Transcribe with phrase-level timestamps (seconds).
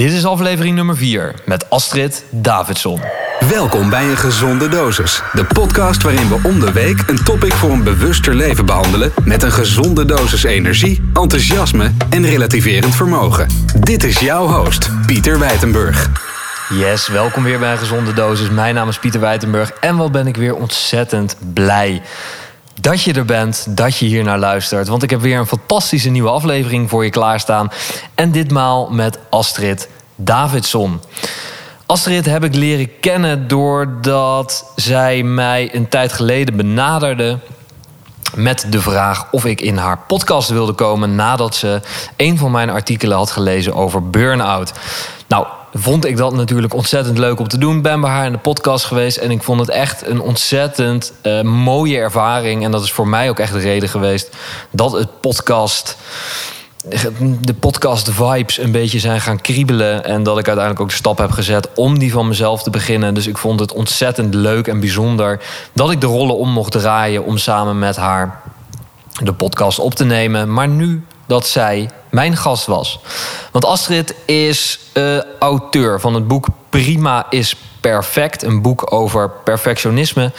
[0.00, 3.00] Dit is aflevering nummer 4 met Astrid Davidson.
[3.48, 5.22] Welkom bij een gezonde dosis.
[5.32, 9.42] De podcast waarin we om de week een topic voor een bewuster leven behandelen met
[9.42, 13.48] een gezonde dosis energie, enthousiasme en relativerend vermogen.
[13.80, 16.10] Dit is jouw host, Pieter Wijtenburg.
[16.68, 18.50] Yes, welkom weer bij een gezonde dosis.
[18.50, 22.02] Mijn naam is Pieter Wijtenburg en wat ben ik weer ontzettend blij
[22.80, 24.88] dat je er bent, dat je hier naar luistert.
[24.88, 27.70] Want ik heb weer een fantastische nieuwe aflevering voor je klaarstaan.
[28.14, 31.00] En ditmaal met Astrid Davidson.
[31.86, 37.38] Astrid heb ik leren kennen doordat zij mij een tijd geleden benaderde
[38.34, 41.80] met de vraag of ik in haar podcast wilde komen nadat ze
[42.16, 44.72] een van mijn artikelen had gelezen over burn-out.
[45.28, 47.82] Nou, vond ik dat natuurlijk ontzettend leuk om te doen.
[47.82, 51.42] Ben bij haar in de podcast geweest en ik vond het echt een ontzettend uh,
[51.42, 52.64] mooie ervaring.
[52.64, 54.36] En dat is voor mij ook echt de reden geweest
[54.70, 55.96] dat het podcast
[57.40, 60.04] de podcast vibes een beetje zijn gaan kriebelen.
[60.04, 63.14] En dat ik uiteindelijk ook de stap heb gezet om die van mezelf te beginnen.
[63.14, 65.40] Dus ik vond het ontzettend leuk en bijzonder
[65.72, 68.40] dat ik de rollen om mocht draaien om samen met haar
[69.22, 70.52] de podcast op te nemen.
[70.52, 72.98] Maar nu dat zij mijn gast was.
[73.52, 78.42] Want Astrid is uh, auteur van het boek Prima is Perfect.
[78.42, 80.32] Een boek over perfectionisme.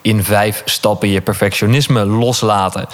[0.00, 2.86] In vijf stappen je perfectionisme loslaten.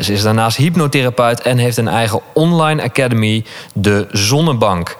[0.00, 4.96] Ze is daarnaast hypnotherapeut en heeft een eigen online academy, De Zonnebank.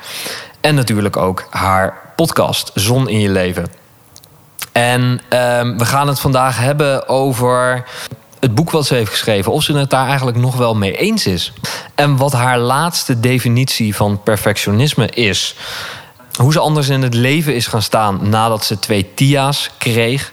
[0.60, 3.66] En natuurlijk ook haar podcast, Zon in je leven.
[4.72, 5.20] En uh,
[5.76, 7.84] we gaan het vandaag hebben over
[8.40, 11.26] het boek wat ze heeft geschreven, of ze het daar eigenlijk nog wel mee eens
[11.26, 11.52] is.
[11.94, 15.56] En wat haar laatste definitie van perfectionisme is.
[16.38, 20.32] Hoe ze anders in het leven is gaan staan nadat ze twee Tia's kreeg.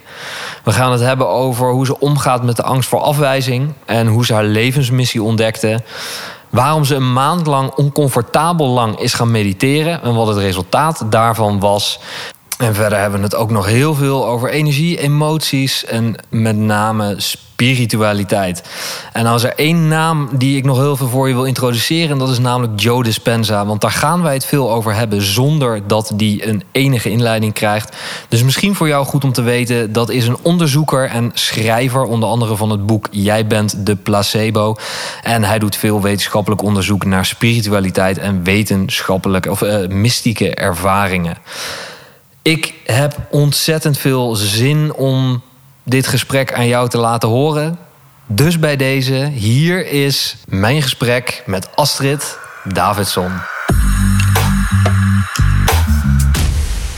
[0.64, 4.26] We gaan het hebben over hoe ze omgaat met de angst voor afwijzing en hoe
[4.26, 5.82] ze haar levensmissie ontdekte.
[6.50, 11.60] Waarom ze een maand lang oncomfortabel lang is gaan mediteren en wat het resultaat daarvan
[11.60, 12.00] was.
[12.58, 17.14] En verder hebben we het ook nog heel veel over energie, emoties en met name
[17.16, 18.62] spiritualiteit.
[19.12, 22.28] En als er één naam die ik nog heel veel voor je wil introduceren, dat
[22.28, 23.66] is namelijk Joe Dispenza.
[23.66, 27.96] Want daar gaan wij het veel over hebben zonder dat die een enige inleiding krijgt.
[28.28, 32.28] Dus misschien voor jou goed om te weten, dat is een onderzoeker en schrijver, onder
[32.28, 34.76] andere van het boek Jij bent de placebo.
[35.22, 41.36] En hij doet veel wetenschappelijk onderzoek naar spiritualiteit en wetenschappelijke of uh, mystieke ervaringen.
[42.48, 45.42] Ik heb ontzettend veel zin om
[45.82, 47.78] dit gesprek aan jou te laten horen.
[48.26, 53.32] Dus bij deze, hier is mijn gesprek met Astrid Davidson.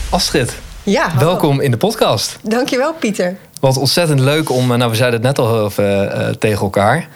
[0.09, 2.39] Astrid, ja, welkom in de podcast.
[2.43, 3.37] Dankjewel, Pieter.
[3.59, 7.07] Wat ontzettend leuk om, eh, nou we zeiden het net al even uh, tegen elkaar.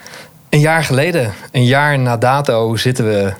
[0.48, 3.32] Een jaar geleden, een jaar na dato, zitten we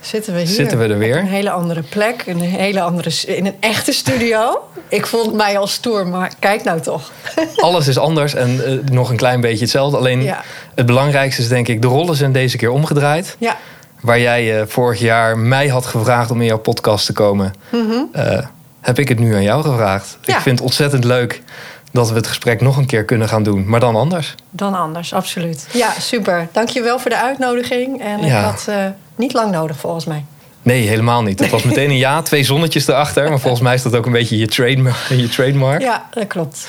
[0.00, 0.48] Zitten we hier?
[0.48, 1.16] Zitten we er weer?
[1.16, 4.68] Op een hele andere plek, een hele andere, in een echte studio.
[4.88, 7.12] Ik vond mij al stoer, maar kijk nou toch.
[7.56, 9.96] Alles is anders en uh, nog een klein beetje hetzelfde.
[9.96, 10.42] Alleen ja.
[10.74, 13.36] het belangrijkste is denk ik, de rollen zijn deze keer omgedraaid.
[13.38, 13.56] Ja.
[14.00, 17.88] Waar jij uh, vorig jaar mij had gevraagd om in jouw podcast te komen, mm
[17.88, 18.08] -hmm.
[18.16, 18.46] uh,
[18.80, 20.18] heb ik het nu aan jou gevraagd.
[20.22, 20.36] Ja.
[20.36, 21.42] Ik vind het ontzettend leuk
[21.90, 24.34] dat we het gesprek nog een keer kunnen gaan doen, maar dan anders.
[24.50, 25.66] Dan anders, absoluut.
[25.72, 26.48] Ja, super.
[26.52, 28.02] Dankjewel voor de uitnodiging.
[28.02, 28.38] En ja.
[28.38, 28.84] ik had uh,
[29.16, 30.24] niet lang nodig volgens mij.
[30.62, 31.40] Nee, helemaal niet.
[31.40, 33.28] Het was meteen een ja, twee zonnetjes erachter.
[33.28, 35.08] Maar volgens mij is dat ook een beetje je, trademark.
[35.08, 35.80] Je trademark.
[35.80, 36.66] Ja, dat klopt.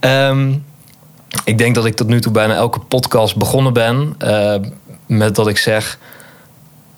[0.00, 0.64] Um,
[1.44, 4.54] ik denk dat ik tot nu toe bijna elke podcast begonnen ben uh,
[5.06, 5.98] met dat ik zeg...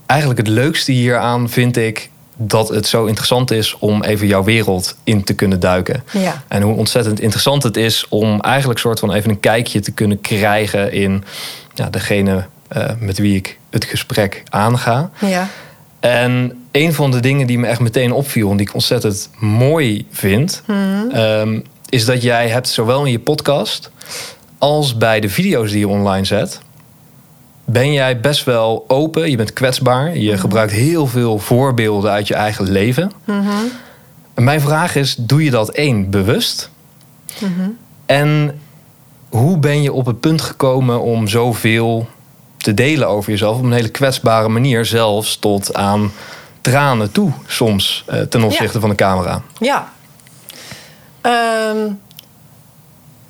[0.06, 2.10] Eigenlijk het leukste hieraan vind ik
[2.40, 6.02] dat het zo interessant is om even jouw wereld in te kunnen duiken.
[6.12, 6.42] Ja.
[6.48, 10.20] En hoe ontzettend interessant het is om eigenlijk soort van even een kijkje te kunnen
[10.20, 11.24] krijgen in
[11.74, 15.10] ja, degene uh, met wie ik het gesprek aanga.
[15.20, 15.48] Ja.
[16.00, 20.06] En een van de dingen die me echt meteen opviel en die ik ontzettend mooi
[20.10, 21.10] vind, mm.
[21.14, 23.90] um, is dat jij hebt zowel in je podcast
[24.58, 26.60] als bij de video's die je online zet,
[27.70, 29.30] ben jij best wel open.
[29.30, 30.16] Je bent kwetsbaar.
[30.16, 30.40] Je Mhm.
[30.40, 33.12] gebruikt heel veel voorbeelden uit je eigen leven.
[33.24, 33.48] Mhm.
[34.34, 36.70] En mijn vraag is: doe je dat één bewust?
[37.40, 37.68] Mhm.
[38.06, 38.60] En
[39.28, 42.08] hoe ben je op het punt gekomen om zoveel
[42.56, 46.12] te delen over jezelf op een hele kwetsbare manier, zelfs tot aan
[46.60, 48.80] tranen toe, soms eh, ten opzichte Ja.
[48.80, 49.42] van de camera?
[49.58, 49.92] Ja.
[51.20, 51.92] Ehm,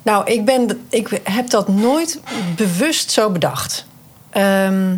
[0.03, 2.19] nou, ik, ben, ik heb dat nooit
[2.55, 3.85] bewust zo bedacht.
[4.39, 4.95] Ehm,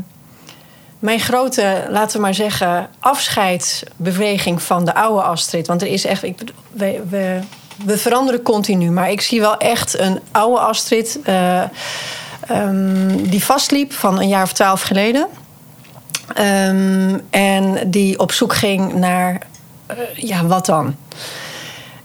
[0.99, 5.67] mijn grote, laten we maar zeggen, afscheidsbeweging van de oude Astrid.
[5.67, 6.23] Want er is echt.
[6.23, 6.39] Ik,
[6.71, 7.39] we,
[7.85, 8.91] we veranderen continu.
[8.91, 11.19] Maar ik zie wel echt een oude Astrid.
[11.23, 11.61] eh,
[12.47, 15.27] ehm, die vastliep van een jaar of twaalf geleden.
[16.33, 19.41] Ehm, en die op zoek ging naar
[19.85, 20.95] eh, ja, wat dan?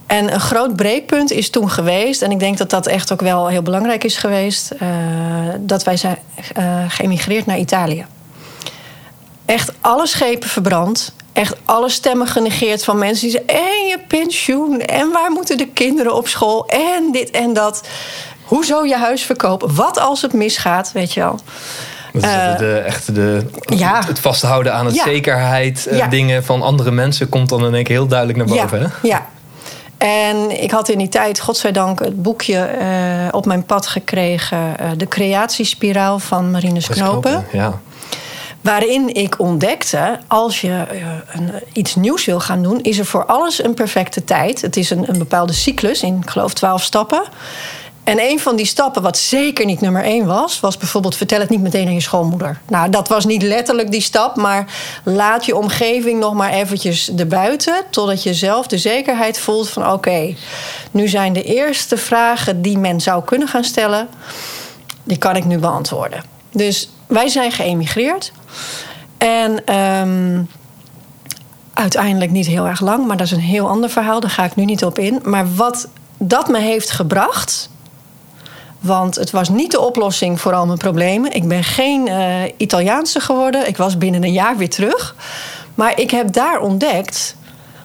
[0.06, 3.48] En een groot breekpunt is toen geweest, en ik denk dat dat echt ook wel
[3.48, 4.88] heel belangrijk is geweest, uh,
[5.60, 6.18] dat wij zijn
[6.58, 8.06] uh, geëmigreerd naar Italië.
[9.44, 14.80] Echt alle schepen verbrand, echt alle stemmen genegeerd van mensen die zeggen: en je pensioen,
[14.80, 17.88] en waar moeten de kinderen op school, en dit en dat.
[18.44, 19.74] Hoezo je huis verkopen?
[19.74, 21.40] Wat als het misgaat, weet je wel?
[22.12, 24.02] Dat is uh, de, echt de, ja.
[24.06, 25.04] het vasthouden aan het ja.
[25.04, 26.06] zekerheid, ja.
[26.06, 28.80] dingen van andere mensen komt dan in één keer heel duidelijk naar boven.
[28.80, 29.08] Ja, hè?
[29.08, 29.26] ja.
[29.98, 34.90] En ik had in die tijd, godzijdank, het boekje uh, op mijn pad gekregen: uh,
[34.96, 37.46] De Creatiespiraal van Marinus Knopen.
[37.52, 37.80] Ja.
[38.60, 40.84] Waarin ik ontdekte, als je
[41.32, 44.60] een, iets nieuws wil gaan doen, is er voor alles een perfecte tijd.
[44.60, 47.22] Het is een, een bepaalde cyclus in, ik geloof, twaalf stappen.
[48.06, 51.48] En een van die stappen, wat zeker niet nummer één was, was bijvoorbeeld vertel het
[51.48, 52.60] niet meteen aan je schoonmoeder.
[52.68, 54.66] Nou, dat was niet letterlijk die stap, maar
[55.02, 60.34] laat je omgeving nog maar eventjes erbuiten, totdat je zelf de zekerheid voelt van oké,
[60.90, 64.08] nu zijn de eerste vragen die men zou kunnen gaan stellen,
[65.04, 66.22] die kan ik nu beantwoorden.
[66.52, 68.32] Dus wij zijn geëmigreerd
[69.18, 70.48] en um,
[71.72, 74.56] uiteindelijk niet heel erg lang, maar dat is een heel ander verhaal, daar ga ik
[74.56, 75.20] nu niet op in.
[75.24, 75.88] Maar wat
[76.18, 77.68] dat me heeft gebracht,
[78.86, 81.32] want het was niet de oplossing voor al mijn problemen.
[81.32, 83.68] Ik ben geen uh, Italiaanse geworden.
[83.68, 85.14] Ik was binnen een jaar weer terug.
[85.74, 87.36] Maar ik heb daar ontdekt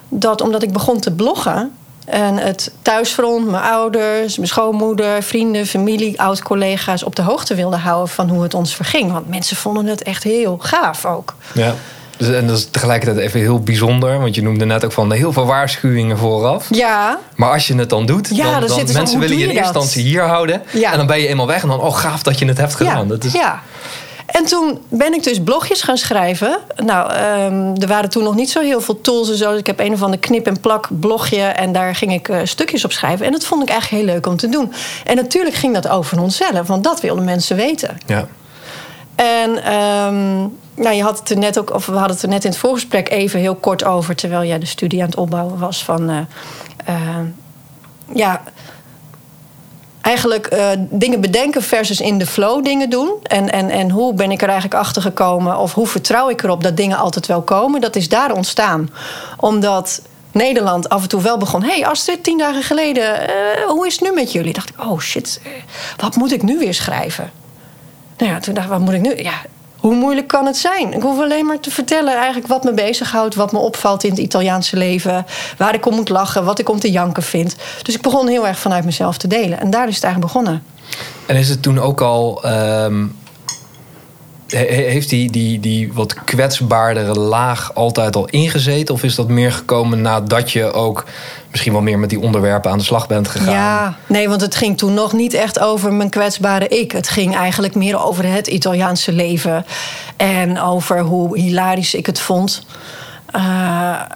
[0.08, 1.72] dat omdat ik begon te bloggen.
[2.04, 8.08] En het thuisfront, mijn ouders, mijn schoonmoeder, vrienden, familie, oud-collega's op de hoogte wilde houden
[8.08, 9.12] van hoe het ons verging.
[9.12, 11.34] Want mensen vonden het echt heel gaaf ook.
[11.54, 11.74] Ja.
[12.26, 14.20] Dus, en dat is tegelijkertijd even heel bijzonder.
[14.20, 16.66] Want je noemde net ook van heel veel waarschuwingen vooraf.
[16.70, 17.18] Ja.
[17.36, 19.64] Maar als je het dan doet, ja, dan, dan, dan mensen willen je in eerste
[19.64, 20.62] instantie hier houden.
[20.70, 20.90] Ja.
[20.90, 23.02] En dan ben je eenmaal weg en dan, oh gaaf dat je het hebt gedaan.
[23.02, 23.04] Ja.
[23.04, 23.32] Dat is...
[23.32, 23.62] ja.
[24.26, 26.58] En toen ben ik dus blogjes gaan schrijven.
[26.84, 29.54] Nou, um, er waren toen nog niet zo heel veel tools en zo.
[29.54, 31.42] Ik heb een of ander knip- en plak blogje.
[31.42, 33.26] En daar ging ik uh, stukjes op schrijven.
[33.26, 34.72] En dat vond ik eigenlijk heel leuk om te doen.
[35.04, 36.66] En natuurlijk ging dat over onszelf.
[36.66, 37.98] Want dat wilden mensen weten.
[38.06, 38.26] Ja.
[39.14, 42.44] En um, nou, je had het er net ook, of we hadden het er net
[42.44, 45.84] in het voorgesprek even heel kort over, terwijl jij de studie aan het opbouwen was
[45.84, 46.10] van.
[46.10, 46.18] Uh,
[46.88, 47.18] uh,
[48.14, 48.42] ja.
[50.00, 53.10] Eigenlijk uh, dingen bedenken versus in de flow dingen doen.
[53.22, 55.58] En, en, en hoe ben ik er eigenlijk achter gekomen?
[55.58, 57.80] Of hoe vertrouw ik erop dat dingen altijd wel komen?
[57.80, 58.90] Dat is daar ontstaan.
[59.36, 60.02] Omdat
[60.32, 61.62] Nederland af en toe wel begon.
[61.62, 63.30] Hé, hey Astrid, tien dagen geleden,
[63.66, 64.52] hoe is het nu met jullie?
[64.52, 65.40] Dacht ik, oh shit,
[65.96, 67.30] wat moet ik nu weer schrijven?
[68.16, 69.16] Nou ja, toen dacht ik, wat moet ik nu?
[69.16, 69.40] Ja,
[69.82, 70.92] hoe moeilijk kan het zijn?
[70.92, 74.18] Ik hoef alleen maar te vertellen eigenlijk wat me bezighoudt, wat me opvalt in het
[74.18, 75.26] Italiaanse leven,
[75.56, 77.56] waar ik om moet lachen, wat ik om te janken vind.
[77.82, 79.60] Dus ik begon heel erg vanuit mezelf te delen.
[79.60, 80.62] En daar is het eigenlijk begonnen.
[81.26, 82.42] En is het toen ook al.
[82.46, 83.20] Um,
[84.56, 88.94] heeft die, die, die wat kwetsbaardere laag altijd al ingezeten?
[88.94, 91.04] Of is dat meer gekomen nadat je ook
[91.50, 93.54] misschien wel meer met die onderwerpen aan de slag bent gegaan?
[93.54, 96.92] Ja, nee, want het ging toen nog niet echt over mijn kwetsbare ik.
[96.92, 99.66] Het ging eigenlijk meer over het Italiaanse leven.
[100.16, 102.64] En over hoe hilarisch ik het vond.
[103.36, 103.42] Uh,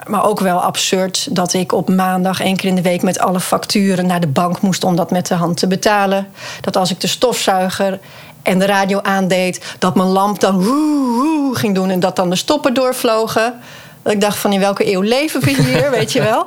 [0.06, 3.40] maar ook wel absurd dat ik op maandag één keer in de week met alle
[3.40, 6.26] facturen naar de bank moest om dat met de hand te betalen.
[6.60, 7.98] Dat als ik de stofzuiger
[8.46, 12.30] en de radio aandeed, dat mijn lamp dan woe, woe ging doen en dat dan
[12.30, 13.60] de stoppen doorvlogen.
[14.02, 16.46] Dat ik dacht van in welke eeuw leven we hier, weet je wel.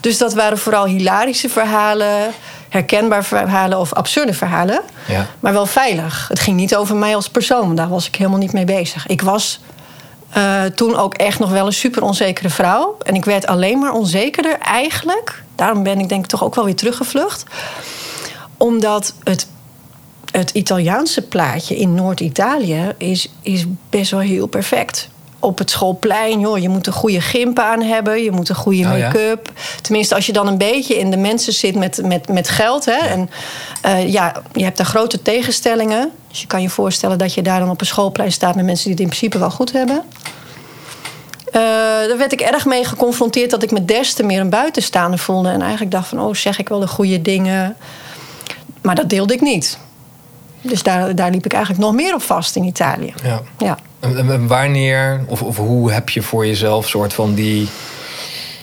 [0.00, 2.32] Dus dat waren vooral hilarische verhalen,
[2.68, 4.80] herkenbare verhalen of absurde verhalen.
[5.08, 5.26] Ja.
[5.40, 6.28] Maar wel veilig.
[6.28, 9.06] Het ging niet over mij als persoon, daar was ik helemaal niet mee bezig.
[9.06, 9.60] Ik was
[10.36, 12.96] uh, toen ook echt nog wel een super onzekere vrouw.
[13.02, 15.42] En ik werd alleen maar onzekerder eigenlijk.
[15.54, 17.44] Daarom ben ik denk ik toch ook wel weer teruggevlucht.
[18.56, 19.46] Omdat het
[20.30, 25.08] het Italiaanse plaatje in Noord-Italië is, is best wel heel perfect.
[25.38, 28.82] Op het schoolplein, joh, je moet een goede gimp aan hebben, je moet een goede
[28.82, 29.48] make-up.
[29.48, 29.80] Oh, ja?
[29.82, 32.84] Tenminste, als je dan een beetje in de mensen zit met, met, met geld.
[32.84, 33.30] Hè, en
[33.86, 36.10] uh, ja, je hebt daar grote tegenstellingen.
[36.28, 38.84] Dus je kan je voorstellen dat je daar dan op een schoolplein staat met mensen
[38.84, 40.02] die het in principe wel goed hebben.
[41.46, 41.62] Uh,
[42.08, 45.48] daar werd ik erg mee geconfronteerd dat ik me des te meer een buitenstaander voelde.
[45.48, 47.76] En eigenlijk dacht van, oh, zeg ik wel de goede dingen.
[48.82, 49.78] Maar dat deelde ik niet.
[50.60, 53.12] Dus daar, daar liep ik eigenlijk nog meer op vast in Italië.
[53.22, 53.42] Ja.
[53.58, 53.78] ja.
[54.00, 57.62] En, en wanneer, of, of hoe heb je voor jezelf soort van die.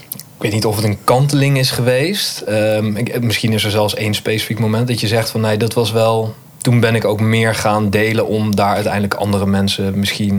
[0.09, 2.43] Ik weet niet of het een kanteling is geweest.
[2.49, 5.73] Um, ik, misschien is er zelfs één specifiek moment dat je zegt van nee, dat
[5.73, 6.35] was wel.
[6.57, 10.37] Toen ben ik ook meer gaan delen om daar uiteindelijk andere mensen misschien.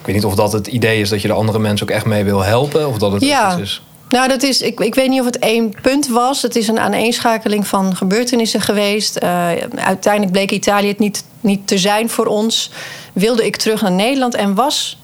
[0.00, 2.04] Ik weet niet of dat het idee is dat je de andere mensen ook echt
[2.04, 2.88] mee wil helpen.
[2.88, 3.52] Of dat het ja.
[3.52, 3.82] iets is.
[4.08, 6.42] Nou, dat is, ik, ik weet niet of het één punt was.
[6.42, 9.22] Het is een aaneenschakeling van gebeurtenissen geweest.
[9.22, 12.70] Uh, uiteindelijk bleek Italië het niet, niet te zijn voor ons.
[13.12, 14.98] Wilde ik terug naar Nederland en was.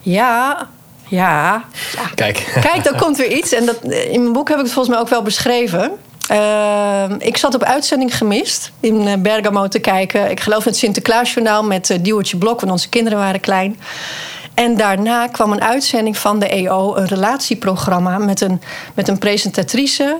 [0.00, 0.68] Ja,
[1.08, 1.64] Ja.
[2.14, 2.52] Kijk.
[2.60, 3.52] Kijk, dan komt weer iets.
[3.52, 5.92] En dat, in mijn boek heb ik het volgens mij ook wel beschreven.
[6.30, 10.30] Uh, ik zat op uitzending gemist in eh, Bergamo te kijken.
[10.30, 13.78] Ik geloof het Sinterklaasjournaal met uh, Blok, want onze kinderen waren klein.
[14.54, 18.60] En daarna kwam een uitzending van de EO, een relatieprogramma met een,
[18.94, 20.18] met een presentatrice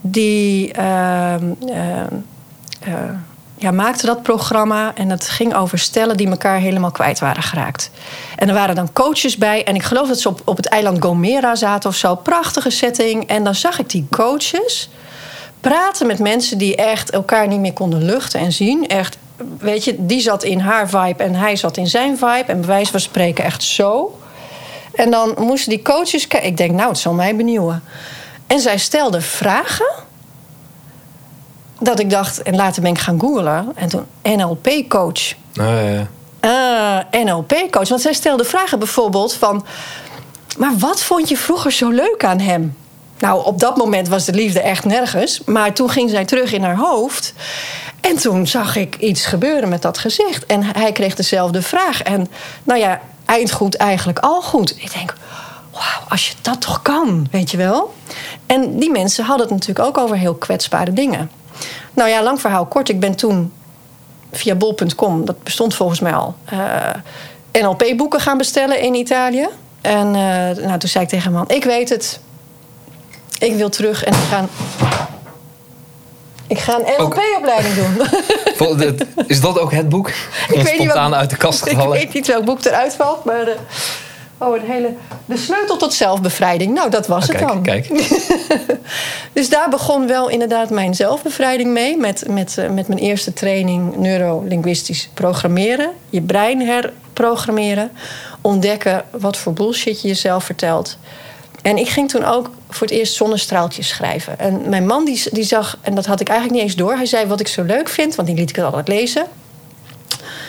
[0.00, 1.34] die uh,
[3.58, 4.94] ja, maakte dat programma.
[4.94, 7.90] En het ging over stellen die elkaar helemaal kwijt waren geraakt.
[8.36, 9.64] En er waren dan coaches bij.
[9.64, 12.14] En ik geloof dat ze op, op het eiland Gomera zaten of zo.
[12.14, 13.26] Prachtige setting.
[13.26, 14.90] En dan zag ik die coaches
[15.60, 18.88] praten met mensen die echt elkaar niet meer konden luchten en zien.
[18.88, 19.18] Echt,
[19.58, 22.44] weet je, die zat in haar vibe en hij zat in zijn vibe.
[22.46, 24.18] En bij wijze van spreken echt zo.
[24.94, 26.48] En dan moesten die coaches kijken.
[26.48, 27.82] Ik denk, nou, het zal mij benieuwen.
[28.46, 29.90] En zij stelden vragen.
[31.80, 33.72] Dat ik dacht, en later ben ik gaan googlen.
[33.74, 35.34] En toen NLP-coach.
[35.60, 36.06] Oh,
[36.40, 37.04] ja.
[37.12, 37.88] Uh, NLP-coach.
[37.88, 39.64] Want zij stelde vragen bijvoorbeeld van...
[40.58, 42.76] Maar wat vond je vroeger zo leuk aan hem?
[43.18, 45.40] Nou, op dat moment was de liefde echt nergens.
[45.44, 47.34] Maar toen ging zij terug in haar hoofd.
[48.00, 50.46] En toen zag ik iets gebeuren met dat gezicht.
[50.46, 52.02] En hij kreeg dezelfde vraag.
[52.02, 52.28] En
[52.62, 54.70] nou ja, eindgoed eigenlijk al goed.
[54.70, 55.14] Ik denk,
[55.72, 57.94] wauw, als je dat toch kan, weet je wel.
[58.46, 61.30] En die mensen hadden het natuurlijk ook over heel kwetsbare dingen.
[61.94, 62.88] Nou ja, lang verhaal kort.
[62.88, 63.52] Ik ben toen
[64.32, 69.48] via bol.com, dat bestond volgens mij al, uh, NLP-boeken gaan bestellen in Italië.
[69.80, 70.12] En uh,
[70.66, 72.20] nou, toen zei ik tegen man, ik weet het,
[73.38, 74.48] ik wil terug en ik ga.
[76.46, 78.06] Ik ga een NLP-opleiding doen.
[79.26, 80.08] Is dat ook het boek?
[80.08, 81.96] Ik weet spontaan uit de kast gevallen.
[82.00, 83.44] Ik weet niet welk boek eruit valt, maar.
[83.44, 83.56] De,
[84.38, 84.94] oh, een hele.
[85.24, 86.74] De sleutel tot zelfbevrijding.
[86.74, 87.62] Nou, dat was oh, het dan.
[87.62, 87.88] Kijk.
[89.32, 91.96] dus daar begon wel inderdaad mijn zelfbevrijding mee.
[91.96, 95.90] Met, met, eh, met mijn eerste training neurolinguistisch programmeren.
[96.10, 97.90] Je brein herprogrammeren.
[98.40, 100.98] Ontdekken wat voor bullshit je jezelf vertelt.
[101.62, 104.38] En ik ging toen ook voor het eerst zonnestraaltjes schrijven.
[104.38, 106.96] En mijn man die, die zag, en dat had ik eigenlijk niet eens door...
[106.96, 109.22] hij zei wat ik zo leuk vind, want die liet ik het altijd lezen.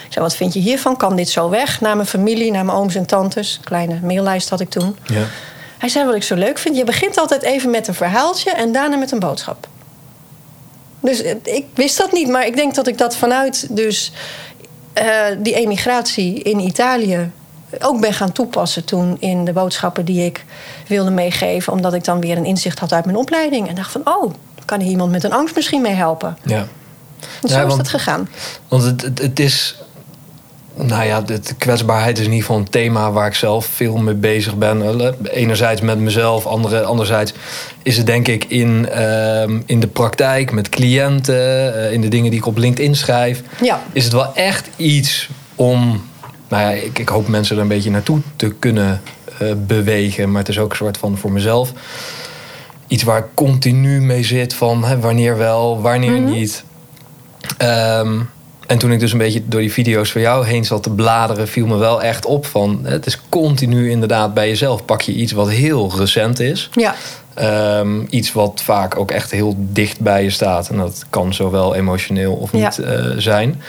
[0.05, 0.97] Ik zei, wat vind je hiervan?
[0.97, 1.81] Kan dit zo weg?
[1.81, 3.59] Naar mijn familie, naar mijn ooms en tantes.
[3.63, 4.97] Kleine maillijst had ik toen.
[5.05, 5.23] Ja.
[5.77, 6.75] Hij zei, wat ik zo leuk vind...
[6.75, 9.67] je begint altijd even met een verhaaltje en daarna met een boodschap.
[11.01, 14.11] Dus ik wist dat niet, maar ik denk dat ik dat vanuit dus,
[15.01, 17.31] uh, die emigratie in Italië
[17.79, 20.45] ook ben gaan toepassen toen in de boodschappen die ik
[20.87, 21.73] wilde meegeven.
[21.73, 23.67] Omdat ik dan weer een inzicht had uit mijn opleiding.
[23.67, 24.33] En dacht van, oh,
[24.69, 26.37] kan hier iemand met een angst misschien mee helpen.
[26.43, 26.67] Ja.
[27.41, 28.29] En zo Ja, is dat gegaan.
[28.67, 29.77] Want het, het, het is.
[30.75, 34.13] Nou ja, de, kwetsbaarheid is in ieder geval een thema waar ik zelf veel mee
[34.13, 34.81] bezig ben.
[35.23, 37.33] Enerzijds met mezelf, andere, anderzijds
[37.83, 42.29] is het denk ik in, ehm, in de praktijk met cliënten, eh, in de dingen
[42.29, 43.41] die ik op LinkedIn schrijf.
[43.61, 43.81] Ja.
[43.91, 46.08] Is het wel echt iets om,
[46.49, 49.01] nou ja, ik, ik hoop mensen er een beetje naartoe te kunnen
[49.39, 50.31] eh, bewegen.
[50.31, 51.71] Maar het is ook een soort van voor mezelf
[52.87, 56.63] iets waar ik continu mee zit van hè, wanneer wel, wanneer niet.
[57.57, 58.19] Ehm,
[58.67, 61.47] en toen ik dus een beetje door die video's van jou heen zat te bladeren,
[61.47, 64.85] viel me wel echt op van het is continu inderdaad bij jezelf.
[64.85, 66.69] Pak je iets wat heel recent is.
[66.71, 66.95] Ja,
[67.33, 70.69] Ehm, iets wat vaak ook echt heel dicht bij je staat.
[70.69, 72.83] En dat kan zowel emotioneel of niet Ja.
[72.83, 73.61] eh, zijn.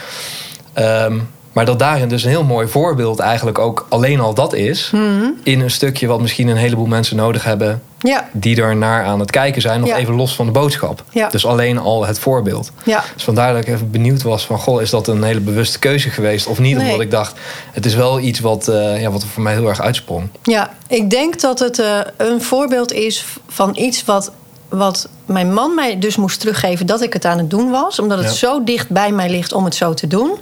[0.73, 1.19] Ehm,
[1.51, 4.89] maar dat daarin dus een heel mooi voorbeeld eigenlijk ook alleen al dat is.
[4.93, 5.25] Mhm.
[5.43, 7.81] In een stukje wat misschien een heleboel mensen nodig hebben.
[7.99, 9.79] ja, Die er naar aan het kijken zijn.
[9.79, 9.97] Nog Ja.
[9.97, 11.03] even los van de boodschap.
[11.09, 11.29] Ja.
[11.29, 12.71] Dus alleen al het voorbeeld.
[12.83, 13.03] ja.
[13.13, 14.57] Dus vandaar dat ik even benieuwd was van...
[14.59, 16.75] Goh, is dat een hele bewuste keuze geweest of niet?
[16.77, 16.85] Nee.
[16.85, 17.39] Omdat ik dacht,
[17.71, 20.27] het is wel iets wat, eh, ja, wat voor mij heel erg uitsprong.
[20.43, 24.31] Ja, ik denk dat het eh, een voorbeeld is van iets wat,
[24.71, 27.99] wat mijn man mij dus moest teruggeven dat ik het aan het doen was.
[27.99, 28.33] Omdat het Ja.
[28.33, 30.37] zo dicht bij mij ligt om het zo te doen.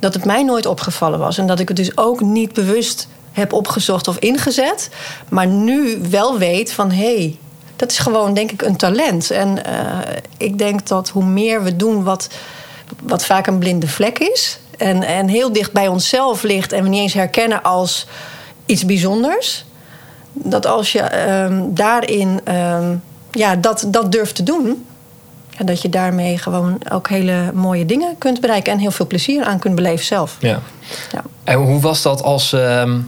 [0.00, 1.38] Dat het mij nooit opgevallen was.
[1.38, 4.88] En dat ik het dus ook niet bewust heb opgezocht of ingezet.
[5.28, 7.38] Maar nu wel weet van hé, hey,
[7.76, 9.30] dat is gewoon denk ik een talent.
[9.30, 12.28] En eh, ik denk dat hoe meer we doen wat,
[13.02, 14.58] wat vaak een blinde vlek is.
[14.78, 18.06] En, en heel dicht bij onszelf ligt en we niet eens herkennen als
[18.66, 19.64] iets bijzonders.
[20.32, 22.94] Dat als je ehm, daarin ehm,
[23.36, 24.86] ja, dat, dat durft te doen.
[25.56, 28.72] En dat je daarmee gewoon ook hele mooie dingen kunt bereiken.
[28.72, 30.36] En heel veel plezier aan kunt beleven zelf.
[30.40, 30.60] Ja.
[31.12, 31.22] Ja.
[31.44, 32.98] En hoe was dat als ehm,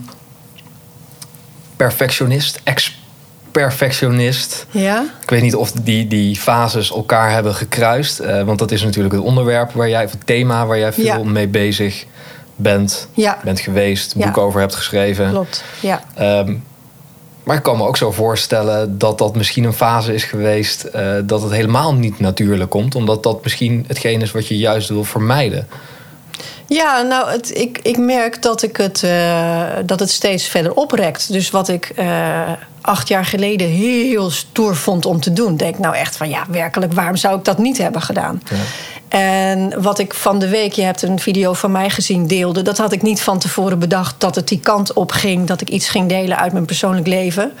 [1.75, 4.65] perfectionist, ex-perfectionist?
[4.71, 8.19] Ja, Ik weet niet of die, die fases elkaar hebben gekruist.
[8.19, 11.03] eh, want dat is natuurlijk het onderwerp waar jij, of het thema waar jij veel
[11.03, 11.23] Ja.
[11.23, 12.05] mee bezig
[12.55, 13.07] bent.
[13.13, 13.37] Ja.
[13.43, 15.29] Bent geweest, boek over hebt geschreven.
[15.29, 15.63] klopt.
[15.79, 16.01] Ja.
[16.15, 16.55] Ehm,
[17.49, 21.13] maar ik kan me ook zo voorstellen dat dat misschien een fase is geweest eh,
[21.23, 25.03] dat het helemaal niet natuurlijk komt, omdat dat misschien hetgeen is wat je juist wil
[25.03, 25.67] vermijden.
[26.69, 31.31] Ja, nou, het, ik, ik merk dat, ik het, uh, dat het steeds verder oprekt.
[31.31, 35.95] Dus wat ik uh, acht jaar geleden heel stoer vond om te doen, denk nou
[35.95, 38.41] echt van ja, werkelijk, waarom zou ik dat niet hebben gedaan?
[38.49, 38.55] Ja.
[39.07, 42.77] En wat ik van de week, je hebt een video van mij gezien, deelde, dat
[42.77, 45.89] had ik niet van tevoren bedacht dat het die kant op ging, dat ik iets
[45.89, 47.51] ging delen uit mijn persoonlijk leven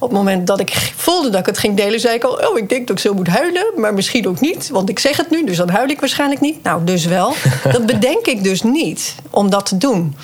[0.00, 2.58] op het moment dat ik voelde dat ik het ging delen, zei ik al: Oh,
[2.58, 4.68] ik denk dat ik zo moet huilen, maar misschien ook niet.
[4.68, 6.62] Want ik zeg het nu, dus dan huil ik waarschijnlijk niet.
[6.62, 7.32] Nou, dus wel.
[7.72, 10.16] dat bedenk ik dus niet om dat te doen.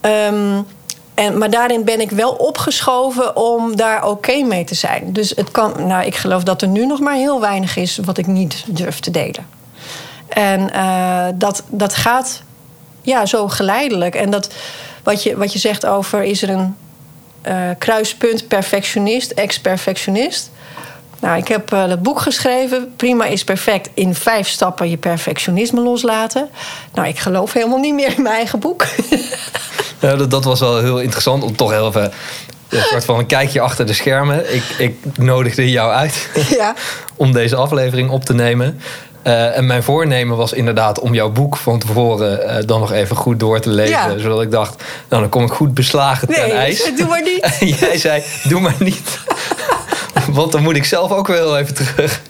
[0.00, 0.66] Um,
[1.14, 5.12] en, maar daarin ben ik wel opgeschoven om daar oké mee te zijn.
[5.12, 8.18] Dus het kan, nou, ik geloof dat er nu nog maar heel weinig is wat
[8.18, 9.46] ik niet durf te delen.
[10.28, 12.42] En uh, dat, dat gaat
[13.02, 14.14] ja, zo geleidelijk.
[14.14, 14.52] En dat,
[15.02, 16.76] wat, je, wat je zegt over is er een
[17.48, 20.50] uh, kruispunt perfectionist, ex-perfectionist.
[21.20, 22.92] Nou, ik heb uh, dat boek geschreven.
[22.96, 23.90] Prima is perfect.
[23.94, 26.48] In vijf stappen je perfectionisme loslaten.
[26.94, 28.86] Nou, ik geloof helemaal niet meer in mijn eigen boek.
[30.00, 32.12] ja, dat, dat, was wel heel interessant om toch heel even
[32.68, 34.54] een soort van een kijkje achter de schermen.
[34.54, 36.74] Ik, ik nodigde jou uit ja.
[37.16, 38.80] om deze aflevering op te nemen.
[39.24, 43.16] Uh, en mijn voornemen was inderdaad om jouw boek van tevoren uh, dan nog even
[43.16, 44.12] goed door te lezen.
[44.12, 44.18] Ja.
[44.18, 46.90] Zodat ik dacht, nou dan kom ik goed beslagen ten nee, ijs.
[46.96, 47.40] doe maar niet.
[47.40, 49.18] En jij zei, doe maar niet.
[50.32, 52.20] Want dan moet ik zelf ook wel even terug.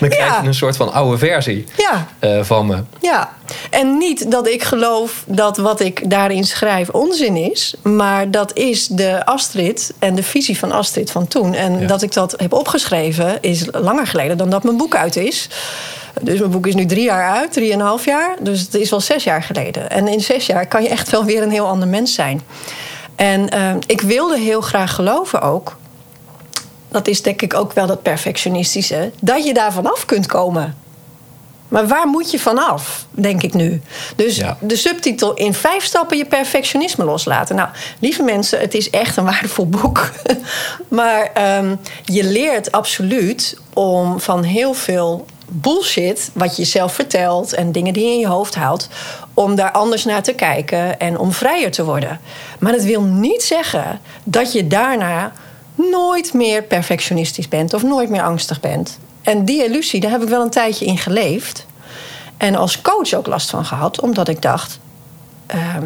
[0.00, 0.48] Dan krijg je ja.
[0.48, 2.06] een soort van oude versie ja.
[2.20, 2.82] uh, van me.
[3.00, 3.32] Ja,
[3.70, 7.74] en niet dat ik geloof dat wat ik daarin schrijf onzin is.
[7.82, 11.54] Maar dat is de Astrid en de visie van Astrid van toen.
[11.54, 11.86] En ja.
[11.86, 15.48] dat ik dat heb opgeschreven is langer geleden dan dat mijn boek uit is.
[16.20, 18.36] Dus mijn boek is nu drie jaar uit, drieënhalf jaar.
[18.40, 19.90] Dus het is wel zes jaar geleden.
[19.90, 22.42] En in zes jaar kan je echt wel weer een heel ander mens zijn.
[23.16, 25.76] En uh, ik wilde heel graag geloven ook.
[26.90, 29.10] Dat is denk ik ook wel dat perfectionistische.
[29.20, 30.74] Dat je daar vanaf kunt komen.
[31.70, 33.80] Maar waar moet je vanaf, denk ik nu?
[34.16, 34.56] Dus ja.
[34.60, 37.56] de subtitel in vijf stappen je perfectionisme loslaten.
[37.56, 37.68] Nou,
[37.98, 40.10] lieve mensen, het is echt een waardevol boek.
[40.88, 47.72] maar um, je leert absoluut om van heel veel bullshit wat je jezelf vertelt en
[47.72, 48.88] dingen die je in je hoofd haalt,
[49.34, 52.20] om daar anders naar te kijken en om vrijer te worden.
[52.58, 55.32] Maar dat wil niet zeggen dat je daarna
[55.90, 58.98] nooit meer perfectionistisch bent of nooit meer angstig bent.
[59.22, 61.66] En die illusie, daar heb ik wel een tijdje in geleefd.
[62.36, 64.78] En als coach ook last van gehad, omdat ik dacht:
[65.54, 65.76] uh,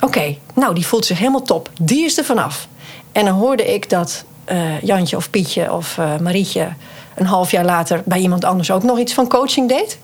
[0.00, 2.68] oké, nou die voelt zich helemaal top, die is er vanaf.
[3.12, 6.68] En dan hoorde ik dat uh, Jantje of Pietje of uh, Marietje
[7.14, 9.98] een half jaar later bij iemand anders ook nog iets van coaching deed.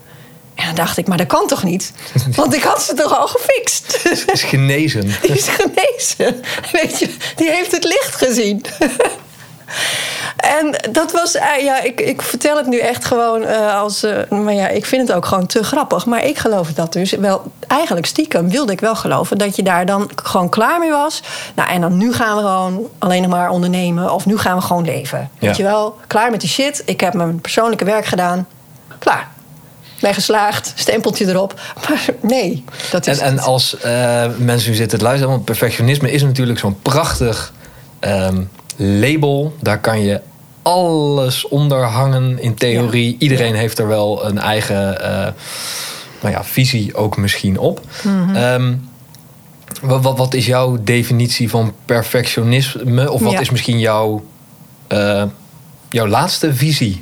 [0.55, 1.93] En dan dacht ik, maar dat kan toch niet?
[2.37, 4.09] Want ik had ze toch al gefixt.
[4.33, 5.07] Is genezen.
[5.23, 6.43] Die is genezen.
[6.73, 8.65] Weet je, die heeft het licht gezien.
[10.37, 14.05] En dat was, uh, ja, ik, ik vertel het nu echt gewoon uh, als.
[14.05, 16.07] Uh, maar ja, ik vind het ook gewoon te grappig.
[16.07, 17.53] Maar ik geloof dat dus wel.
[17.67, 21.23] Eigenlijk stiekem wilde ik wel geloven dat je daar dan gewoon klaar mee was.
[21.55, 24.13] Nou, en dan nu gaan we gewoon alleen nog maar ondernemen.
[24.13, 25.19] Of nu gaan we gewoon leven.
[25.39, 25.47] Ja.
[25.47, 26.83] Weet je wel, klaar met die shit.
[26.85, 28.47] Ik heb mijn persoonlijke werk gedaan.
[28.99, 29.29] Klaar.
[30.03, 31.61] Ben geslaagd, stempeltje erop.
[31.89, 33.19] Maar nee, dat is.
[33.19, 33.77] En, en als
[34.37, 37.53] mensen nu zitten te luisteren, want perfectionisme is natuurlijk zo'n prachtig.
[38.01, 39.57] Um, label.
[39.61, 40.21] Daar kan je
[40.63, 43.11] alles onder hangen in theorie.
[43.11, 43.17] Ja.
[43.19, 43.59] Iedereen ja.
[43.59, 45.09] heeft er wel een eigen uh,
[46.21, 47.81] nou ja, visie ook misschien op.
[48.03, 48.37] Mm -hmm.
[48.37, 48.91] um,
[49.81, 53.11] wat, wat, is jouw definitie van perfectionisme?
[53.11, 53.41] Of wat ja.
[53.41, 54.25] is misschien jouw,
[54.89, 55.25] uh,
[55.91, 56.99] jouw laatste visie?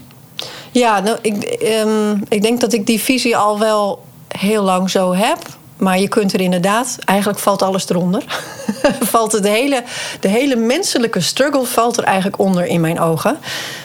[0.72, 5.14] Ja, nou, ik, um, ik denk dat ik die visie al wel heel lang zo
[5.14, 5.38] heb.
[5.80, 8.22] Maar je kunt er inderdaad, eigenlijk valt alles eronder.
[9.12, 9.82] valt het hele,
[10.20, 13.38] de hele menselijke struggle valt er eigenlijk onder in mijn ogen.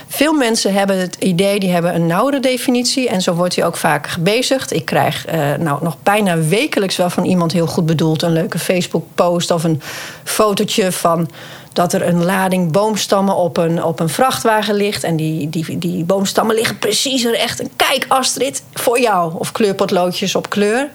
[0.07, 3.09] Veel mensen hebben het idee, die hebben een nauwere definitie.
[3.09, 4.73] En zo wordt hij ook vaak gebezigd.
[4.73, 8.21] Ik krijg uh, nou, nog bijna wekelijks wel van iemand heel goed bedoeld...
[8.21, 9.81] een leuke Facebook-post of een
[10.23, 11.29] fotootje van
[11.75, 15.03] dat er een lading boomstammen op een, op een vrachtwagen ligt.
[15.03, 17.59] En die, die, die boomstammen liggen precies recht.
[17.59, 19.33] En kijk Astrid, voor jou.
[19.37, 20.89] Of kleurpotloodjes op kleur.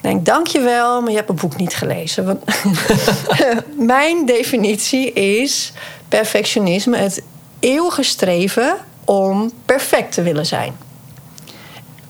[0.00, 2.24] Denk, dankjewel, maar je hebt mijn boek niet gelezen.
[2.24, 2.44] Want
[3.94, 5.72] mijn definitie is
[6.08, 7.22] perfectionisme het
[7.60, 10.76] eeuwige streven om perfect te willen zijn.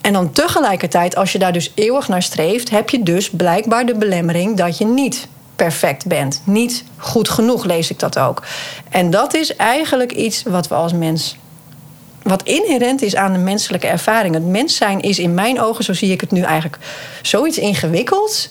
[0.00, 3.94] En dan tegelijkertijd, als je daar dus eeuwig naar streeft, heb je dus blijkbaar de
[3.94, 6.42] belemmering dat je niet perfect bent.
[6.44, 8.42] Niet goed genoeg, lees ik dat ook.
[8.90, 11.36] En dat is eigenlijk iets wat we als mens.
[12.22, 14.34] Wat inherent is aan de menselijke ervaring.
[14.34, 16.78] Het mens zijn is in mijn ogen, zo zie ik het nu eigenlijk,
[17.22, 18.50] zoiets ingewikkeld.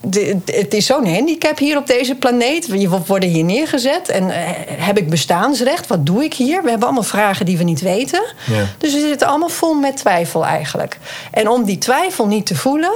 [0.00, 2.66] De, het is zo'n handicap hier op deze planeet.
[2.66, 4.08] We worden hier neergezet.
[4.08, 4.34] En uh,
[4.68, 5.86] heb ik bestaansrecht?
[5.86, 6.62] Wat doe ik hier?
[6.62, 8.22] We hebben allemaal vragen die we niet weten.
[8.46, 8.64] Ja.
[8.78, 10.98] Dus we zitten allemaal vol met twijfel eigenlijk.
[11.30, 12.92] En om die twijfel niet te voelen,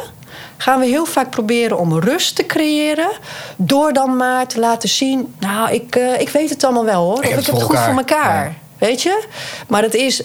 [0.56, 3.10] gaan we heel vaak proberen om rust te creëren.
[3.56, 5.34] Door dan maar te laten zien.
[5.38, 7.18] Nou, ik, uh, ik weet het allemaal wel hoor.
[7.18, 8.44] Of ik heb het goed voor elkaar.
[8.44, 8.52] Ja.
[8.78, 9.24] Weet je?
[9.68, 10.22] Maar het is.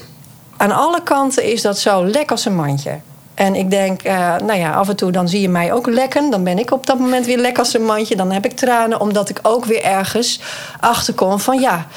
[0.58, 3.00] Aan alle kanten is dat zo lek als een mandje.
[3.36, 6.30] En ik denk, uh, nou ja, af en toe dan zie je mij ook lekken.
[6.30, 8.16] Dan ben ik op dat moment weer lek als een mandje.
[8.16, 10.40] Dan heb ik tranen, omdat ik ook weer ergens
[10.80, 11.88] achterkom van ja,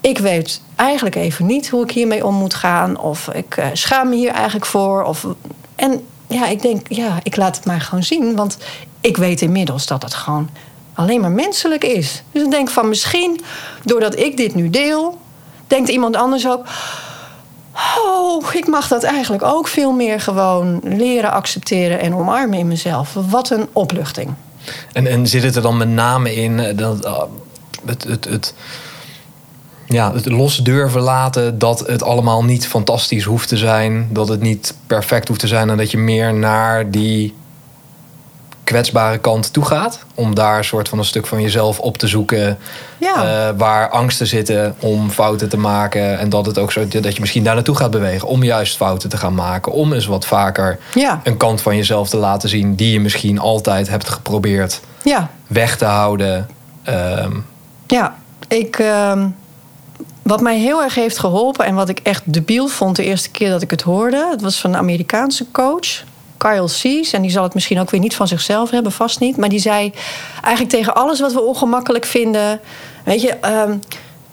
[0.00, 2.98] ik weet eigenlijk even niet hoe ik hiermee om moet gaan.
[2.98, 5.04] Of ik uh, schaam me hier eigenlijk voor.
[5.04, 5.26] Of,
[5.74, 8.36] en ja, ik denk, ja, ik laat het maar gewoon zien.
[8.36, 8.58] Want
[9.00, 10.48] ik weet inmiddels dat het gewoon
[10.94, 12.22] alleen maar menselijk is.
[12.32, 13.40] Dus ik denk van misschien,
[13.84, 15.18] doordat ik dit nu deel,
[15.66, 16.66] denkt iemand anders ook.
[17.98, 23.16] Oh, ik mag dat eigenlijk ook veel meer gewoon leren accepteren en omarmen in mezelf.
[23.30, 24.34] Wat een opluchting.
[24.92, 27.22] En, en zit het er dan met name in eh, dat, uh,
[27.86, 28.54] het, het, het,
[29.86, 34.40] ja, het los durven laten dat het allemaal niet fantastisch hoeft te zijn, dat het
[34.40, 37.34] niet perfect hoeft te zijn en dat je meer naar die
[38.66, 40.04] kwetsbare kant toe gaat.
[40.14, 42.58] Om daar een soort van een stuk van jezelf op te zoeken.
[42.98, 43.48] Ja.
[43.48, 46.18] Uh, waar angsten zitten om fouten te maken.
[46.18, 48.28] En dat het ook zo dat je misschien daar naartoe gaat bewegen.
[48.28, 49.72] Om juist fouten te gaan maken.
[49.72, 51.20] Om eens wat vaker ja.
[51.24, 52.74] een kant van jezelf te laten zien.
[52.74, 55.30] Die je misschien altijd hebt geprobeerd ja.
[55.46, 56.48] weg te houden.
[56.88, 57.46] Um,
[57.86, 58.14] ja,
[58.48, 58.78] ik.
[58.78, 59.22] Uh,
[60.26, 63.50] wat mij heel erg heeft geholpen en wat ik echt debiel vond de eerste keer
[63.50, 64.26] dat ik het hoorde.
[64.30, 66.04] Het was van een Amerikaanse coach.
[66.36, 67.12] Kyle Sees.
[67.12, 69.36] En die zal het misschien ook weer niet van zichzelf hebben, vast niet.
[69.36, 69.92] Maar die zei
[70.42, 72.60] eigenlijk tegen alles wat we ongemakkelijk vinden.
[73.04, 73.36] Weet je,
[73.68, 73.80] um,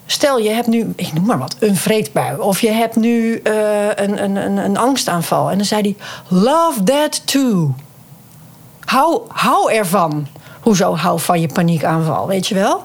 [0.06, 2.38] stel je hebt nu, ik noem maar wat, een vreedbui.
[2.38, 5.50] Of je hebt nu uh, een, een, een, een angstaanval.
[5.50, 5.96] En dan zei hij:
[6.28, 7.74] Love that too.
[8.84, 10.26] Hou, hou ervan.
[10.60, 12.82] Hoezo hou van je paniekaanval, weet je wel?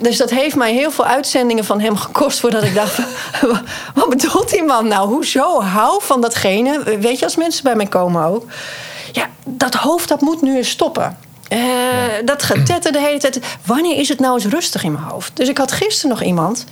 [0.00, 2.98] Dus dat heeft mij heel veel uitzendingen van hem gekost voordat ik dacht:
[3.94, 5.08] wat bedoelt die man nou?
[5.08, 5.60] Hoezo?
[5.60, 6.98] Hou van datgene.
[7.00, 8.46] Weet je, als mensen bij mij komen ook.
[9.12, 11.18] Ja, dat hoofd dat moet nu eens stoppen.
[11.48, 12.22] Uh, ja.
[12.24, 13.40] Dat getetter de hele tijd.
[13.66, 15.36] Wanneer is het nou eens rustig in mijn hoofd?
[15.36, 16.64] Dus ik had gisteren nog iemand.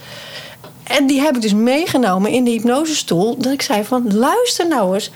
[0.82, 3.36] En die heb ik dus meegenomen in de hypnosestoel.
[3.38, 5.10] Dat ik zei van luister nou eens.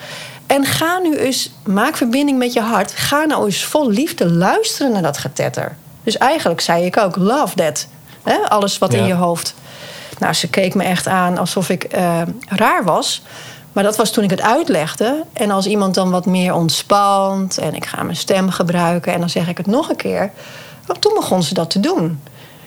[0.47, 2.93] En ga nu eens, maak verbinding met je hart.
[2.93, 5.77] Ga nou eens vol liefde luisteren naar dat getetter.
[6.05, 7.87] Dus eigenlijk zei ik ook, love that.
[8.49, 9.55] Alles wat in je hoofd.
[10.19, 13.23] Nou, ze keek me echt aan alsof ik uh, raar was.
[13.73, 15.25] Maar dat was toen ik het uitlegde.
[15.33, 19.31] En als iemand dan wat meer ontspant en ik ga mijn stem gebruiken en dan
[19.31, 20.31] zeg ik het nog een keer.
[20.99, 22.21] Toen begon ze dat te doen.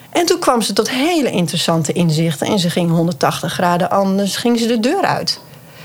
[0.09, 2.47] En toen kwam ze tot hele interessante inzichten.
[2.47, 5.39] En ze ging 180 graden anders, ging ze de deur uit.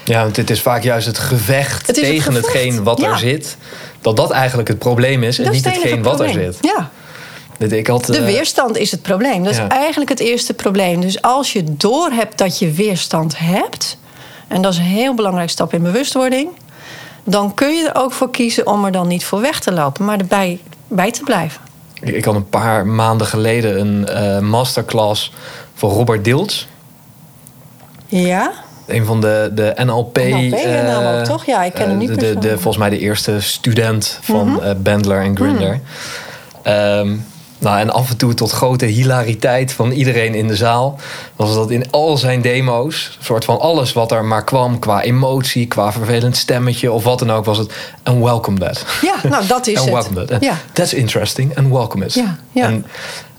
[0.05, 3.57] Ja, want het is vaak juist het gevecht het tegen het hetgeen wat er zit.
[4.01, 6.59] Dat dat eigenlijk het probleem is en niet hetgeen wat er zit.
[6.61, 6.91] Ja,
[7.63, 9.45] ik had, de eh, weerstand is het probleem.
[9.45, 11.01] Dat is eigenlijk het eerste probleem.
[11.01, 13.99] Dus als je doorhebt dat je weerstand hebt,
[14.49, 16.49] en dat is een heel belangrijke stap in bewustwording,
[17.25, 20.05] dan kun je er ook voor kiezen om er dan niet voor weg te lopen,
[20.05, 21.61] maar erbij bij te blijven.
[22.01, 25.33] Ik had een paar maanden geleden een uh, masterclass
[25.75, 26.69] van Robert Dilts.
[28.07, 28.53] Ja.
[28.87, 30.17] Een van de, de NLP.
[30.17, 31.45] NLP uh, ook, toch?
[31.45, 32.21] Ja, ik ken hem niet.
[32.21, 34.83] De, de, volgens mij de eerste student van mm -hmm.
[34.83, 35.81] Bandler en Grinder.
[36.65, 36.73] Mm.
[36.73, 37.25] Um,
[37.63, 40.99] nou, en af en toe tot grote hilariteit van iedereen in de zaal.
[41.37, 43.17] Was dat in al zijn demo's.
[43.19, 44.79] Een soort van alles wat er maar kwam.
[44.79, 47.45] Qua emotie, qua vervelend stemmetje of wat dan ook.
[47.45, 47.73] Was het.
[48.03, 48.85] And welcome that.
[49.03, 49.91] Ja, nou dat is het.
[49.91, 50.43] welcome that.
[50.43, 50.55] Ja.
[50.73, 51.57] That's interesting.
[51.57, 52.15] And welcome it.
[52.15, 52.65] Ja, ja.
[52.65, 52.87] En,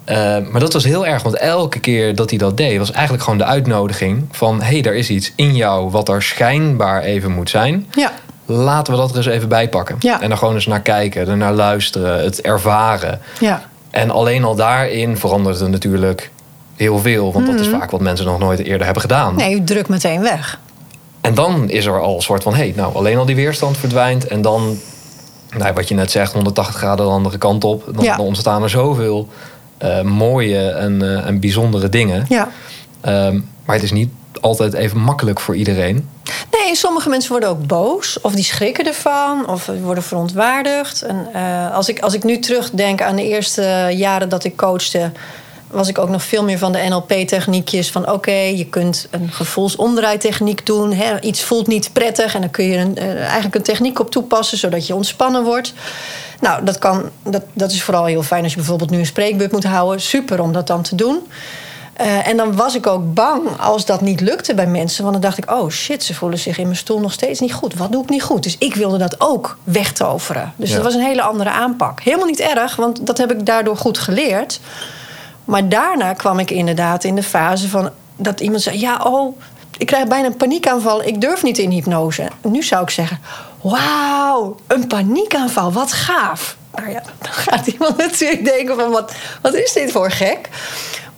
[0.10, 1.24] uh, maar dat was heel erg.
[1.24, 2.78] Want elke keer dat hij dat deed.
[2.78, 4.28] Was eigenlijk gewoon de uitnodiging.
[4.32, 5.90] Van hé, hey, er is iets in jou.
[5.90, 7.88] Wat er schijnbaar even moet zijn.
[7.92, 8.12] Ja.
[8.46, 9.96] Laten we dat er eens even bij pakken.
[10.00, 10.22] Ja.
[10.22, 11.28] En er gewoon eens naar kijken.
[11.28, 12.24] Er naar luisteren.
[12.24, 13.22] Het ervaren.
[13.40, 13.72] Ja.
[13.94, 16.32] En alleen al daarin verandert het natuurlijk
[16.76, 17.34] heel veel.
[17.34, 17.80] Want dat is Mhm.
[17.80, 19.36] vaak wat mensen nog nooit eerder hebben gedaan.
[19.36, 20.60] Nee, druk meteen weg.
[21.22, 22.54] En dan is er al een soort van...
[22.54, 24.28] hé, hey, nou, alleen al die weerstand verdwijnt.
[24.28, 24.78] En dan,
[25.58, 27.84] nou, wat je net zegt, 180 graden de andere kant op.
[27.96, 28.18] Dan, Ja.
[28.18, 29.28] dan ontstaan er zoveel
[29.78, 32.26] eh, mooie en, eh, en bijzondere dingen.
[32.30, 32.50] Ja.
[33.02, 34.10] Ehm, maar het is niet
[34.44, 36.10] altijd even makkelijk voor iedereen.
[36.52, 38.22] Nee, sommige mensen worden ook boos.
[38.22, 39.48] Of die schrikken ervan.
[39.48, 41.02] Of worden verontwaardigd.
[41.02, 45.12] En, eh, als, ik, als ik nu terugdenk aan de eerste jaren dat ik coachte...
[45.68, 47.92] was ik ook nog veel meer van de NLP-techniekjes.
[47.92, 50.94] Van oké, je kunt een gevoelsomdraaitechniek doen.
[50.94, 52.36] Hè, iets voelt niet prettig.
[52.36, 54.58] En dan kun je een, eh, eigenlijk een techniek op toepassen...
[54.58, 55.74] zodat je ontspannen wordt.
[56.40, 59.52] Nou, dat, kan, dat, dat is vooral heel fijn als je bijvoorbeeld nu een spreekbeurt
[59.52, 60.02] moet houden.
[60.02, 61.28] Super om dat dan te doen.
[62.02, 65.02] Uh, en dan was ik ook bang als dat niet lukte bij mensen.
[65.04, 67.54] Want dan dacht ik, oh shit, ze voelen zich in mijn stoel nog steeds niet
[67.54, 67.74] goed.
[67.74, 68.44] Wat doe ik niet goed?
[68.44, 70.54] Dus ik wilde dat ook wegtoveren.
[70.56, 70.76] Dus Ja.
[70.76, 72.02] dat was een hele andere aanpak.
[72.02, 74.60] Helemaal niet erg, want dat heb ik daardoor goed geleerd.
[75.46, 79.38] Maar daarna kwam ik inderdaad in de fase van dat iemand zei: Ja, oh,
[79.78, 81.04] ik krijg bijna een paniekaanval.
[81.04, 82.28] Ik durf niet in hypnose.
[82.42, 83.20] Nu zou ik zeggen:
[83.62, 86.56] wauw, een paniekaanval, wat gaaf.
[86.76, 90.50] Nou ja, dan gaat iemand natuurlijk denken van, wat, wat is dit voor gek?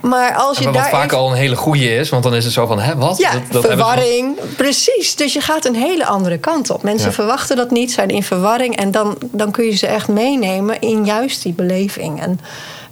[0.10, 2.36] Maar als je Maar wat daar vaak even- al een hele goeie is, want dan
[2.36, 3.18] is het zo van, hè, wat?
[3.18, 4.38] ja, Dat- dat ze- verwarring.
[4.58, 5.16] Precies.
[5.16, 6.84] Dus je gaat een hele andere kant op.
[6.84, 7.14] Mensen Ja.
[7.14, 8.76] verwachten dat niet, zijn in verwarring.
[8.76, 12.22] En dan, dan kun je ze echt meenemen in juist die beleving.
[12.22, 12.40] En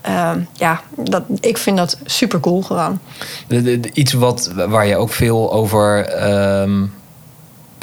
[0.01, 2.99] ehm, ja, dat, ik vind dat super cool gewoon.
[3.93, 6.81] Iets wat, waar je ook veel over ehm,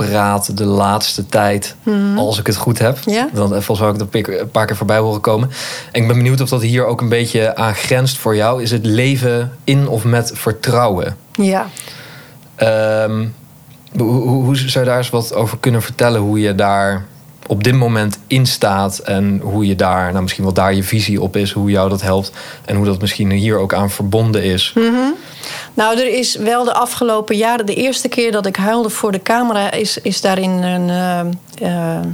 [0.06, 1.74] praat de laatste tijd,
[2.16, 2.98] als ik het goed heb.
[2.98, 3.10] Mhm.
[3.10, 3.28] Ja.
[3.32, 5.50] Want eh, volgens mij heb ik dat een paar keer voorbij horen komen.
[5.92, 8.62] En ik ben benieuwd of dat hier ook een beetje aan grenst voor jou.
[8.62, 11.16] Is het leven in of met vertrouwen?
[11.32, 11.66] Ja.
[12.54, 13.26] Ehm,
[13.96, 16.20] hoe, hoe, hoe zou je daar eens wat over kunnen vertellen?
[16.20, 17.04] Hoe je daar
[17.46, 21.20] op dit moment in staat en hoe je daar, nou misschien wat daar je visie
[21.20, 22.32] op is, hoe jou dat helpt
[22.64, 24.74] en hoe dat misschien hier ook aan verbonden is.
[25.80, 27.66] Nou, er is wel de afgelopen jaren...
[27.66, 29.70] de eerste keer dat ik huilde voor de camera...
[29.70, 31.20] is, is daarin een, eh,
[31.96, 32.04] eh,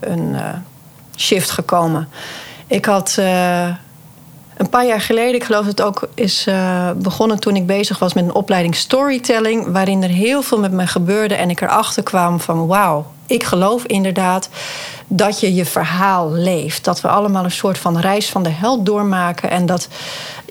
[0.00, 0.48] een eh,
[1.16, 2.08] shift gekomen.
[2.66, 3.14] Ik had
[4.56, 5.34] een paar jaar geleden...
[5.34, 6.46] ik geloof dat het ook is
[6.96, 8.14] begonnen toen ik bezig was...
[8.14, 9.72] met een opleiding storytelling...
[9.72, 11.34] waarin er heel veel met me gebeurde...
[11.34, 14.48] en ik erachter kwam van wauw, ik geloof inderdaad...
[15.06, 16.84] dat je je verhaal leeft.
[16.84, 19.50] Dat we allemaal een soort van reis van de held doormaken...
[19.50, 19.88] en dat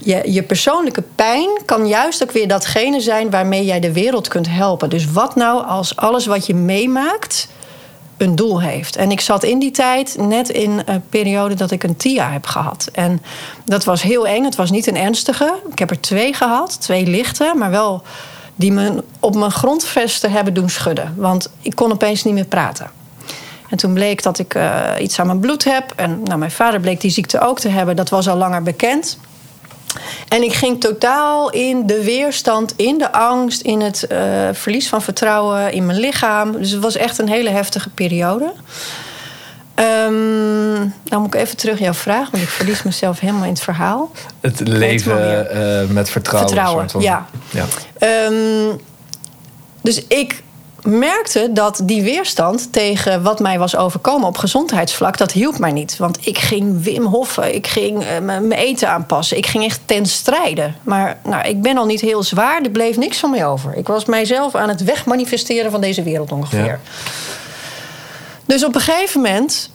[0.03, 4.49] je, je persoonlijke pijn kan juist ook weer datgene zijn waarmee jij de wereld kunt
[4.49, 4.89] helpen.
[4.89, 7.47] Dus wat nou als alles wat je meemaakt
[8.17, 8.95] een doel heeft?
[8.95, 12.45] En ik zat in die tijd net in een periode dat ik een TIA heb
[12.45, 12.89] gehad.
[12.93, 13.21] En
[13.65, 14.43] dat was heel eng.
[14.43, 15.53] Het was niet een ernstige.
[15.71, 18.03] Ik heb er twee gehad, twee lichte, maar wel
[18.61, 21.13] die me op mijn grondvesten hebben doen schudden.
[21.17, 22.89] Want ik kon opeens niet meer praten.
[23.69, 25.93] En toen bleek dat ik eh, iets aan mijn bloed heb.
[25.95, 27.95] En nou, mijn vader bleek die ziekte ook te hebben.
[27.95, 29.17] Dat was al langer bekend.
[30.27, 34.19] En ik ging totaal in de weerstand, in de angst, in het eh,
[34.51, 36.51] verlies van vertrouwen in mijn lichaam.
[36.51, 38.53] Dus het was echt een hele heftige periode.
[39.75, 43.61] Ehm nou moet ik even terug jouw vraag, want ik verlies mezelf helemaal in het
[43.61, 44.11] verhaal.
[44.39, 46.49] Het leven eh, met vertrouwen.
[46.49, 47.01] Vertrouwen, soort van.
[47.01, 47.25] ja.
[47.49, 47.65] ja.
[47.97, 48.75] Ehm,
[49.81, 50.43] dus ik
[50.83, 55.97] merkte dat die weerstand tegen wat mij was overkomen op gezondheidsvlak, dat hielp mij niet.
[55.97, 60.05] Want ik ging Wim Hoffen, ik ging eh, mijn eten aanpassen, ik ging echt ten
[60.05, 60.71] strijde.
[60.83, 63.75] Maar nou, ik ben al niet heel zwaar, er bleef niks van mij over.
[63.75, 66.65] Ik was mijzelf aan het wegmanifesteren van deze wereld ongeveer.
[66.65, 66.79] Ja.
[68.51, 69.71] Dus op een gegeven moment,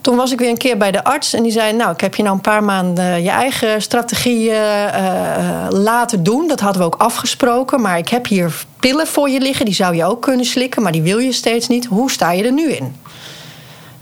[0.00, 2.14] toen was ik weer een keer bij de arts en die zei: Nou, ik heb
[2.14, 6.48] je nou een paar maanden je eigen strategieën eh, laten doen.
[6.48, 7.80] Dat hadden we ook afgesproken.
[7.80, 10.92] Maar ik heb hier pillen voor je liggen, die zou je ook kunnen slikken, maar
[10.92, 11.86] die wil je steeds niet.
[11.86, 12.96] Hoe sta je er nu in?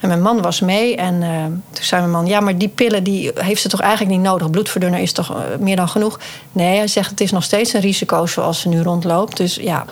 [0.00, 3.04] En mijn man was mee en eh, toen zei mijn man: Ja, maar die pillen
[3.04, 4.50] die heeft ze toch eigenlijk niet nodig?
[4.50, 6.20] Bloedverdunner is toch eh, meer dan genoeg?
[6.52, 9.37] Nee, hij zegt: Het is nog steeds een risico zoals ze nu rondloopt.
[9.37, 9.85] Dus ja.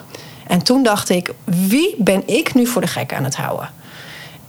[0.46, 3.77] En toen dacht ik: Wie ben ik nu voor de gek aan het houden?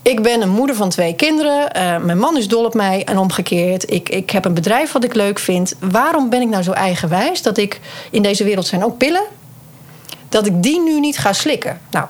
[0.01, 1.73] Ik ben een moeder van twee kinderen.
[1.73, 3.91] Eh, mijn man is dol op mij en omgekeerd.
[3.91, 5.75] Ik, ik heb een bedrijf wat ik leuk vind.
[5.79, 7.79] Waarom ben ik nou zo eigenwijs dat ik
[8.11, 9.23] in deze wereld zijn ook pillen?
[10.29, 11.81] Dat ik die nu niet ga slikken.
[11.91, 12.05] Nou,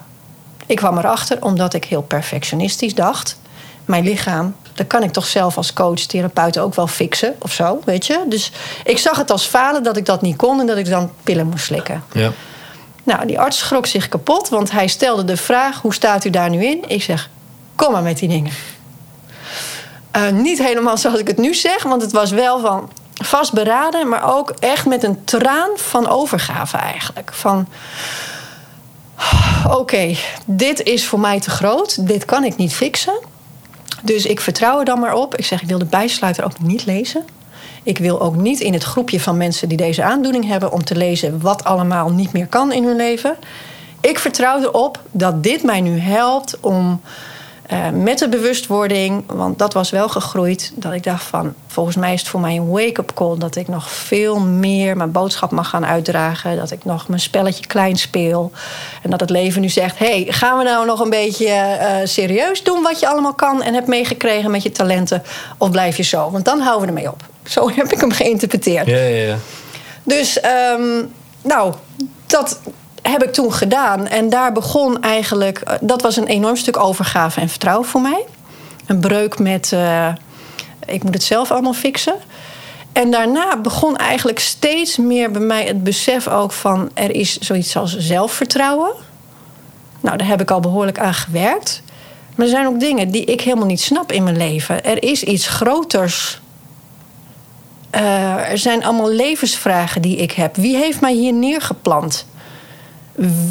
[0.66, 3.40] ik kwam erachter omdat ik heel perfectionistisch dacht.
[3.86, 7.82] Mijn lichaam, dat kan ik toch zelf als coach, therapeut ook wel fixen of zo,
[7.86, 8.24] weet je.
[8.28, 8.52] Dus
[8.84, 11.48] ik zag het als falen dat ik dat niet kon en dat ik dan pillen
[11.48, 12.04] moest slikken.
[12.14, 12.32] Ja.
[13.04, 16.50] Nou, die arts schrok zich kapot, want hij stelde de vraag: hoe staat u daar
[16.50, 16.84] nu in?
[16.88, 17.30] Ik zeg:
[17.80, 18.52] kom maar met die dingen.
[20.12, 24.36] Eh, niet helemaal zoals ik het nu zeg, want het was wel van vastberaden, maar
[24.36, 27.34] ook echt met een traan van overgave eigenlijk.
[27.34, 27.68] Van
[29.70, 30.16] oké,
[30.46, 33.20] dit is voor mij te groot, dit kan ik niet fixen.
[34.02, 35.36] Dus ik vertrouw er dan maar op.
[35.36, 37.26] Ik zeg, ik wil de bijsluiter ook niet lezen.
[37.84, 40.96] Ik wil ook niet in het groepje van mensen die deze aandoening hebben om te
[40.96, 43.36] lezen wat allemaal niet meer kan in hun leven.
[44.02, 47.02] Ik vertrouw erop dat dit mij nu helpt om
[47.70, 52.14] eh, met de bewustwording, want dat was wel gegroeid, dat ik dacht van volgens mij
[52.14, 55.70] is het voor mij een wake-up call dat ik nog veel meer mijn boodschap mag
[55.70, 58.52] gaan uitdragen, dat ik nog mijn spelletje klein speel
[59.04, 62.64] en dat het leven nu zegt: hey, gaan we nou nog een beetje eh, serieus
[62.64, 65.24] doen wat je allemaal kan en hebt meegekregen met je talenten,
[65.58, 66.32] of blijf je zo?
[66.32, 67.24] Want dan houden we ermee op.
[67.44, 68.88] Zo heb ik hem geïnterpreteerd.
[68.88, 69.38] Ja, ja, ja.
[70.04, 71.04] Dus, ehm,
[71.42, 71.74] nou,
[72.28, 72.60] dat
[73.10, 74.08] heb ik toen gedaan.
[74.08, 75.60] En daar begon eigenlijk...
[75.60, 78.26] eh, Dat was een enorm stuk overgave en vertrouwen voor mij.
[78.86, 79.72] Een breuk met...
[79.74, 80.08] eh,
[80.86, 82.16] ik moet het zelf allemaal fixen.
[82.94, 86.90] En daarna begon eigenlijk steeds meer bij mij het besef ook van...
[86.94, 88.92] er is zoiets als zelfvertrouwen.
[90.02, 91.82] Nou, daar heb ik al behoorlijk aan gewerkt.
[92.36, 94.86] Maar er zijn ook dingen die ik helemaal niet snap in mijn leven.
[94.86, 96.40] Er is iets groters
[97.90, 100.56] eh, er zijn allemaal levensvragen die ik heb.
[100.56, 102.26] Wie heeft mij hier neergeplant?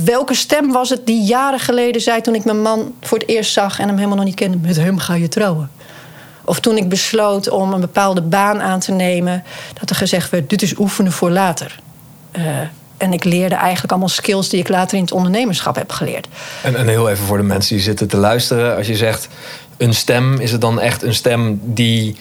[0.05, 3.53] Welke stem was het die jaren geleden zei toen ik mijn man voor het eerst
[3.53, 5.71] zag en hem helemaal nog niet kende: met hem ga je trouwen?
[6.45, 9.45] Of toen ik besloot om een bepaalde baan aan te nemen,
[9.81, 11.81] dat er gezegd werd: dit is oefenen voor later.
[12.37, 12.43] Uh,
[12.97, 16.29] en ik leerde eigenlijk allemaal skills die ik later in het ondernemerschap heb geleerd.
[16.63, 18.77] En, en heel even voor de mensen die zitten te luisteren.
[18.77, 19.29] Als je zegt
[19.77, 22.17] een stem, is het dan echt een stem die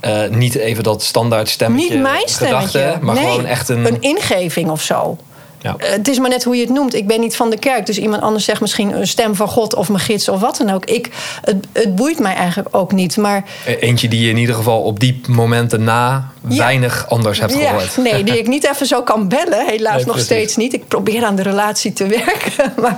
[0.00, 1.90] uh, niet even dat standaard stemmetje...
[1.90, 2.78] Niet mijn stemmetje.
[2.78, 3.86] Gedachte, maar nee, gewoon echt een...
[3.86, 5.18] Een ingeving of zo.
[5.66, 5.76] Ja.
[5.78, 6.94] Eh, het is maar net hoe je het noemt.
[6.94, 7.86] Ik ben niet van de kerk.
[7.86, 10.70] Dus iemand anders zegt misschien een stem van God of mijn gids of wat dan
[10.70, 10.84] ook.
[10.84, 11.10] Ik,
[11.42, 13.16] het, het boeit mij eigenlijk ook niet.
[13.16, 13.44] Maar...
[13.66, 17.94] E-, eentje die je in ieder geval op die momenten na weinig anders hebt gehoord.
[17.94, 19.66] Ja, nee, die ik niet even zo kan bellen.
[19.66, 20.74] Helaas nog steeds niet.
[20.74, 22.72] Ik probeer aan de relatie te werken.
[22.80, 22.96] Maar,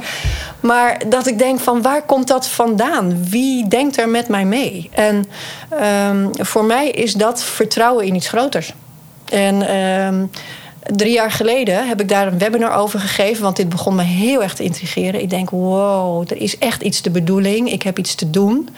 [0.60, 3.26] maar dat ik denk van waar komt dat vandaan?
[3.30, 4.90] Wie denkt er met mij mee?
[4.92, 5.26] En
[6.08, 8.72] um, voor mij is dat vertrouwen in iets groters.
[9.24, 9.76] En...
[9.76, 10.30] Um,
[10.96, 13.42] drie jaar geleden heb ik daar een webinar over gegeven.
[13.42, 15.22] Want dit begon me heel erg te intrigeren.
[15.22, 17.72] Ik denk, wow, er is echt iets de bedoeling.
[17.72, 18.68] Ik heb iets te doen.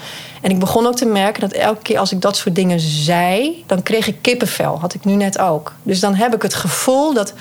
[0.41, 3.65] En ik begon ook te merken dat elke keer als ik dat soort dingen zei...
[3.67, 4.79] dan kreeg ik kippenvel.
[4.81, 5.75] Had ik nu net ook.
[5.83, 7.35] Dus dan heb ik het gevoel dat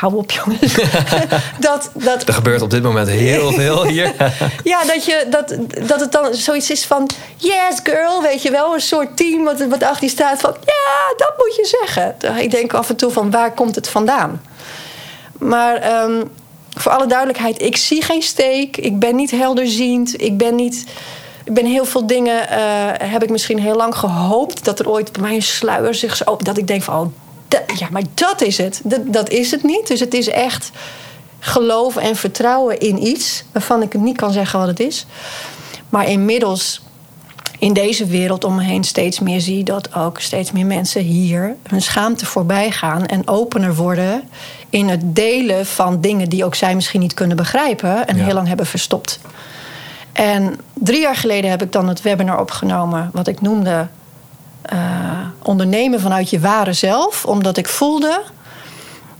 [0.00, 0.74] hou op jongens.
[1.58, 4.14] dat, dat, er gebeurt op dit moment heel veel hier.
[4.64, 5.56] ja, dat, je, dat,
[5.86, 7.10] dat het dan zoiets is van...
[7.36, 8.74] Yes, girl, weet je wel.
[8.74, 10.54] Een soort team wat, wat achter je staat van...
[10.64, 12.16] Ja, dat moet je zeggen.
[12.42, 14.42] Ik denk af en toe van, waar komt het vandaan?
[15.38, 16.30] Maar um,
[16.74, 18.76] voor alle duidelijkheid, ik zie geen steek.
[18.76, 20.22] Ik ben niet helderziend.
[20.22, 20.86] Ik ben niet...
[21.44, 24.64] Ik ben heel veel dingen, uh, heb ik misschien heel lang gehoopt...
[24.64, 26.36] dat er ooit bij mij een sluier zich zo...
[26.42, 27.12] dat ik denk van, oh,
[27.78, 28.80] ja, maar dat is het.
[28.84, 29.86] Dat, dat is het niet.
[29.86, 30.70] Dus het is echt
[31.38, 35.06] geloof en vertrouwen in iets waarvan ik niet kan zeggen wat het is.
[35.88, 36.80] Maar inmiddels
[37.58, 41.56] in deze wereld om me heen steeds meer zie dat ook steeds meer mensen hier
[41.68, 44.22] hun schaamte voorbij gaan en opener worden
[44.70, 48.48] in het delen van dingen die ook zij misschien niet kunnen begrijpen en heel lang
[48.48, 49.20] hebben verstopt.
[50.12, 53.86] En drie jaar geleden heb ik dan het webinar opgenomen, wat ik noemde
[54.72, 54.78] uh,
[55.42, 57.24] ondernemen vanuit je ware zelf.
[57.24, 58.22] Omdat ik voelde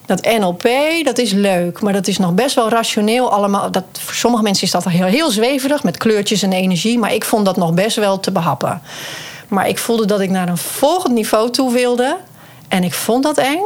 [0.07, 0.69] dat NLP,
[1.03, 3.71] dat is leuk, maar dat is nog best wel rationeel allemaal.
[3.71, 7.25] Dat, voor sommige mensen is dat heel, heel zweverig met kleurtjes en energie, maar ik
[7.25, 8.83] vond dat nog best wel te behappen.
[9.49, 12.17] Maar ik voelde dat ik naar een volgend niveau toe wilde
[12.69, 13.63] en ik vond dat eng.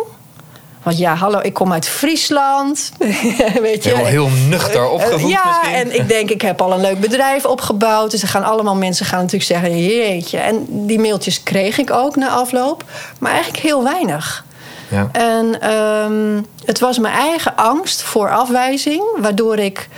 [0.83, 2.93] Want ja, hallo, ik kom uit Friesland.
[3.61, 3.91] Weet je.
[3.95, 5.75] Heel, heel nuchter opgevoed Ja, misschien.
[5.75, 8.11] en ik denk, ik heb al een leuk bedrijf opgebouwd.
[8.11, 10.39] Dus er gaan allemaal mensen gaan natuurlijk zeggen, jeetje.
[10.39, 12.85] En die mailtjes kreeg ik ook na afloop.
[13.19, 14.45] Maar eigenlijk heel weinig.
[14.89, 15.09] Ja.
[15.13, 19.03] En um, het was mijn eigen angst voor afwijzing.
[19.17, 19.89] Waardoor ik,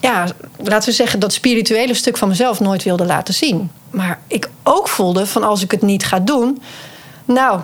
[0.00, 0.26] ja,
[0.56, 3.70] laten we zeggen, dat spirituele stuk van mezelf nooit wilde laten zien.
[3.90, 6.62] Maar ik ook voelde van als ik het niet ga doen...
[7.24, 7.60] Nou,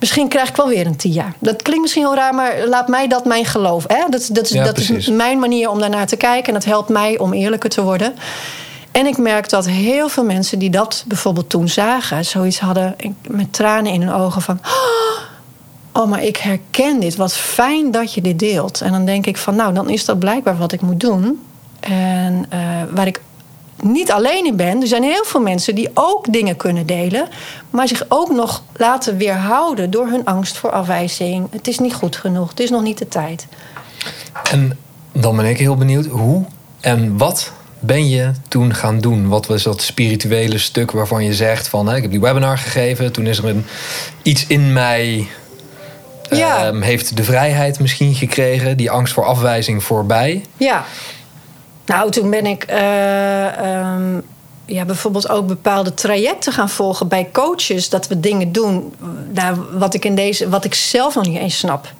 [0.00, 1.32] Misschien krijg ik wel weer een TIA.
[1.38, 3.84] Dat klinkt misschien heel raar, maar laat mij dat mijn geloof.
[3.86, 4.04] Hè?
[4.08, 6.46] Dat, dat, dat is mijn manier om daarnaar te kijken.
[6.46, 8.14] En dat helpt mij om eerlijker te worden.
[8.90, 12.96] En ik merk dat heel veel mensen die dat bijvoorbeeld toen zagen, zoiets hadden
[13.28, 14.60] met tranen in hun ogen van.
[15.92, 17.16] Oh, maar ik herken dit.
[17.16, 18.80] Wat fijn dat je dit deelt.
[18.80, 21.42] En dan denk ik van, nou, dan is dat blijkbaar wat ik moet doen.
[21.80, 22.58] En uh,
[22.90, 23.20] waar ik
[23.82, 24.80] niet alleen in ben.
[24.80, 27.28] Er zijn heel veel mensen die ook dingen kunnen delen,
[27.70, 31.48] maar zich ook nog laten weerhouden door hun angst voor afwijzing.
[31.50, 33.46] Het is niet goed genoeg, het is nog niet de tijd.
[34.50, 34.78] En
[35.12, 36.44] dan ben ik heel benieuwd, hoe
[36.80, 39.28] en wat ben je toen gaan doen?
[39.28, 43.12] Wat was dat spirituele stuk waarvan je zegt van, hè, ik heb die webinar gegeven,
[43.12, 43.66] toen is er een,
[44.22, 45.28] iets in mij
[46.30, 46.66] ja.
[46.66, 50.44] Ehm, heeft de vrijheid misschien gekregen, die angst voor afwijzing voorbij.
[50.56, 50.84] Ja.
[51.88, 54.22] Nou, toen ben ik uh, um,
[54.68, 57.88] ja, bijvoorbeeld ook bepaalde trajecten gaan volgen bij coaches.
[57.88, 58.94] Dat we dingen doen
[59.32, 61.92] nou, wat, ik in deze, wat ik zelf nog niet eens snap.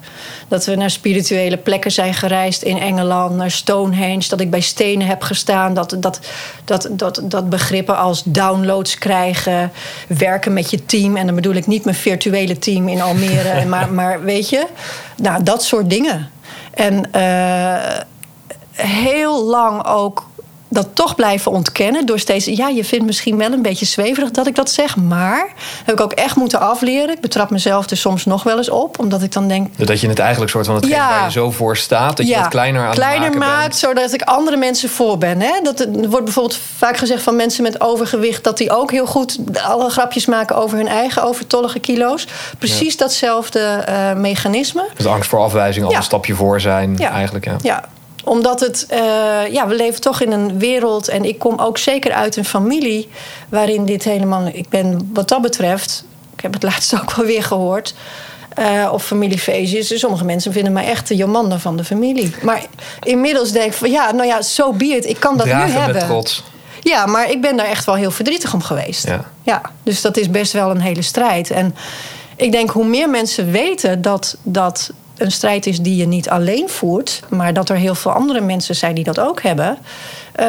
[0.47, 4.29] Dat we naar spirituele plekken zijn gereisd in Engeland, naar Stonehenge.
[4.29, 5.73] Dat ik bij stenen heb gestaan.
[5.73, 6.19] Dat, dat,
[6.65, 9.71] dat, dat, dat begrippen als downloads krijgen,
[10.07, 11.17] werken met je team.
[11.17, 14.65] En dan bedoel ik niet mijn virtuele team in Almere, maar, maar weet je,
[15.17, 16.29] nou, dat soort dingen.
[16.73, 17.09] En.
[17.15, 18.07] Uh,
[18.81, 20.27] heel lang ook
[20.69, 22.05] dat toch blijven ontkennen.
[22.05, 24.95] Door steeds, ja, je vindt misschien wel een beetje zweverig dat ik dat zeg.
[24.95, 25.53] Maar
[25.85, 27.15] heb ik ook echt moeten afleren.
[27.15, 28.99] Ik betrap mezelf er soms nog wel eens op.
[28.99, 29.77] Omdat ik dan denk.
[29.77, 32.17] Dat je het eigenlijk soort van het ja, waar je zo voor staat.
[32.17, 33.77] Dat je het kleiner aan kleiner maakt.
[33.77, 35.41] Zodat ik andere mensen voor ben.
[35.41, 35.61] Hè?
[35.63, 38.43] Dat, er wordt bijvoorbeeld vaak gezegd van mensen met overgewicht.
[38.43, 42.27] dat die ook heel goed alle grapjes maken over hun eigen overtollige kilo's.
[42.57, 44.85] Precies datzelfde uh, mechanisme.
[44.95, 46.99] Dus angst voor afwijzing al een stapje voor zijn.
[46.99, 47.83] Eigenlijk, ja.
[48.29, 48.97] Omdat het, uh,
[49.51, 51.07] ja, we leven toch in een wereld.
[51.07, 53.09] En ik kom ook zeker uit een familie
[53.49, 54.47] waarin dit helemaal.
[54.53, 56.05] Ik ben wat dat betreft,
[56.35, 57.93] ik heb het laatst ook wel weer gehoord.
[58.55, 59.87] eh, op familiefeestjes.
[59.87, 62.33] Dus sommige mensen vinden mij echt de Jomanda van de familie.
[62.41, 62.65] Maar
[63.03, 65.05] inmiddels denk ik van ja, nou ja, zo so be it.
[65.05, 65.95] Ik kan dat Dragen nu hebben.
[65.95, 66.43] met trots.
[66.81, 69.07] Ja, maar ik ben daar echt wel heel verdrietig om geweest.
[69.07, 69.25] Ja.
[69.43, 71.51] ja, dus dat is best wel een hele strijd.
[71.51, 71.75] En
[72.35, 76.69] ik denk hoe meer mensen weten dat dat een strijd is die je niet alleen
[76.69, 79.77] voert, maar dat er heel veel andere mensen zijn die dat ook hebben.
[80.31, 80.45] eh,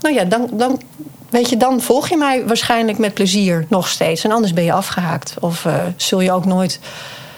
[0.00, 0.82] nou ja, dan, dan,
[1.30, 4.24] weet je, dan volg je mij waarschijnlijk met plezier nog steeds.
[4.24, 5.34] En anders ben je afgehaakt.
[5.40, 6.78] Of eh, zul je ook nooit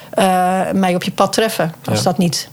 [0.09, 2.03] eh, mij op je pad treffen als Ja.
[2.03, 2.49] dat niet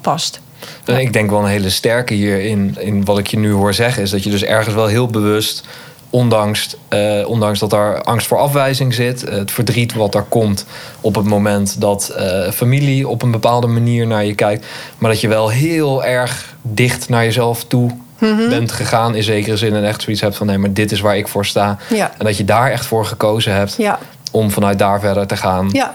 [0.00, 0.40] past.
[0.86, 4.10] Ik denk wel een hele sterke hierin, in wat ik je nu hoor zeggen, is
[4.10, 5.64] dat je dus ergens wel heel bewust,
[6.10, 10.64] ondanks, eh, ondanks dat daar angst voor afwijzing zit, eh, het verdriet wat daar komt
[11.00, 14.66] op het moment dat eh, familie op een bepaalde manier naar je kijkt,
[14.98, 18.48] maar dat je wel heel erg dicht naar jezelf toe Mhm.
[18.48, 21.16] bent gegaan in zekere zin en echt zoiets hebt van nee, maar dit is waar
[21.16, 21.78] ik voor sta.
[21.88, 22.10] Ja.
[22.18, 23.98] En dat je daar echt voor gekozen hebt Ja,
[24.30, 25.68] om vanuit daar verder te gaan.
[25.72, 25.94] ja.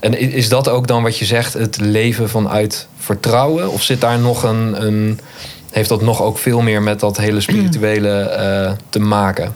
[0.00, 3.70] En is dat ook dan wat je zegt, het leven vanuit vertrouwen?
[3.70, 4.86] Of zit daar nog een.
[4.86, 5.20] een
[5.76, 9.54] heeft dat nog ook veel meer met dat hele spirituele eh, te maken?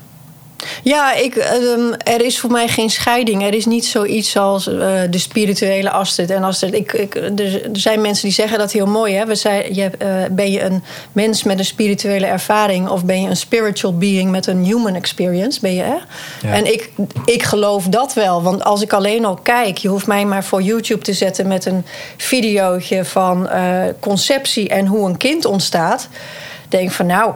[0.83, 3.43] Ja, ik, ehm, er is voor mij geen scheiding.
[3.43, 6.75] Er is niet zoiets als eh, de spirituele Astrid en Astrid.
[6.75, 9.15] Ik, ik, er, er zijn mensen die zeggen dat heel mooi.
[9.15, 9.27] Hè?
[9.27, 10.83] We zei, je, eh, ben je een
[11.13, 12.89] mens met een spirituele ervaring...
[12.89, 15.61] of ben je een spiritual being met een human experience?
[15.61, 15.97] Ben je, hè?
[16.49, 16.55] Ja.
[16.55, 16.91] En ik,
[17.25, 18.43] ik geloof dat wel.
[18.43, 19.79] Want als ik alleen al kijk...
[19.79, 21.49] je hoeft mij maar voor YouTube te zetten...
[21.49, 21.85] met een
[22.17, 26.09] videootje van eh, conceptie en hoe een kind ontstaat...
[26.69, 27.33] denk ik van nou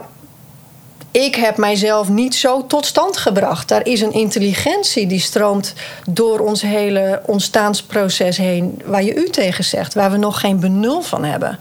[1.23, 3.67] ik heb mijzelf niet zo tot stand gebracht.
[3.67, 5.73] Daar is een intelligentie die stroomt
[6.09, 11.01] door ons hele ontstaansproces heen, waar je u tegen zegt, waar we nog geen benul
[11.01, 11.59] van hebben.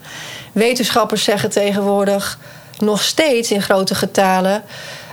[0.53, 2.39] Wetenschappers zeggen tegenwoordig
[2.79, 4.63] nog steeds in grote getalen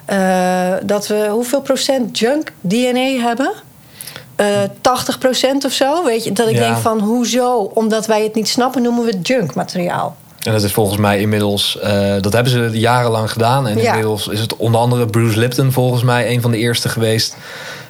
[0.05, 3.51] eh, dat we hoeveel procent junk DNA hebben?
[4.35, 4.47] Eh
[4.81, 6.03] 80 procent of zo.
[6.05, 6.59] Weet je, dat ik Ja.
[6.61, 7.57] denk van hoezo?
[7.73, 10.15] Omdat wij het niet snappen, noemen we het junkmateriaal.
[10.43, 13.67] En dat is volgens mij inmiddels, eh, dat hebben ze jarenlang gedaan.
[13.67, 13.87] En Ja.
[13.87, 17.35] inmiddels is het onder andere Bruce Lipton volgens mij een van de eerste geweest.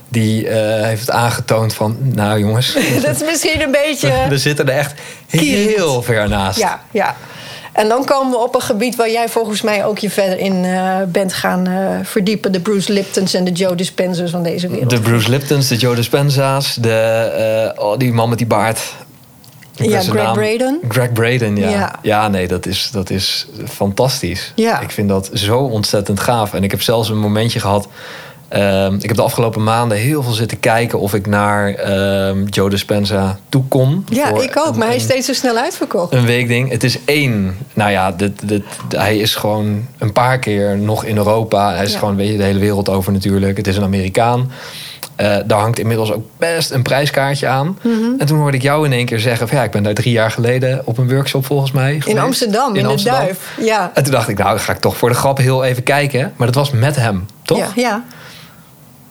[0.07, 2.73] Die eh, heeft het aangetoond van, nou jongens,
[3.05, 4.13] dat is misschien een beetje.
[4.29, 4.93] we zitten er echt
[5.27, 6.59] heel ver naast.
[6.59, 7.15] Ja, ja.
[7.73, 10.65] En dan komen we op een gebied waar jij volgens mij ook je verder in
[10.65, 11.67] eh, bent gaan
[12.03, 12.51] verdiepen.
[12.51, 14.89] De Bruce Liptons en de Joe Dispenzers van deze wereld.
[14.89, 18.79] De Bruce Liptons, de Joe Dispenza's, de, oh, die man met die baard.
[19.73, 20.79] Ja, Greg naam- Braden.
[20.87, 21.69] Greg Braden, ja.
[21.69, 21.95] ja.
[22.01, 22.27] Ja.
[22.27, 24.51] nee, dat is, dat is fantastisch.
[24.55, 24.79] Ja.
[24.79, 26.53] Ik vind dat zo ontzettend gaaf.
[26.53, 27.87] En ik heb zelfs een momentje gehad.
[28.47, 32.69] ehm, ik heb de afgelopen maanden heel veel zitten kijken of ik naar ehm, Joe
[32.69, 34.05] Dispenza toe kon.
[34.09, 36.13] Ja, ik ook, een- maar hij is steeds zo snel uitverkocht.
[36.13, 36.69] een weekding.
[36.71, 37.57] Het is één.
[37.73, 41.73] Nou ja, dit, dit, hij is gewoon een paar keer nog in Europa.
[41.73, 41.99] Hij is Ja.
[41.99, 43.57] gewoon weet je, de hele wereld over natuurlijk.
[43.57, 44.51] Het is een Amerikaan.
[45.21, 47.77] Eh, daar hangt inmiddels ook best een prijskaartje aan.
[47.81, 47.93] Mhm.
[48.17, 49.47] En toen hoorde ik jou in één keer zeggen...
[49.47, 52.23] Van, ja, ik ben daar drie jaar geleden op een workshop volgens mij In geweest.
[52.23, 53.19] Amsterdam, in, Amsterdam.
[53.19, 53.57] de Duif.
[53.59, 53.91] Ja.
[53.93, 56.33] En toen dacht ik, nou, dan ga ik toch voor de grap heel even kijken.
[56.35, 57.57] Maar dat was met hem, toch?
[57.57, 58.03] Ja, ja,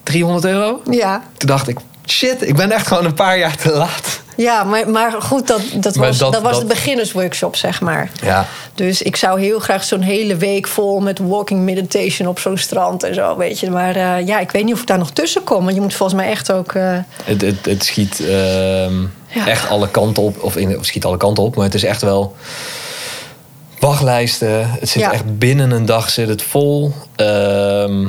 [0.03, 0.81] 300 euro?
[0.89, 1.23] ja.
[1.37, 4.21] Toen dacht ik, shit, ik ben echt gewoon een paar jaar te laat.
[4.41, 7.81] Ja, maar, maar goed, dat, dat Maar was, dat- dat, was dat- de beginnersworkshop, zeg
[7.81, 8.09] maar.
[8.23, 12.57] Ja, Dus ik zou heel graag zo'n hele week vol met walking meditation op zo'n
[12.57, 13.69] strand en zo, weet je.
[13.69, 15.63] Maar eh, ja, ik weet niet of ik daar nog tussen kom.
[15.63, 16.73] Want je moet volgens mij echt ook...
[16.73, 19.47] eh, Het, het, het schiet ehm, Ja.
[19.47, 20.43] echt alle kanten op.
[20.43, 22.35] Of, in, of schiet alle kanten op, maar het is echt wel
[23.79, 24.69] wachtlijsten.
[24.79, 25.11] Het zit Ja.
[25.13, 26.93] echt binnen een dag zit het vol.
[27.15, 28.07] Ehm,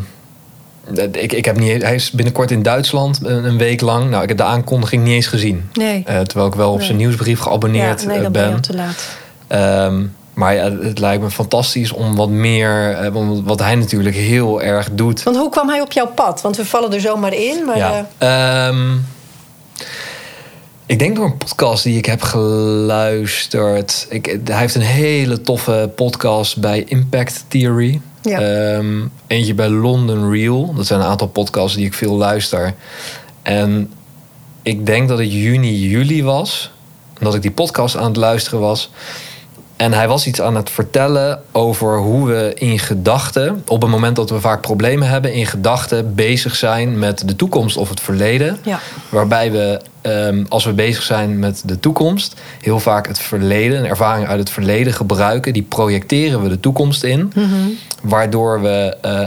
[1.12, 4.10] ik, ik heb niet, hij is binnenkort in Duitsland een, week lang.
[4.10, 5.68] Nou, ik heb de aankondiging niet eens gezien.
[5.72, 6.02] nee.
[6.06, 8.60] Eh, terwijl ik wel op zijn nieuwsbrief geabonneerd ja, nee, eh, ben ben.
[8.60, 9.08] te laat.
[9.46, 10.02] Ehm,
[10.34, 12.90] maar ja, het lijkt me fantastisch om wat meer...
[12.92, 13.10] eh,
[13.44, 15.22] wat hij natuurlijk heel erg doet...
[15.22, 16.40] Want hoe kwam hij op jouw pad?
[16.40, 17.64] Want we vallen er zomaar in.
[17.64, 18.06] Maar Ja.
[18.18, 18.96] eh, Ehm,
[20.86, 24.06] ik denk door een podcast die ik heb geluisterd.
[24.08, 28.00] Ik, hij heeft een hele toffe podcast bij Impact Theory.
[28.22, 28.40] Ja.
[28.40, 30.74] Ehm, eentje bij London Real.
[30.74, 32.74] Dat zijn een aantal podcasts die ik veel luister.
[33.42, 33.92] En
[34.62, 36.70] ik denk dat het juni, juli was.
[37.18, 38.90] Dat ik die podcast aan het luisteren was.
[39.76, 44.16] En hij was iets aan het vertellen over hoe we in gedachten, op het moment
[44.16, 48.58] dat we vaak problemen hebben, in gedachten bezig zijn met de toekomst of het verleden.
[48.64, 48.80] Ja.
[49.08, 53.86] Waarbij we, ehm, als we bezig zijn met de toekomst, heel vaak het verleden, een
[53.86, 55.52] ervaring uit het verleden gebruiken.
[55.52, 57.32] Die projecteren we de toekomst in.
[58.02, 59.26] Waardoor we eh,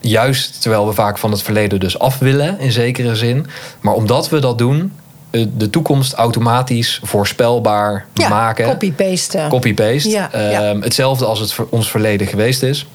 [0.00, 3.46] juist terwijl we vaak van het verleden dus af willen, in zekere zin.
[3.80, 4.92] Maar omdat we dat doen,
[5.30, 8.66] eh, de toekomst automatisch voorspelbaar ja, maken.
[8.66, 9.46] copy-paste.
[9.48, 10.08] Copy-paste.
[10.08, 10.76] Ja, Ehm, ja.
[10.80, 12.86] Hetzelfde als het ons verleden geweest is.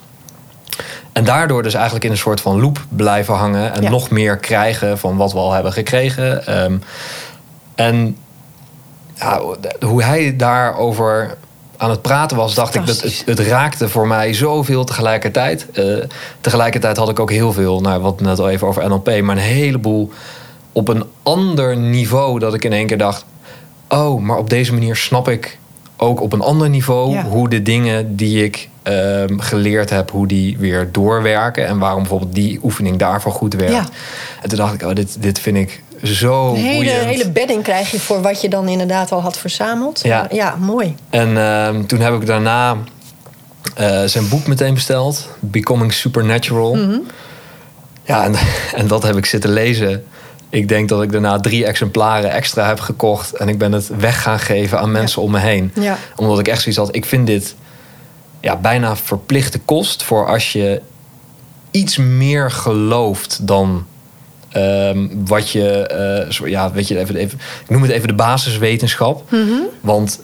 [1.14, 3.74] En daardoor dus eigenlijk in een soort van loop blijven hangen.
[3.74, 3.90] En Ja.
[3.90, 6.46] nog meer krijgen van wat we al hebben gekregen.
[6.46, 6.78] Ehm,
[7.76, 8.18] en
[9.14, 9.42] ja,
[9.86, 11.38] hoe hij daarover
[11.78, 15.68] aan het praten was, dacht ik dat het, het, raakte voor mij zoveel tegelijkertijd.
[15.74, 16.04] Uh,
[16.42, 19.42] tegelijkertijd had ik ook heel veel, nou, wat net al even over NLP, maar een
[19.42, 20.12] heleboel
[20.72, 23.26] op een ander niveau dat ik in één keer dacht:
[23.88, 25.60] oh, maar op deze manier snap ik
[25.98, 30.58] ook op een ander niveau hoe de dingen die ik um, geleerd heb, hoe die
[30.58, 33.74] weer doorwerken en waarom bijvoorbeeld die oefening daarvoor goed werkt.
[33.74, 33.86] Ja.
[34.42, 37.92] En toen dacht ik: oh, dit, dit vind ik zo een hele, hele bedding krijg
[37.92, 40.00] je voor wat je dan inderdaad al had verzameld.
[40.04, 40.96] Ja, ja mooi.
[41.10, 42.78] En uh, toen heb ik daarna
[43.80, 46.76] uh, zijn boek meteen besteld, Becoming Supernatural.
[46.76, 47.04] Mm -hmm.
[48.04, 48.36] Ja, en,
[48.80, 50.04] en dat heb ik zitten lezen.
[50.54, 53.34] Ik denk dat ik daarna drie exemplaren extra heb gekocht.
[53.34, 55.72] En ik ben het weg gaan geven aan mensen om me heen.
[55.76, 55.98] Ja.
[56.16, 56.96] Omdat ik echt zoiets had.
[56.96, 57.56] Ik vind dit
[58.40, 60.82] ja, bijna verplichte kost voor als je
[61.72, 63.86] iets meer gelooft dan
[64.56, 69.32] um, wat je, uh, ja, weet je, even, even, ik noem het even de basiswetenschap.
[69.32, 69.64] Mm -hmm.
[69.82, 70.20] Want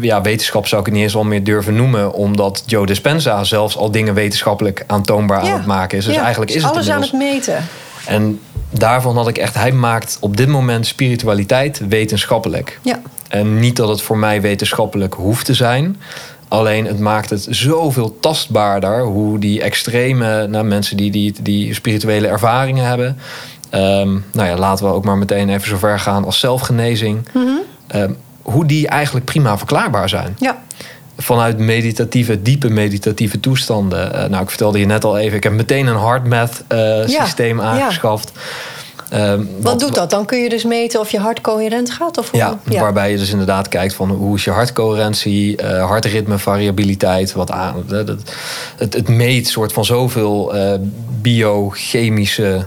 [0.00, 3.76] ja, wetenschap zou ik het niet eens al meer durven noemen, omdat Joe Dispenza zelfs
[3.76, 5.50] al dingen wetenschappelijk aantoonbaar ja.
[5.50, 6.04] aan het maken is.
[6.04, 7.64] Dus ja, eigenlijk is het alles aan het meten.
[8.06, 8.40] En
[8.72, 12.78] daarvan had ik echt, hij maakt op dit moment spiritualiteit wetenschappelijk.
[12.82, 13.00] Ja.
[13.28, 16.00] En niet dat het voor mij wetenschappelijk hoeft te zijn.
[16.48, 22.26] Alleen het maakt het zoveel tastbaarder hoe die extreme nou, mensen die, die, die spirituele
[22.26, 23.18] ervaringen hebben.
[23.74, 27.28] Um, nou ja, laten we ook maar meteen even zover gaan als zelfgenezing.
[27.32, 27.60] Mm
[28.42, 30.36] hoe die eigenlijk prima verklaarbaar zijn.
[30.38, 30.62] Ja.
[31.16, 34.12] Vanuit meditatieve, diepe meditatieve toestanden.
[34.14, 37.60] Uh, nou, ik vertelde je net al even, ik heb meteen een hardmath uh, systeem
[37.60, 38.32] aangeschaft.
[38.34, 38.40] Ja.
[39.12, 40.10] Ehm, wat, doet dat?
[40.10, 42.18] Dan kun je dus meten of je hart coherent gaat?
[42.18, 47.32] Of ja, waarbij je dus inderdaad kijkt van hoe is je hartcoherentie, uh, hartritme, variabiliteit.
[47.32, 48.08] Wat aan, het,
[48.76, 50.72] het, het meet soort van zoveel uh,
[51.20, 52.66] biochemische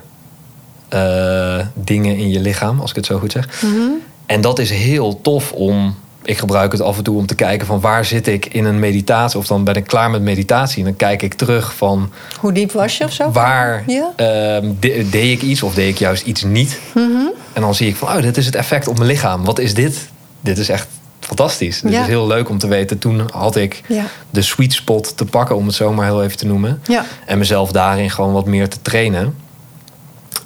[0.94, 3.62] uh, dingen in je lichaam, als ik het zo goed zeg.
[3.62, 4.02] Mm -hmm.
[4.26, 7.68] En dat is heel tof om ik gebruik het af en toe om te kijken
[7.68, 9.40] van waar zit ik in een meditatie.
[9.40, 10.78] Of dan ben ik klaar met meditatie.
[10.78, 12.12] En dan kijk ik terug van...
[12.40, 13.32] Hoe diep was je of zo?
[13.32, 14.12] Waar ja.
[14.18, 14.70] uh,
[15.12, 16.80] deed ik iets of deed ik juist iets niet?
[16.94, 17.32] Mm -hmm.
[17.54, 19.46] En dan zie ik van, oh, dit is het effect op mijn lichaam.
[19.46, 20.10] Wat is dit?
[20.42, 20.88] Dit is echt
[21.20, 21.80] fantastisch.
[21.84, 21.90] Ja.
[21.90, 23.00] Dit is heel leuk om te weten.
[23.00, 24.06] Toen had ik ja.
[24.30, 26.82] de sweet spot te pakken, om het zo maar heel even te noemen.
[26.84, 27.06] Ja.
[27.26, 29.36] En mezelf daarin gewoon wat meer te trainen.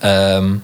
[0.06, 0.64] Um,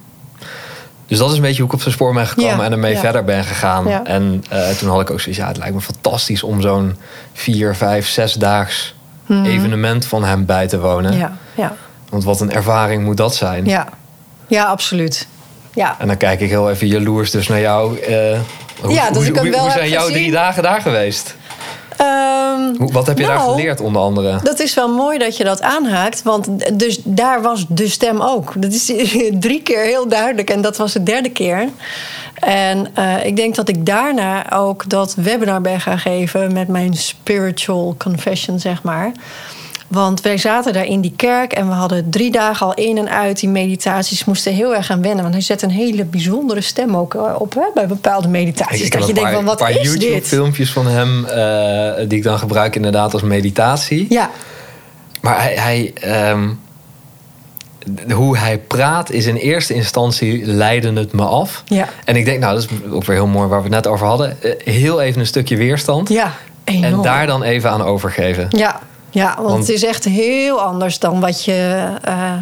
[1.08, 3.24] dus dat is een beetje hoe ik op zijn spoor ben gekomen en ermee verder
[3.24, 4.06] ben gegaan.
[4.06, 6.98] En uh, toen had ik ook zoiets, ja, het lijkt me fantastisch om zo'n
[7.34, 8.96] vier, vijf, zes daags
[9.26, 9.46] hmm.
[9.46, 11.18] evenement van hem bij te wonen.
[11.18, 11.76] Ja, ja.
[12.10, 13.66] Want wat een ervaring moet dat zijn.
[13.66, 13.88] Ja,
[14.48, 15.28] ja absoluut.
[15.74, 15.96] Ja.
[16.00, 18.00] En dan kijk ik heel even jaloers dus naar jou.
[18.00, 18.40] Uh,
[18.82, 21.36] hoe, ja, dus hoe, hoe, hoe zijn jouw drie dagen daar geweest?
[22.02, 24.40] Um, Wat heb je daar nou, geleerd onder andere?
[24.44, 26.24] Dat is wel mooi dat je dat aanhaakt.
[26.24, 26.48] Want
[26.80, 28.54] dus daar was de stem ook.
[28.62, 28.86] Dat is
[29.40, 30.50] drie keer heel duidelijk.
[30.50, 31.70] En dat was de derde keer.
[32.40, 36.54] En uh, ik denk dat ik daarna ook dat webinar ben gaan geven...
[36.54, 39.12] met mijn spiritual confession, zeg maar.
[39.96, 43.10] Want wij zaten daar in die kerk en we hadden drie dagen al in en
[43.10, 44.26] uit die meditaties.
[44.26, 45.22] Moesten heel erg gaan wennen.
[45.22, 48.82] Want hij zet een hele bijzondere stem ook eh, op hè, bij bepaalde meditaties.
[48.82, 52.24] Ik dat je denkt van wat paar is YouTube filmpjes van hem uh, die ik
[52.24, 54.06] dan gebruik inderdaad als meditatie.
[54.10, 54.30] Ja.
[55.22, 55.94] Maar hij, hij
[56.32, 56.60] um,
[58.12, 61.64] hoe hij praat is in eerste instantie leidde het me af.
[61.66, 61.90] Ja.
[62.06, 64.08] En ik denk, nou, dat is ook weer heel mooi waar we het net over
[64.08, 64.42] hadden.
[64.42, 66.10] Eh, heel even een stukje weerstand.
[66.10, 66.34] Ja,
[66.64, 66.94] enorm.
[66.94, 68.48] En daar dan even aan overgeven.
[68.50, 68.82] Ja,
[69.16, 72.34] ja, want, het is echt heel anders dan wat je uh,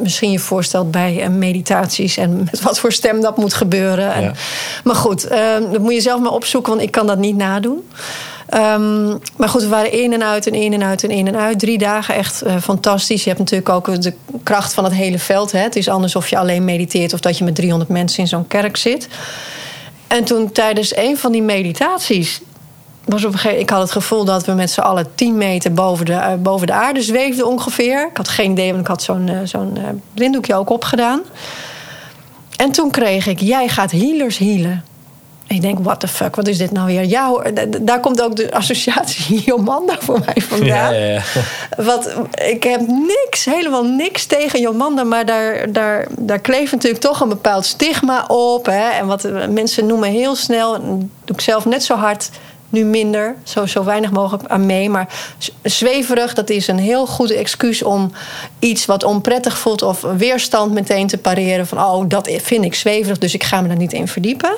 [0.00, 4.04] misschien je voorstelt bij uh, meditaties en met wat voor stem dat moet gebeuren.
[4.04, 4.12] Ja.
[4.12, 4.34] En,
[4.84, 5.38] maar goed, uh,
[5.72, 7.88] dat moet je zelf maar opzoeken, want ik kan dat niet nadoen.
[8.54, 11.36] Um, maar goed, we waren in en uit en in en uit en in en
[11.36, 11.58] uit.
[11.58, 13.22] Drie dagen echt fantastisch.
[13.22, 15.52] Je hebt natuurlijk ook de kracht van het hele veld.
[15.52, 15.58] Hè.
[15.58, 18.46] Het is anders of je alleen mediteert of dat je met 300 mensen in zo'n
[18.46, 19.08] kerk zit.
[20.06, 22.40] En toen tijdens een van die meditaties
[23.04, 25.72] was op een gegeven, ik had het gevoel dat we met z'n allen 10 meter
[25.72, 28.08] boven de, uh, boven de aarde zweefden ongeveer.
[28.10, 29.84] Ik had geen idee, want ik had zo'n uh, zo'n uh,
[30.14, 31.22] blinddoekje ook opgedaan.
[32.56, 34.84] En toen kreeg ik, jij gaat healers healen.
[35.46, 37.04] En ik denk, what the fuck, wat is dit nou weer?
[37.04, 37.42] Ja,
[37.80, 40.66] daar komt ook de associatie Jomanda voor mij vandaan.
[40.66, 41.22] Ja, ja, ja.
[41.84, 45.04] Wat, ik heb niks, helemaal niks tegen Jomanda...
[45.04, 48.66] maar daar, daar, daar kleeft natuurlijk toch een bepaald stigma op.
[48.66, 48.88] Hè?
[48.88, 50.80] En wat mensen noemen heel snel,
[51.24, 52.30] doe ik zelf net zo hard
[52.74, 54.90] nu minder, zo, zo weinig mogelijk aan mee.
[54.90, 55.08] Maar
[55.62, 58.12] zweverig, dat is een heel goed excuus om
[58.58, 61.66] iets wat onprettig voelt of weerstand meteen te pareren.
[61.66, 64.56] Van oh, dat vind ik zweverig, dus ik ga me daar niet in verdiepen.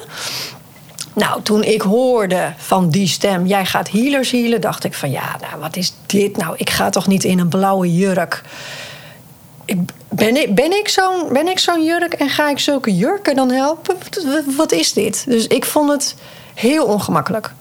[1.17, 5.37] Nou, toen ik hoorde van die stem, jij gaat healers healen, dacht ik van ja,
[5.41, 6.55] nou, wat is dit nou?
[6.57, 8.43] Ik ga toch niet in een blauwe jurk.
[9.64, 13.97] Ik, ben ik, ben ik zo'n zo'n jurk en ga ik zulke jurken dan helpen?
[14.57, 15.25] Wat is dit?
[15.29, 16.14] Dus ik vond het
[16.57, 17.52] Heel ongemakkelijk.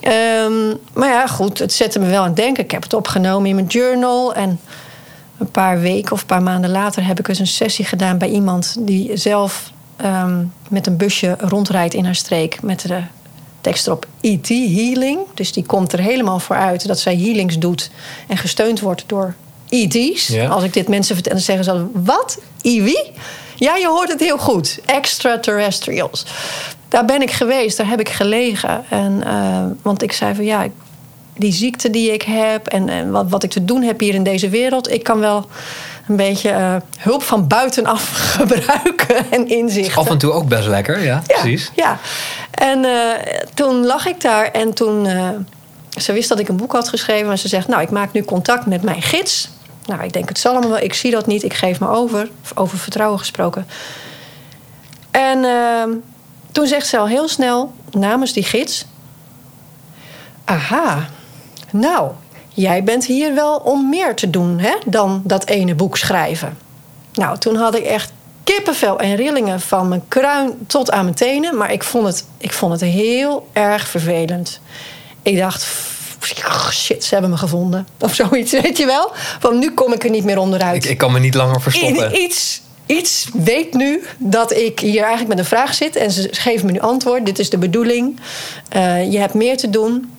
[0.00, 2.64] Ehm, maar ja, goed, het zette me wel aan het denken.
[2.64, 4.34] Ik heb het opgenomen in mijn journal.
[4.34, 4.60] En
[5.38, 8.28] een paar weken of een paar maanden later heb ik dus een sessie gedaan bij
[8.28, 13.00] iemand die zelf ehm, met een busje rondrijdt in haar streek met de
[13.60, 15.18] tekst erop ET Healing.
[15.34, 17.90] Dus die komt er helemaal voor uit dat zij healings doet
[18.28, 19.34] en gesteund wordt door
[19.68, 20.26] ET's.
[20.26, 20.48] Ja.
[20.48, 22.38] Als ik dit mensen vertel, dan zeggen ze: Wat?
[22.62, 23.12] IWI?
[23.56, 24.78] Ja, je hoort het heel goed.
[24.84, 26.26] Extraterrestrials.
[26.96, 28.84] Daar ben ik geweest, daar heb ik gelegen.
[28.88, 30.72] En, eh, want ik zei van ja, ik-
[31.36, 34.22] die ziekte die ik heb en, en wat, wat ik te doen heb hier in
[34.22, 35.46] deze wereld, ik kan wel
[36.08, 39.96] een beetje eh, hulp van buitenaf gebruiken en inzichten.
[39.96, 41.70] Af en toe ook best lekker, ja, Ja, precies.
[41.74, 41.98] Ja.
[42.50, 42.92] En eh,
[43.54, 45.06] toen lag ik daar en toen...
[46.00, 47.30] ze wist dat ik een boek had geschreven.
[47.30, 49.48] En ze zegt, nou, ik maak nu contact met mijn gids.
[49.86, 50.80] Nou, ik denk, het zal allemaal wel.
[50.82, 52.28] Ik zie dat niet, ik geef me over.
[52.54, 53.66] Over vertrouwen gesproken.
[55.10, 55.44] En
[56.56, 58.86] toen zegt ze al heel snel, namens die gids...
[60.44, 61.08] Aha,
[61.70, 62.10] nou,
[62.48, 66.58] jij bent hier wel om meer te doen hè, dan dat ene boek schrijven.
[67.12, 68.12] Nou, toen had ik echt
[68.44, 71.56] kippenvel en rillingen van mijn kruin tot aan mijn tenen.
[71.56, 74.60] Maar ik vond het, ik vond het heel erg vervelend.
[75.22, 77.86] Ik dacht, "Pff, shit, ze hebben me gevonden.
[78.00, 79.12] Of zoiets, weet je wel?
[79.40, 80.84] Want nu kom ik er niet meer onderuit.
[80.84, 82.12] Ik, ik kan me niet langer verstoppen.
[82.14, 85.96] I- iets, iets weet nu dat ik hier eigenlijk met een vraag zit.
[85.96, 87.26] En ze geven me nu antwoord.
[87.26, 88.20] Dit is de bedoeling.
[88.68, 90.10] Eh, je hebt meer te doen.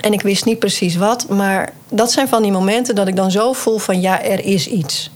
[0.00, 1.28] En ik wist niet precies wat.
[1.28, 4.68] Maar dat zijn van die momenten dat ik dan zo voel van ja, er is
[4.68, 5.10] iets.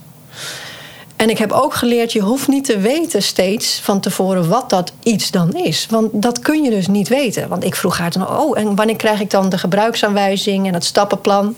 [1.17, 4.93] En ik heb ook geleerd, je hoeft niet te weten steeds van tevoren wat dat
[5.03, 5.87] iets dan is.
[5.91, 7.49] Want dat kun je dus niet weten.
[7.49, 10.85] Want ik vroeg haar dan, oh, en wanneer krijg ik dan de gebruiksaanwijzing en het
[10.85, 11.57] stappenplan?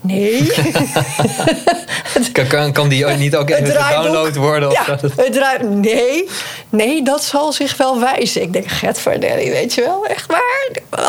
[0.00, 0.52] Nee.
[2.48, 4.68] Kan, kan, die niet ook even gedownload worden?
[4.68, 5.08] Of Ja, zo?
[5.16, 5.64] het draai...
[5.64, 6.28] Nee,
[6.68, 8.42] nee, dat zal zich wel wijzen.
[8.42, 10.68] Ik denk, Getverdelli, weet je wel, echt waar?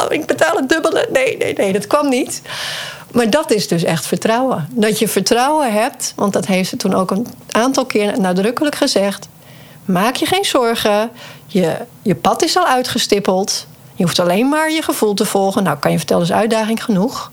[0.09, 1.07] Ik betaal het dubbele.
[1.11, 2.41] Nee, nee, nee, dat kwam niet.
[3.11, 4.67] Maar dat is dus echt vertrouwen.
[4.71, 9.27] Dat je vertrouwen hebt, want dat heeft ze toen ook een aantal keer nadrukkelijk gezegd.
[9.85, 11.11] Maak je geen zorgen.
[11.47, 13.67] Je, je pad is al uitgestippeld.
[13.95, 15.63] Je hoeft alleen maar je gevoel te volgen.
[15.63, 17.29] Nou, kan je vertellen, is uitdaging genoeg.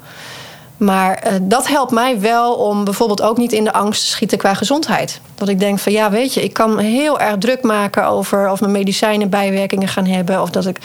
[0.77, 4.39] Maar eh, dat helpt mij wel om bijvoorbeeld ook niet in de angst te schieten
[4.39, 5.21] qua gezondheid.
[5.35, 8.51] Dat ik denk van ja, weet je, ik kan me heel erg druk maken over
[8.51, 10.43] of mijn medicijnen bijwerkingen gaan hebben.
[10.43, 10.79] Of dat ik.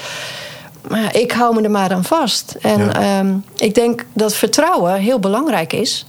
[0.89, 2.55] Maar ik hou me er maar aan vast.
[2.61, 2.93] En Ja.
[2.93, 6.05] ehm, ik denk dat vertrouwen heel belangrijk is.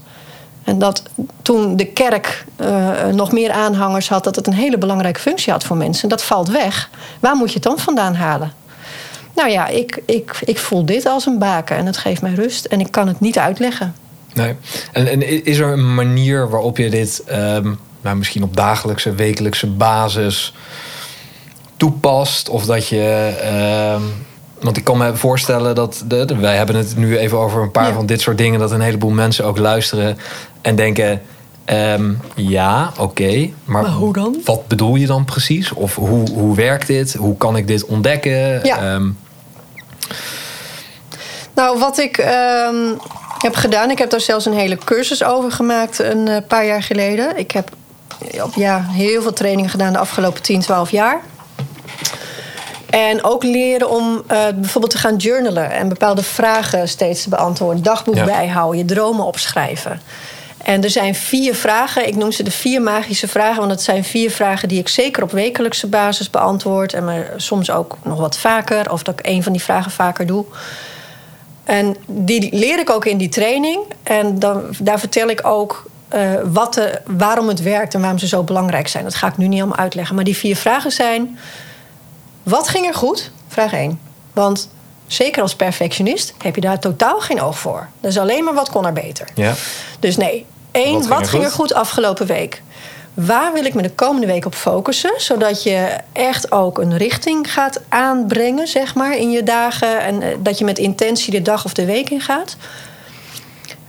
[0.64, 1.02] En dat
[1.42, 5.64] toen de kerk eh, nog meer aanhangers had, dat het een hele belangrijke functie had
[5.64, 6.08] voor mensen.
[6.08, 6.90] Dat valt weg.
[7.20, 8.52] Waar moet je het dan vandaan halen?
[9.34, 12.64] Nou ja, ik, ik, ik voel dit als een baken en het geeft mij rust.
[12.64, 13.94] En ik kan het niet uitleggen.
[14.34, 14.54] Nee.
[14.92, 19.66] En, en is er een manier waarop je dit ehm, nou, misschien op dagelijkse, wekelijkse
[19.66, 20.54] basis
[21.76, 22.48] toepast?
[22.48, 23.36] Of dat je.
[23.42, 24.02] ehm,
[24.60, 26.04] want ik kan me voorstellen dat.
[26.06, 27.94] De, de- wij hebben het nu even over een paar Ja.
[27.94, 28.60] van dit soort dingen.
[28.60, 30.18] Dat een heleboel mensen ook luisteren
[30.60, 31.22] en denken.
[31.72, 33.50] Ehm, ja, oké.
[33.64, 34.36] maar, Maar hoe dan?
[34.44, 35.72] Wat bedoel je dan precies?
[35.72, 37.14] Of hoe, hoe werkt dit?
[37.14, 38.66] Hoe kan ik dit ontdekken?
[38.66, 38.78] Ja.
[38.78, 39.08] Ehm,
[41.54, 42.92] Nou, wat ik ehm,
[43.38, 46.82] heb gedaan, ik heb daar zelfs een hele cursus over gemaakt een eh, paar jaar
[46.82, 47.36] geleden.
[47.38, 47.70] Ik heb
[48.42, 51.20] op, ja, heel veel trainingen gedaan de afgelopen 10, 12 jaar.
[52.90, 57.82] En ook leren om eh, bijvoorbeeld te gaan journalen en bepaalde vragen steeds te beantwoorden.
[57.82, 58.24] Dagboek Ja.
[58.24, 60.00] bijhouden, je dromen opschrijven.
[60.62, 64.04] En er zijn vier vragen, ik noem ze de vier magische vragen, want het zijn
[64.04, 66.92] vier vragen die ik zeker op wekelijkse basis beantwoord.
[66.92, 70.26] En maar soms ook nog wat vaker, of dat ik een van die vragen vaker
[70.26, 70.44] doe.
[71.64, 73.80] En die leer ik ook in die training.
[74.02, 78.26] En dan, daar vertel ik ook eh, wat de, waarom het werkt en waarom ze
[78.26, 79.04] zo belangrijk zijn.
[79.04, 80.14] Dat ga ik nu niet allemaal uitleggen.
[80.14, 81.38] Maar die vier vragen zijn:
[82.42, 83.30] wat ging er goed?
[83.48, 84.00] Vraag 1.
[84.32, 84.68] Want
[85.06, 87.88] zeker als perfectionist heb je daar totaal geen oog voor.
[88.00, 89.28] Dus alleen maar wat kon er beter.
[89.34, 89.54] ja.
[90.00, 91.74] Dus nee, één, Wat wat, ging er ging er goed?
[91.74, 92.62] afgelopen week?
[93.14, 95.12] Waar wil ik me de komende week op focussen?
[95.16, 100.00] Zodat je echt ook een richting gaat aanbrengen, zeg maar, in je dagen.
[100.00, 102.56] En eh, dat je met intentie de dag of de week ingaat.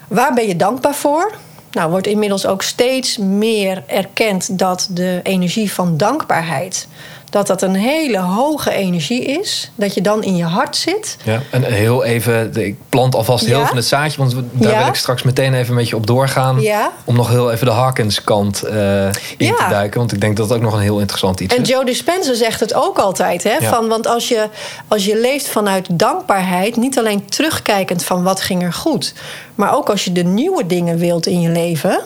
[0.08, 1.32] Waar ben je dankbaar voor?
[1.72, 6.88] Nou, wordt inmiddels ook steeds meer erkend dat de energie van dankbaarheid...
[7.34, 9.72] dat dat een hele hoge energie is.
[9.76, 11.18] Dat je dan in je hart zit.
[11.24, 13.68] Ja, en heel even, ik plant alvast heel Ja?
[13.68, 14.78] van het zaadje, want daar Ja?
[14.78, 16.62] wil ik straks meteen even met je op doorgaan.
[16.62, 16.92] Ja?
[17.04, 19.06] Om nog heel even de Hawkins kant eh,
[19.38, 21.62] in te duiken, want ik denk dat dat ook nog een heel interessant iets En
[21.62, 21.68] is.
[21.68, 23.44] Joe Dispenza zegt het ook altijd.
[23.44, 23.62] Hè?
[23.62, 24.50] Van, want als je,
[24.88, 29.14] als je leeft vanuit dankbaarheid, niet alleen terugkijkend van wat ging er goed,
[29.56, 32.00] maar ook als je de nieuwe dingen wilt in je leven,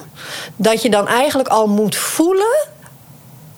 [0.55, 2.67] dat je dan eigenlijk al moet voelen,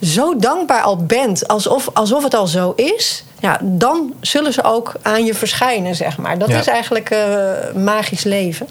[0.02, 4.94] zo dankbaar al bent, alsof, alsof het al zo is, ja, dan zullen ze ook
[5.02, 6.38] aan je verschijnen, zeg maar.
[6.38, 6.60] Dat Ja.
[6.60, 8.68] is eigenlijk eh, magisch leven.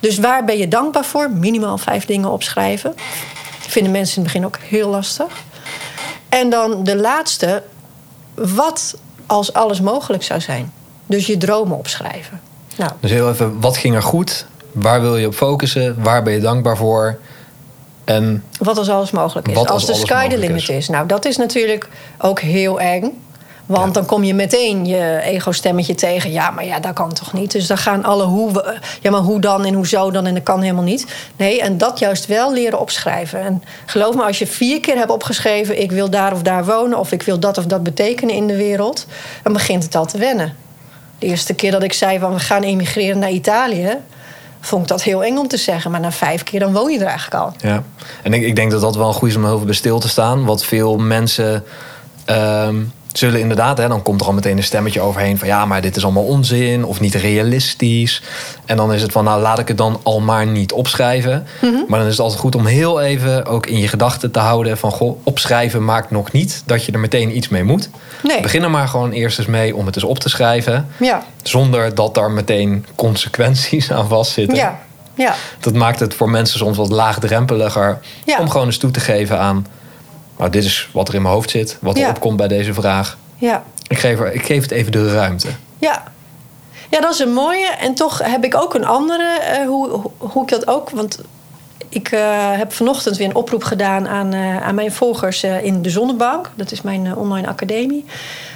[0.00, 1.30] Dus waar ben je dankbaar voor?
[1.30, 2.94] Minimaal vijf dingen opschrijven.
[3.58, 5.26] Vinden mensen in het begin ook heel lastig.
[6.28, 7.62] En dan de laatste.
[8.34, 8.94] Wat
[9.26, 10.72] als alles mogelijk zou zijn?
[11.06, 12.40] Dus je dromen opschrijven.
[12.76, 14.46] Nou, Dus heel even, wat ging er goed?
[14.72, 16.02] Waar wil je op focussen?
[16.02, 17.18] Waar ben je dankbaar voor?
[18.04, 19.56] En Wat als alles mogelijk is.
[19.56, 20.68] Als als de sky the mogelijk limit is.
[20.68, 20.88] is.
[20.88, 21.88] Nou, dat is natuurlijk
[22.18, 23.22] ook heel eng.
[23.66, 23.92] Want Ja.
[23.92, 26.32] dan kom je meteen je ego-stemmetje tegen.
[26.32, 27.52] Ja, maar ja, dat kan toch niet?
[27.52, 28.52] Dus dan gaan alle hoe...
[28.52, 31.06] we- Ja, maar hoe dan en hoezo dan en dat kan helemaal niet.
[31.36, 33.40] Nee, en dat juist wel leren opschrijven.
[33.40, 35.80] En geloof me, als je vier keer hebt opgeschreven...
[35.80, 36.98] ik wil daar of daar wonen...
[36.98, 39.06] of ik wil dat of dat betekenen in de wereld...
[39.42, 40.56] dan begint het al te wennen.
[41.18, 43.96] De eerste keer dat ik zei van we gaan emigreren naar Italië...
[44.64, 45.90] vond ik dat heel eng om te zeggen.
[45.90, 47.52] Maar na vijf keer dan woon je er eigenlijk al.
[47.58, 47.82] Ja,
[48.22, 50.44] en ik, ik denk dat dat wel goed is om veel bij stil te staan.
[50.44, 51.64] Wat veel mensen
[52.24, 52.76] ehm,
[53.12, 55.96] zullen inderdaad, hè, dan komt er al meteen een stemmetje overheen van ja, maar dit
[55.96, 58.22] is allemaal onzin of niet realistisch.
[58.66, 61.46] En dan is het van nou, laat ik het dan al maar niet opschrijven.
[61.88, 64.78] Maar dan is het altijd goed om heel even ook in je gedachten te houden
[64.78, 67.88] van goh, opschrijven maakt nog niet dat je er meteen iets mee moet.
[68.22, 68.40] Nee.
[68.40, 70.86] Begin er maar gewoon eerst eens mee om het eens op te schrijven.
[71.00, 74.56] Ja, Zonder dat daar meteen consequenties aan vastzitten.
[74.56, 74.78] ja,
[75.14, 75.34] ja.
[75.60, 78.38] Dat maakt het voor mensen soms wat laagdrempeliger Ja.
[78.38, 79.66] om gewoon eens toe te geven aan.
[80.42, 82.08] Nou, dit is wat er in mijn hoofd zit, wat er Ja.
[82.08, 83.16] opkomt bij deze vraag.
[83.38, 83.62] ja.
[83.88, 85.48] Ik geef, er, ik geef het even de ruimte.
[85.78, 86.02] Ja.
[86.90, 87.66] Ja, dat is een mooie.
[87.66, 90.90] En toch heb ik ook een andere, eh, hoe, hoe- ik dat ook...
[90.90, 91.18] Want
[91.88, 92.20] ik eh,
[92.56, 96.50] heb vanochtend weer een oproep gedaan aan, eh, aan mijn volgers in de Zonnebank.
[96.54, 98.04] Dat is mijn online academie.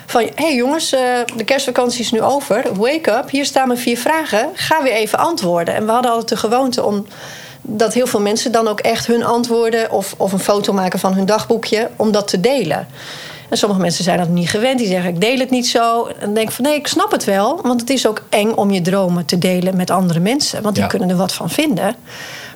[0.07, 0.91] Van, hé hey jongens,
[1.37, 2.65] de kerstvakantie is nu over.
[2.77, 4.49] Wake up, hier staan mijn vier vragen.
[4.55, 5.75] Ga weer even antwoorden.
[5.75, 7.07] En we hadden altijd de gewoonte om...
[7.69, 9.91] dat heel veel mensen dan ook echt hun antwoorden...
[9.91, 12.87] of, of een foto maken van hun dagboekje, om dat te delen.
[13.49, 14.79] En sommige mensen zijn dat niet gewend.
[14.79, 16.05] Die zeggen, ik deel het niet zo.
[16.05, 17.61] En dan denk ik van, nee, ik snap het wel.
[17.63, 20.63] Want het is ook eng om je dromen te delen met andere mensen.
[20.63, 20.91] Want die Ja.
[20.91, 21.97] kunnen er wat van vinden.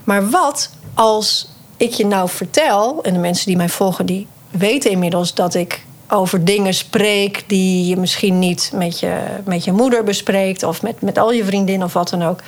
[0.04, 3.02] Maar wat als ik je nou vertel...
[3.02, 5.34] en de mensen die mij volgen, die weten inmiddels...
[5.34, 10.62] dat ik over dingen spreek die je misschien niet met je, met je moeder bespreekt...
[10.62, 12.40] of met, met al je vriendinnen of wat dan ook.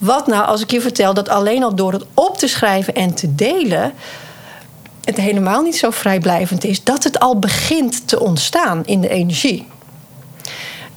[0.00, 3.14] Wat nou als ik je vertel dat alleen al door het op te schrijven en
[3.14, 3.92] te delen
[5.04, 9.66] het helemaal niet zo vrijblijvend is, dat het al begint te ontstaan in de energie.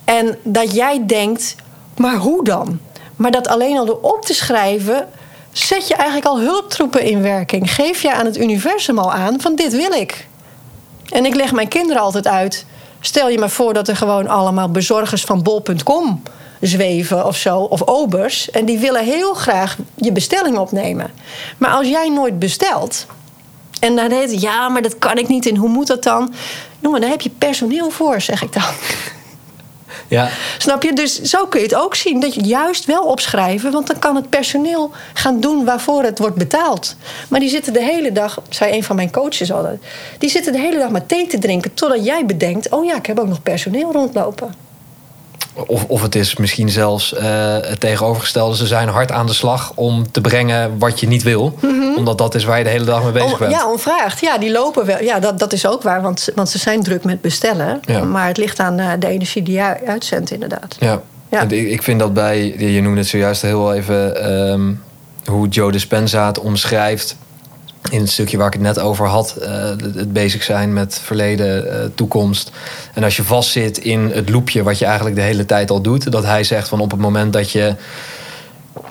[0.06, 1.56] En dat jij denkt,
[1.98, 2.80] maar hoe dan?
[3.16, 5.08] Maar dat alleen al door op te schrijven,
[5.52, 7.74] zet je eigenlijk al hulptroepen in werking.
[7.74, 10.28] Geef je aan het universum al aan van dit wil ik.
[11.10, 12.66] En ik leg mijn kinderen altijd uit.
[13.00, 16.22] Stel je maar voor dat er gewoon allemaal bezorgers van bol.com
[16.68, 18.52] zweven of zo, of obers.
[18.52, 21.12] En die willen heel graag je bestelling opnemen.
[21.58, 23.06] Maar als jij nooit bestelt,
[23.80, 25.48] en dan heet het, ja, maar dat kan ik niet.
[25.48, 26.34] En hoe moet dat dan?
[26.80, 28.64] Jongen, daar heb je personeel voor, zeg ik dan.
[30.08, 30.94] Ja, Snap je?
[30.94, 32.20] Dus zo kun je het ook zien.
[32.20, 36.36] Dat je juist wel opschrijven, want dan kan het personeel gaan doen waarvoor het wordt
[36.36, 36.96] betaald.
[37.30, 39.82] Maar die zitten de hele dag, zei een van mijn coaches altijd,
[40.18, 43.06] die zitten de hele dag maar thee te drinken totdat jij bedenkt: oh ja, ik
[43.06, 44.54] heb ook nog personeel rondlopen.
[45.54, 47.26] Of, of het is misschien zelfs eh,
[47.62, 48.56] het tegenovergestelde.
[48.56, 51.58] Ze zijn hard aan de slag om te brengen wat je niet wil.
[51.98, 53.52] Omdat dat is waar je de hele dag mee bezig Om- bent.
[53.52, 53.60] Mhm.
[53.60, 54.20] ja, onvraagd.
[54.20, 55.02] Ja, die lopen wel.
[55.02, 57.80] Ja, dat, dat is ook waar, want, want ze zijn druk met bestellen.
[57.86, 58.04] Ja.
[58.04, 60.76] Maar het ligt aan eh, de energie die jij uitzendt, inderdaad.
[60.80, 61.02] Ja.
[61.30, 61.42] Ja.
[61.50, 64.72] Ik vind dat bij, je noemde het zojuist heel even, ehm,
[65.26, 67.16] hoe Joe Dispenza het omschrijft.
[67.90, 71.72] In het stukje waar ik het net over had, eh, het, bezig zijn met verleden,
[71.72, 72.52] eh, toekomst.
[72.94, 76.12] En als je vastzit in het loopje wat je eigenlijk de hele tijd al doet,
[76.12, 77.76] dat hij zegt van op het moment dat je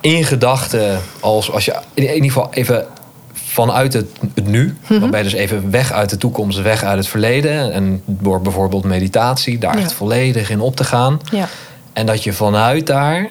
[0.01, 2.87] in gedachten, als, als je in ieder geval even
[3.35, 6.99] vanuit het, het nu, dan ben je dus even weg uit de toekomst, weg uit
[6.99, 7.73] het verleden.
[7.73, 9.83] En door bijvoorbeeld meditatie daar Ja.
[9.83, 11.21] echt volledig in op te gaan.
[11.31, 11.49] Ja.
[11.93, 13.29] En dat je vanuit daar,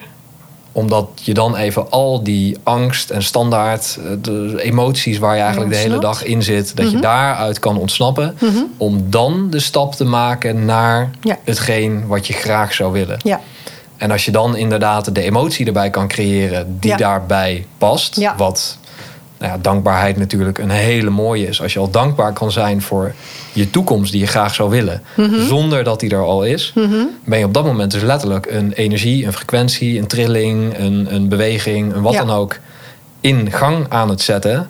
[0.71, 5.71] omdat je dan even al die angst en standaard eh, de emoties waar je eigenlijk
[5.71, 8.37] de hele dag in zit, dat je daaruit kan ontsnappen.
[8.77, 11.37] Om dan de stap te maken naar Ja.
[11.43, 13.17] hetgeen wat je graag zou willen.
[13.23, 13.39] Ja.
[13.97, 16.97] En als je dan inderdaad de emotie erbij kan creëren die Ja.
[16.97, 18.15] daarbij past.
[18.15, 18.35] Ja.
[18.37, 18.77] Wat
[19.41, 21.61] nou ja, dankbaarheid natuurlijk een hele mooie is.
[21.61, 23.13] Als je al dankbaar kan zijn voor
[23.53, 25.01] je toekomst die je graag zou willen.
[25.15, 25.41] Mhm.
[25.45, 26.73] Zonder dat die er al is.
[27.25, 31.29] Ben je op dat moment dus letterlijk een energie, een frequentie, een trilling, een, een
[31.29, 32.23] beweging, een wat Ja.
[32.25, 32.57] dan ook.
[33.21, 34.69] In gang aan het zetten.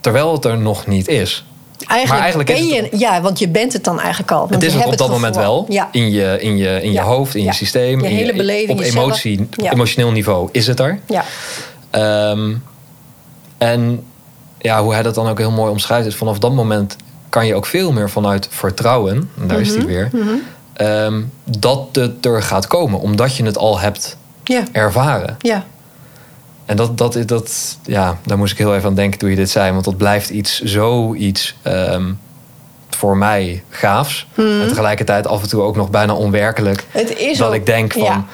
[0.00, 1.44] Terwijl het er nog niet is.
[1.78, 4.46] Eigenlijk, Maar eigenlijk ben je, het- ja, want je bent het dan eigenlijk al.
[4.50, 5.66] Het is je het op dat moment wel.
[5.68, 5.88] Ja.
[5.92, 7.02] In je, in je, in je Ja.
[7.02, 8.00] hoofd, in je systeem.
[8.00, 10.98] Je in hele beleving, Op je emotie, emotioneel niveau is het er.
[11.06, 11.24] Ja.
[11.90, 12.52] Ehm,
[13.60, 14.04] en
[14.58, 16.96] ja, hoe hij dat dan ook heel mooi omschrijft, is vanaf dat moment
[17.28, 19.78] kan je ook veel meer vanuit vertrouwen, en daar is Mhm.
[19.78, 20.10] hij weer,
[20.72, 21.22] ehm,
[21.58, 24.16] dat het er gaat komen, omdat je het al hebt
[24.72, 25.36] ervaren.
[25.38, 25.64] ja,
[26.66, 29.50] En dat, dat, dat, ja, daar moest ik heel even aan denken toen je dit
[29.50, 29.72] zei.
[29.72, 32.12] Want dat blijft iets, zoiets ehm,
[32.90, 34.26] voor mij gaafs.
[34.36, 36.84] En tegelijkertijd af en toe ook nog bijna onwerkelijk.
[36.90, 38.24] het is dat ook- ik denk van, Ja.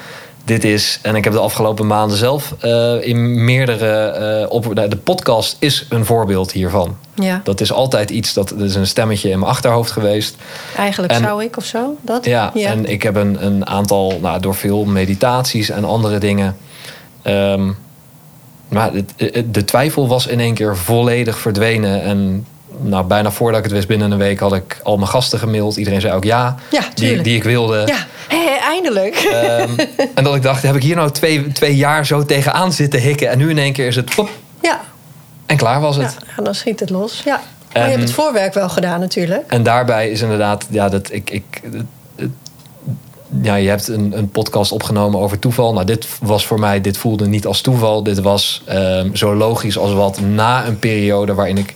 [0.47, 0.99] Dit is...
[1.01, 3.95] En ik heb de afgelopen maanden zelf eh, in meerdere...
[4.07, 6.97] eh, op, nou, de podcast is een voorbeeld hiervan.
[7.15, 10.35] Ja, Dat is altijd iets, dat, dat is een stemmetje in mijn achterhoofd geweest.
[10.77, 11.95] eigenlijk en- zou ik of zo.
[12.01, 12.25] Dat?
[12.25, 16.57] Ja, en ik heb een, een aantal, nou, door veel meditaties en andere dingen.
[17.21, 17.71] ehm,
[18.69, 22.01] maar het- de twijfel was in één keer volledig verdwenen.
[22.01, 22.45] En
[22.77, 25.77] nou, bijna voordat ik het wist, binnen een week had ik al mijn gasten gemaild.
[25.77, 27.83] Iedereen zei ook ja, Ja, die, die ik wilde.
[27.85, 29.15] Ja, hé, eindelijk.
[29.15, 29.69] Ehm,
[30.15, 33.29] en dat ik dacht, heb ik hier nou twee, twee jaar zo tegenaan zitten hikken.
[33.29, 34.29] En nu in één keer is het pop,
[34.61, 34.81] ja,
[35.45, 36.17] en klaar was het.
[36.37, 37.21] ja, dan schiet het los.
[37.25, 37.41] Ja.
[37.73, 39.43] Maar je hebt het voorwerk wel gedaan natuurlijk.
[39.51, 41.29] En daarbij is inderdaad, ja, dat ik.
[41.29, 41.61] ik
[43.41, 45.73] ja, je hebt een, een podcast opgenomen over toeval.
[45.73, 48.03] Nou, dit was voor mij, dit voelde niet als toeval.
[48.03, 51.75] Dit was ehm, zo logisch als wat na een periode waarin ik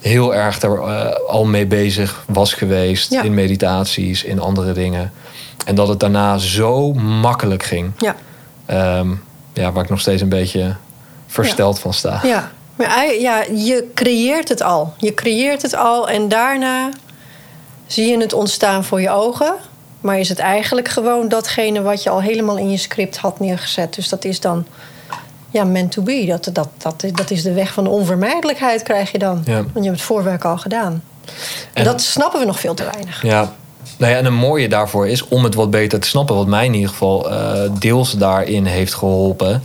[0.00, 3.10] heel erg er eh, al mee bezig was geweest.
[3.12, 3.22] Ja.
[3.22, 5.12] In meditaties, in andere dingen.
[5.66, 7.92] En dat het daarna zo makkelijk ging.
[7.98, 8.16] Ja,
[8.66, 9.08] Ehm,
[9.52, 10.74] ja, waar ik nog steeds een beetje
[11.26, 12.20] versteld van sta.
[12.22, 12.50] ja.
[12.76, 14.94] Maar ja, je creëert het al.
[14.96, 16.88] Je creëert het al en daarna
[17.86, 19.54] zie je het ontstaan voor je ogen.
[20.00, 23.94] Maar is het eigenlijk gewoon datgene wat je al helemaal in je script had neergezet.
[23.94, 24.66] Dus dat is dan
[25.50, 26.24] ja, meant to be.
[26.26, 29.42] Dat, dat, dat, dat is de weg van de onvermijdelijkheid krijg je dan.
[29.44, 29.54] Ja.
[29.54, 31.02] Want je hebt het voorwerk al gedaan.
[31.24, 31.32] En
[31.72, 33.22] En- dat snappen we nog veel te weinig.
[33.22, 33.52] Ja.
[33.96, 36.64] Nou ja, en een mooie daarvoor is om het wat beter te snappen, wat mij
[36.64, 39.62] in ieder geval eh, deels daarin heeft geholpen,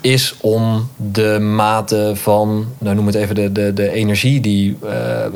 [0.00, 5.26] is om de mate van, nou noem het even de, de, de energie die eh,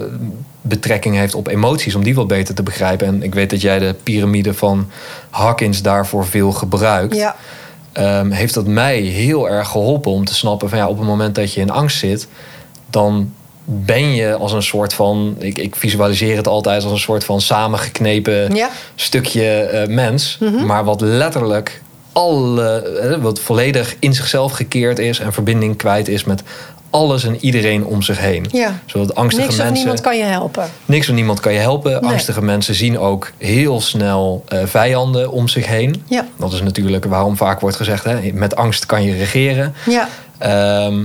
[0.61, 3.07] betrekking heeft op emoties, om die wat beter te begrijpen.
[3.07, 4.91] En ik weet dat jij de piramide van
[5.31, 7.17] Hawkins daarvoor veel gebruikt.
[7.17, 7.37] Ja,
[7.97, 11.35] Ehm, heeft dat mij heel erg geholpen om te snappen van ja, op het moment
[11.35, 12.29] dat je in angst zit,
[12.91, 13.33] dan
[13.65, 17.41] ben je als een soort van, ik, ik visualiseer het altijd als een soort van
[17.41, 18.71] samengeknepen Ja.
[18.95, 21.83] stukje eh, mens, maar wat letterlijk
[22.13, 26.43] alle, eh, wat volledig in zichzelf gekeerd is en verbinding kwijt is met
[26.91, 28.47] alles en iedereen om zich heen.
[28.53, 28.79] Ja.
[28.87, 29.79] Zodat angstige niks of mensen.
[29.79, 30.65] niemand kan je helpen.
[30.85, 31.91] Niks of niemand kan je helpen.
[31.91, 32.11] Nee.
[32.11, 36.03] Angstige mensen zien ook heel snel eh, vijanden om zich heen.
[36.09, 36.27] Ja.
[36.37, 39.75] Dat is natuurlijk waarom vaak wordt gezegd: hè, met angst kan je regeren.
[39.87, 40.09] Ja,
[40.39, 41.05] Ehm,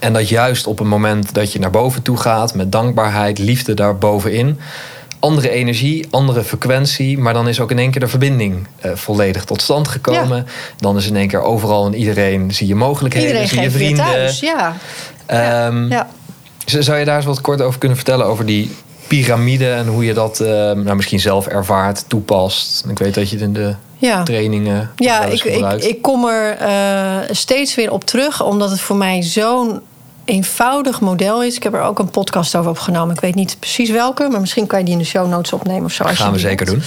[0.00, 3.74] en dat juist op het moment dat je naar boven toe gaat, met dankbaarheid, liefde
[3.74, 4.58] daarbovenin,
[5.18, 9.44] andere energie, andere frequentie, maar dan is ook in één keer de verbinding eh, volledig
[9.44, 10.46] tot stand gekomen.
[10.78, 14.04] Dan is in één keer overal en iedereen zie je mogelijkheden, iedereen zie je vrienden.
[14.04, 14.40] thuis.
[14.40, 14.76] Ja.
[15.26, 16.08] Ehm, ja.
[16.64, 18.70] Z- Zou je daar eens wat kort over kunnen vertellen over die
[19.06, 22.84] piramide en hoe je dat eh, nou, misschien zelf ervaart, toepast?
[22.88, 24.22] Ik weet dat je het in de Ja.
[24.22, 25.44] trainingen Ja, ik,
[25.82, 29.80] ik kom er eh, steeds weer op terug, omdat het voor mij zo'n
[30.28, 31.56] eenvoudig model is.
[31.56, 33.14] Ik heb er ook een podcast over opgenomen.
[33.14, 35.84] Ik weet niet precies welke, maar misschien kan je die in de show notes opnemen
[35.84, 36.02] of zo.
[36.04, 36.82] als gaan we zeker doen.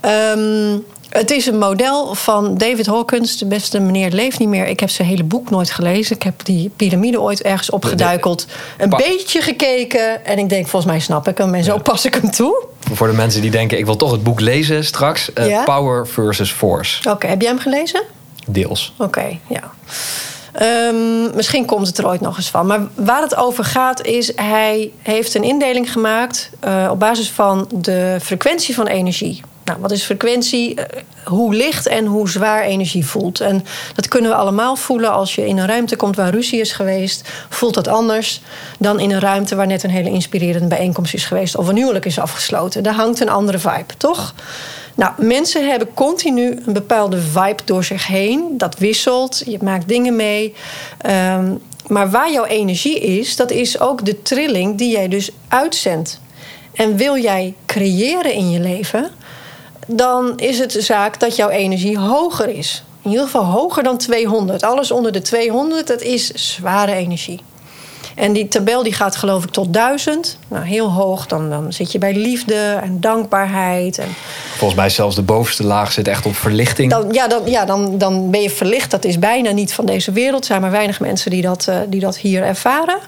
[0.00, 0.76] Ehm,
[1.08, 4.66] het is een model van David Hawkins, de beste meneer leeft niet meer.
[4.66, 6.16] Ik heb zijn hele boek nooit gelezen.
[6.16, 8.46] Ik heb die piramide ooit ergens opgeduikeld.
[8.78, 10.24] Een beetje gekeken.
[10.24, 11.54] En ik denk, volgens mij snap ik hem.
[11.54, 11.78] En zo Ja.
[11.80, 12.66] pas ik hem toe.
[12.92, 15.32] Voor de mensen die denken, ik wil toch het boek lezen straks.
[15.32, 15.64] eh, Ja?
[15.64, 17.10] Power versus Force.
[17.10, 18.02] Oké, heb jij hem gelezen?
[18.46, 18.92] Deels.
[18.98, 19.70] Oké, ja.
[20.58, 22.66] Ehm, misschien komt het er ooit nog eens van.
[22.66, 24.32] Maar waar het over gaat is...
[24.36, 26.50] hij heeft een indeling gemaakt...
[26.60, 29.40] eh, op basis van de frequentie van energie.
[29.64, 30.74] Nou, wat is frequentie?
[30.74, 33.40] Eh, hoe licht en hoe zwaar energie voelt.
[33.40, 36.16] En dat kunnen we allemaal voelen als je in een ruimte komt...
[36.16, 37.28] waar ruzie is geweest.
[37.48, 38.40] Voelt dat anders
[38.78, 39.56] dan in een ruimte...
[39.56, 41.56] waar net een hele inspirerende bijeenkomst is geweest...
[41.56, 42.82] of een huwelijk is afgesloten.
[42.82, 44.34] Daar hangt een andere vibe, toch?
[44.98, 48.58] Nou, mensen hebben continu een bepaalde vibe door zich heen.
[48.58, 50.54] Dat wisselt, je maakt dingen mee.
[51.00, 51.54] Ehm,
[51.86, 56.20] maar waar jouw energie is, dat is ook de trilling die jij dus uitzendt.
[56.72, 59.10] En wil jij creëren in je leven,
[59.86, 62.84] dan is het zaak dat jouw energie hoger is.
[63.02, 64.62] In ieder geval hoger dan 200.
[64.62, 67.40] Alles onder de 200, dat is zware energie.
[68.14, 70.38] En die tabel die gaat geloof ik tot 1000.
[70.48, 71.26] Nou, heel hoog.
[71.26, 73.98] Dan, dan zit je bij liefde en dankbaarheid.
[73.98, 74.08] En
[74.58, 76.90] Volgens mij zelfs de bovenste laag zit echt op verlichting.
[76.90, 78.90] dan, ja, dan, ja dan, dan ben je verlicht.
[78.90, 80.40] Dat is bijna niet van deze wereld.
[80.40, 82.98] Er zijn maar weinig mensen die dat, eh, die dat hier ervaren.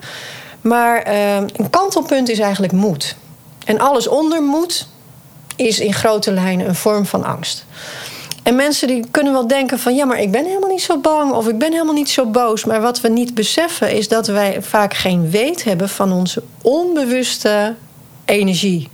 [0.61, 3.17] Maar eh, een kantelpunt is eigenlijk moed.
[3.65, 4.89] En alles onder moed
[5.57, 7.65] is in grote lijnen een vorm van angst.
[8.43, 9.95] En mensen die kunnen wel denken van...
[9.95, 12.65] ja, maar ik ben helemaal niet zo bang of ik ben helemaal niet zo boos.
[12.65, 15.89] Maar wat we niet beseffen is dat wij vaak geen weet hebben...
[15.89, 17.75] van onze onbewuste
[18.25, 18.89] energie.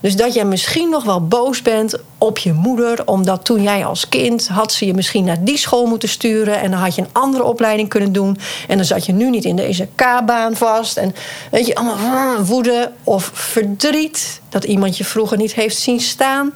[0.00, 4.08] Dus dat jij misschien nog wel boos bent op je moeder, omdat toen jij als
[4.08, 7.08] kind had ze je misschien naar die school moeten sturen en dan had je een
[7.12, 8.38] andere opleiding kunnen doen
[8.68, 11.14] en dan zat je nu niet in deze K-baan vast en
[11.50, 16.52] weet je allemaal woede of verdriet dat iemand je vroeger niet heeft zien staan.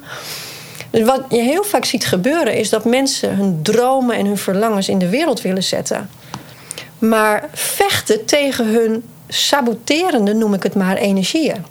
[0.90, 4.88] Dus wat je heel vaak ziet gebeuren is dat mensen hun dromen en hun verlangens
[4.88, 6.11] in de wereld willen zetten.
[6.98, 11.64] Maar vechten tegen hun saboterende, noem ik het maar, energieën.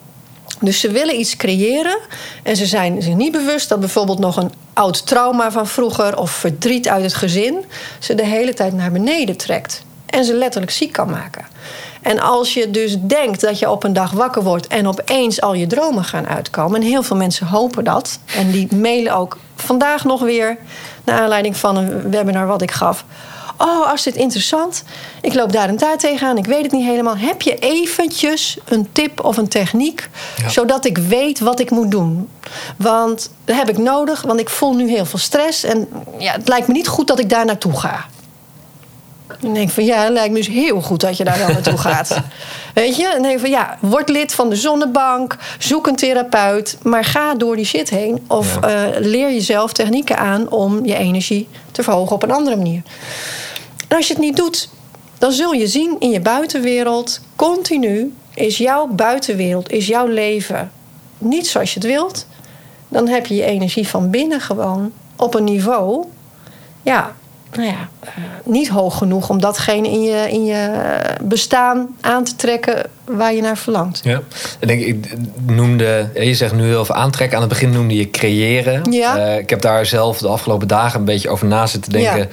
[0.60, 1.98] Dus ze willen iets creëren
[2.44, 6.32] en ze zijn zich niet bewust dat bijvoorbeeld nog een oud trauma van vroeger of
[6.32, 7.66] verdriet uit het gezin
[8.00, 11.46] ze de hele tijd naar beneden trekt en ze letterlijk ziek kan maken.
[12.02, 15.54] En als je dus denkt dat je op een dag wakker wordt en opeens al
[15.54, 20.04] je dromen gaan uitkomen, en heel veel mensen hopen dat, en die mailen ook vandaag
[20.04, 20.58] nog weer,
[21.04, 23.06] naar aanleiding van een webinar wat ik gaf.
[23.58, 24.84] Oh, als dit interessant.
[25.22, 26.38] Ik loop daar en daar tegenaan.
[26.38, 27.18] Ik weet het niet helemaal.
[27.18, 30.10] Heb je eventjes een tip of een techniek...
[30.48, 32.30] zodat ik weet wat ik moet doen?
[32.78, 35.64] Want dat heb ik nodig, want ik voel nu heel veel stress.
[35.64, 35.88] En
[36.18, 38.06] ja, het lijkt me niet goed dat ik daar naartoe ga.
[39.40, 41.78] Dan denk van ja, het lijkt me dus heel goed dat je daar wel naartoe
[41.88, 42.22] gaat.
[42.74, 43.06] Weet je?
[43.06, 47.36] En dan denk van ja, word lid van de zonnebank, zoek een therapeut, maar ga
[47.36, 48.26] door die shit heen.
[48.28, 52.82] Of eh, leer jezelf technieken aan om je energie te verhogen op een andere manier.
[53.88, 54.70] En als je het niet doet,
[55.18, 60.72] dan zul je zien in je buitenwereld, continu is jouw buitenwereld, is jouw leven
[61.18, 62.28] niet zoals je het wilt.
[62.88, 66.06] Dan heb je je energie van binnen gewoon op een niveau.
[66.82, 67.16] Ja,
[67.56, 68.10] nou ja, uh,
[68.44, 70.70] niet hoog genoeg om datgene in je, in je
[71.24, 74.02] bestaan aan te trekken waar je naar verlangt.
[74.04, 74.22] Ja,
[74.60, 75.14] ik denk ik
[75.46, 77.36] noemde, je zegt nu heel veel aantrekken.
[77.36, 78.92] Aan het begin noemde je creëren.
[78.92, 79.18] Ja.
[79.18, 82.18] Uh, ik heb daar zelf de afgelopen dagen een beetje over na zitten denken.
[82.18, 82.28] Ja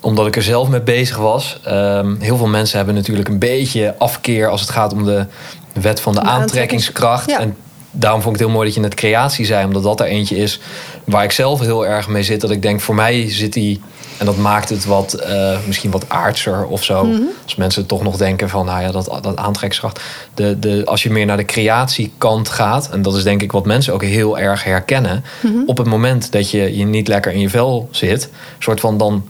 [0.00, 1.60] omdat ik er zelf mee bezig was.
[1.68, 5.26] Um, heel veel mensen hebben natuurlijk een beetje afkeer als het gaat om de
[5.72, 7.30] wet van de, de aantrekkingskracht.
[7.30, 7.38] Ja.
[7.38, 7.56] En
[7.90, 10.36] daarom vond ik het heel mooi dat je net creatie zei, omdat dat er eentje
[10.36, 10.60] is
[11.04, 12.40] waar ik zelf heel erg mee zit.
[12.40, 13.80] Dat ik denk, voor mij zit die.
[14.20, 17.04] En dat maakt het wat, uh, misschien wat aardser of zo.
[17.04, 17.28] Mm -hmm.
[17.44, 20.00] Als mensen toch nog denken van, nou ja, dat, dat aantrekkingskracht.
[20.34, 23.66] De, de, als je meer naar de creatiekant gaat, en dat is denk ik wat
[23.66, 25.24] mensen ook heel erg herkennen.
[25.40, 25.62] Mm -hmm.
[25.66, 29.28] Op het moment dat je je niet lekker in je vel zit, soort van dan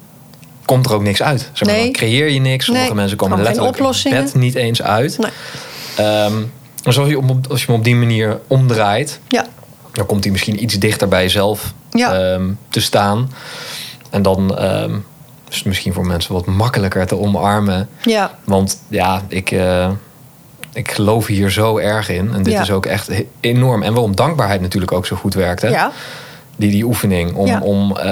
[0.65, 1.51] komt er ook niks uit.
[1.53, 1.85] Zeg maar, nee.
[1.85, 2.65] Dan creëer je niks.
[2.65, 2.95] Sommige nee.
[2.95, 5.19] mensen komen letterlijk bed niet eens uit.
[5.19, 6.07] Nee.
[6.25, 6.53] Um,
[6.85, 9.47] als, je op, als je hem op die manier omdraait, ja.
[9.93, 12.33] dan komt hij misschien iets dichter bij jezelf ja.
[12.33, 13.31] um, te staan.
[14.11, 15.05] En dan um,
[15.51, 17.89] is het misschien voor mensen wat makkelijker te omarmen.
[18.03, 18.31] Ja.
[18.45, 19.91] Want ja, ik, uh,
[20.73, 22.33] ik geloof hier zo erg in.
[22.35, 22.61] En dit Ja.
[22.61, 23.83] is ook echt enorm.
[23.83, 25.63] En waarom dankbaarheid natuurlijk ook zo goed werkt.
[25.63, 25.69] Hè?
[25.69, 25.91] ja.
[26.57, 27.61] Die, die oefening om, Ja.
[27.61, 28.05] om uh,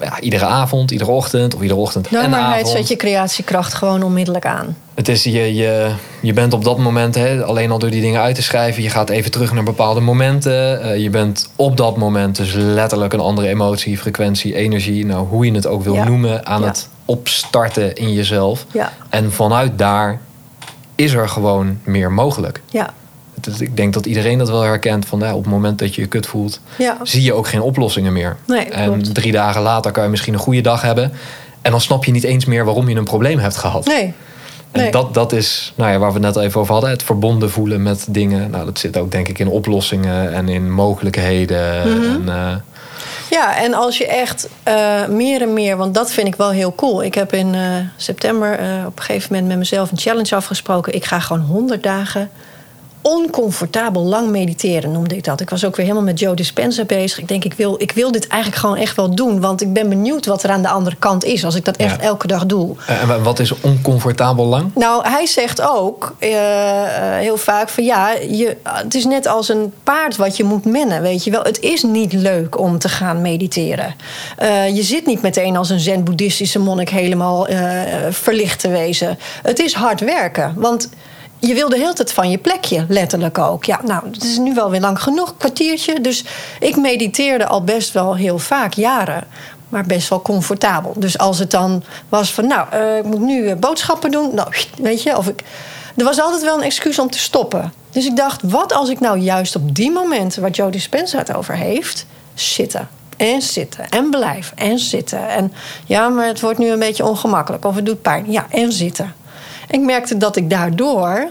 [0.00, 2.76] ja, iedere avond, iedere ochtend of iedere ochtend en Dankbaarheid avond.
[2.76, 4.76] zet je creatiekracht gewoon onmiddellijk aan.
[4.98, 5.90] Het is, je, je,
[6.20, 8.90] je bent op dat moment, hè, alleen al door die dingen uit te schrijven, je
[8.90, 10.80] gaat even terug naar bepaalde momenten.
[10.84, 15.44] Uh, je bent op dat moment dus letterlijk een andere emotie, frequentie, energie, nou, hoe
[15.46, 16.04] je het ook wil Ja.
[16.04, 16.66] noemen, aan Ja.
[16.66, 18.66] het opstarten in jezelf.
[18.72, 18.92] Ja.
[19.08, 20.20] En vanuit daar
[20.94, 22.60] is er gewoon meer mogelijk.
[22.70, 22.90] Ja.
[23.40, 26.00] Het- Ik denk dat iedereen dat wel herkent van ja, op het moment dat je
[26.00, 26.60] je kut voelt,
[27.02, 28.36] zie je ook geen oplossingen meer.
[28.46, 29.14] Nee, en klopt.
[29.14, 31.12] drie dagen later kan je misschien een goede dag hebben.
[31.62, 33.86] En dan snap je niet eens meer waarom je een probleem hebt gehad.
[33.86, 34.14] Nee.
[34.72, 34.90] En Nee.
[34.90, 36.90] dat, dat is nou ja, waar we het net even over hadden.
[36.90, 38.50] Het verbonden voelen met dingen.
[38.50, 41.88] Nou, dat zit ook denk ik in oplossingen en in mogelijkheden.
[41.98, 42.04] Mhm.
[42.04, 42.56] En, eh,
[43.30, 46.74] Ja, en als je echt eh, meer en meer, want dat vind ik wel heel
[46.74, 47.02] cool.
[47.02, 47.60] Ik heb in eh,
[47.96, 48.52] september
[48.86, 50.94] op een gegeven moment met mezelf een challenge afgesproken.
[50.94, 52.30] Ik ga gewoon 100 dagen
[53.02, 55.40] oncomfortabel lang mediteren, noemde ik dat.
[55.40, 57.18] Ik was ook weer helemaal met Joe Dispenza bezig.
[57.18, 59.40] Ik denk, ik wil, ik wil dit eigenlijk gewoon echt wel doen.
[59.40, 62.00] Want ik ben benieuwd wat er aan de andere kant is als ik dat echt
[62.00, 62.76] elke dag doe.
[62.86, 64.70] en wat is oncomfortabel lang?
[64.74, 66.36] Nou, hij zegt ook eh,
[66.96, 70.64] eh, heel vaak van ja, je, het is net als een paard wat je moet
[70.64, 71.42] mennen, weet je wel.
[71.42, 73.94] Het is niet leuk om te gaan mediteren.
[74.36, 77.58] Eh, je zit niet meteen als een zen-boeddhistische monnik helemaal eh,
[78.10, 79.18] verlicht te wezen.
[79.42, 80.88] Het is hard werken, want
[81.38, 83.64] je wil de hele tijd van je plekje, letterlijk ook.
[83.64, 86.00] Ja, nou, het is nu wel weer lang genoeg, kwartiertje.
[86.00, 86.24] Dus
[86.60, 89.26] ik mediteerde al best wel heel vaak, jaren.
[89.68, 90.92] Maar best wel comfortabel.
[90.96, 94.34] Dus als het dan was van, nou, eh, ik moet nu eh, boodschappen doen.
[94.34, 95.42] Nou, weet je, of ik...
[95.96, 97.72] Er was altijd wel een excuus om te stoppen.
[97.90, 100.42] Dus ik dacht, wat als ik nou juist op die momenten...
[100.42, 102.88] waar Joe Dispenza het over heeft, zitten.
[103.16, 103.88] En zitten.
[103.88, 104.56] En blijven.
[104.56, 105.28] En zitten.
[105.28, 105.52] En
[105.86, 107.64] ja, maar het wordt nu een beetje ongemakkelijk.
[107.64, 108.32] Of het doet pijn.
[108.32, 109.14] Ja, en zitten.
[109.70, 111.28] Ik merkte dat ik daardoor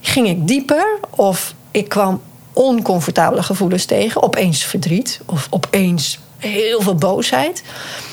[0.00, 4.22] ging ik dieper of ik kwam oncomfortabele gevoelens tegen.
[4.22, 7.62] Opeens verdriet of opeens heel veel boosheid.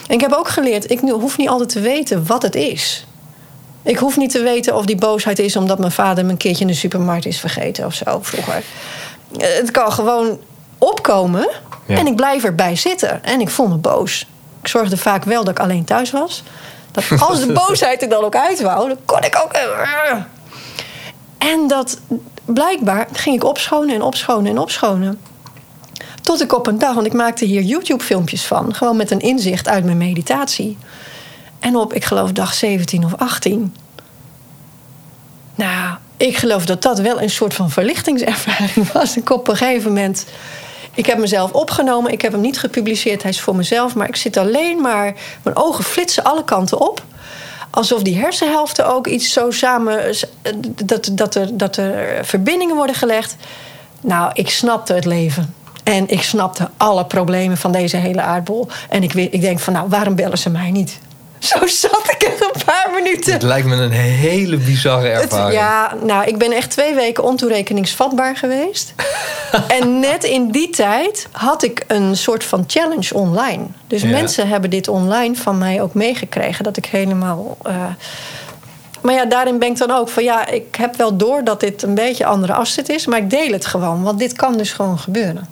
[0.07, 3.05] En ik heb ook geleerd, ik hoef niet altijd te weten wat het is.
[3.83, 6.61] Ik hoef niet te weten of die boosheid is omdat mijn vader me een keertje
[6.61, 8.63] in de supermarkt is vergeten of zo vroeger.
[9.37, 10.39] Eh, Het kan gewoon
[10.77, 11.49] opkomen
[11.85, 11.97] Ja.
[11.97, 13.23] en ik blijf erbij zitten.
[13.23, 14.27] En ik voel me boos.
[14.61, 16.43] Ik zorgde vaak wel dat ik alleen thuis was.
[17.19, 19.51] Als de boosheid er dan ook uit wou, dan kon ik ook.
[21.37, 21.99] En dat
[22.45, 25.19] blijkbaar ging ik opschonen en opschonen en opschonen.
[26.21, 29.67] Tot ik op een dag, want ik maakte hier YouTube-filmpjes van, gewoon met een inzicht
[29.67, 30.77] uit mijn meditatie.
[31.59, 33.75] En op, ik geloof, dag 17 of 18.
[35.55, 39.17] Nou, ik geloof dat dat wel een soort van verlichtingservaring was.
[39.17, 40.25] Ik op een gegeven moment.
[40.97, 44.15] Ik heb mezelf opgenomen, ik heb hem niet gepubliceerd, hij is voor mezelf, maar ik
[44.15, 45.13] zit alleen maar.
[45.43, 47.03] Mijn ogen flitsen alle kanten op.
[47.69, 50.15] Alsof die hersenhelften ook iets zo samen.
[50.85, 53.35] dat, dat, er, dat er verbindingen worden gelegd.
[54.01, 55.53] Nou, ik snapte het leven.
[55.83, 58.67] En ik snapte alle problemen van deze hele aardbol.
[58.89, 60.99] En ik, ik denk van, nou, waarom bellen ze mij niet?
[61.39, 62.36] Zo zat ik
[62.73, 63.33] paar minuten.
[63.33, 65.59] Het lijkt me een hele bizarre Het- ervaring.
[65.59, 68.93] ja, nou, ik ben echt twee weken ontoerekeningsvatbaar geweest.
[69.79, 73.63] en net in die tijd had ik een soort van challenge online.
[73.87, 74.09] Dus Ja.
[74.09, 76.63] mensen hebben dit online van mij ook meegekregen.
[76.63, 77.57] Dat ik helemaal.
[77.63, 77.75] eh,
[79.01, 81.83] Maar ja, daarin ben ik dan ook van ja, ik heb wel door dat dit
[81.83, 83.05] een beetje andere afzet is.
[83.05, 85.47] Maar ik deel het gewoon, want dit kan dus gewoon gebeuren.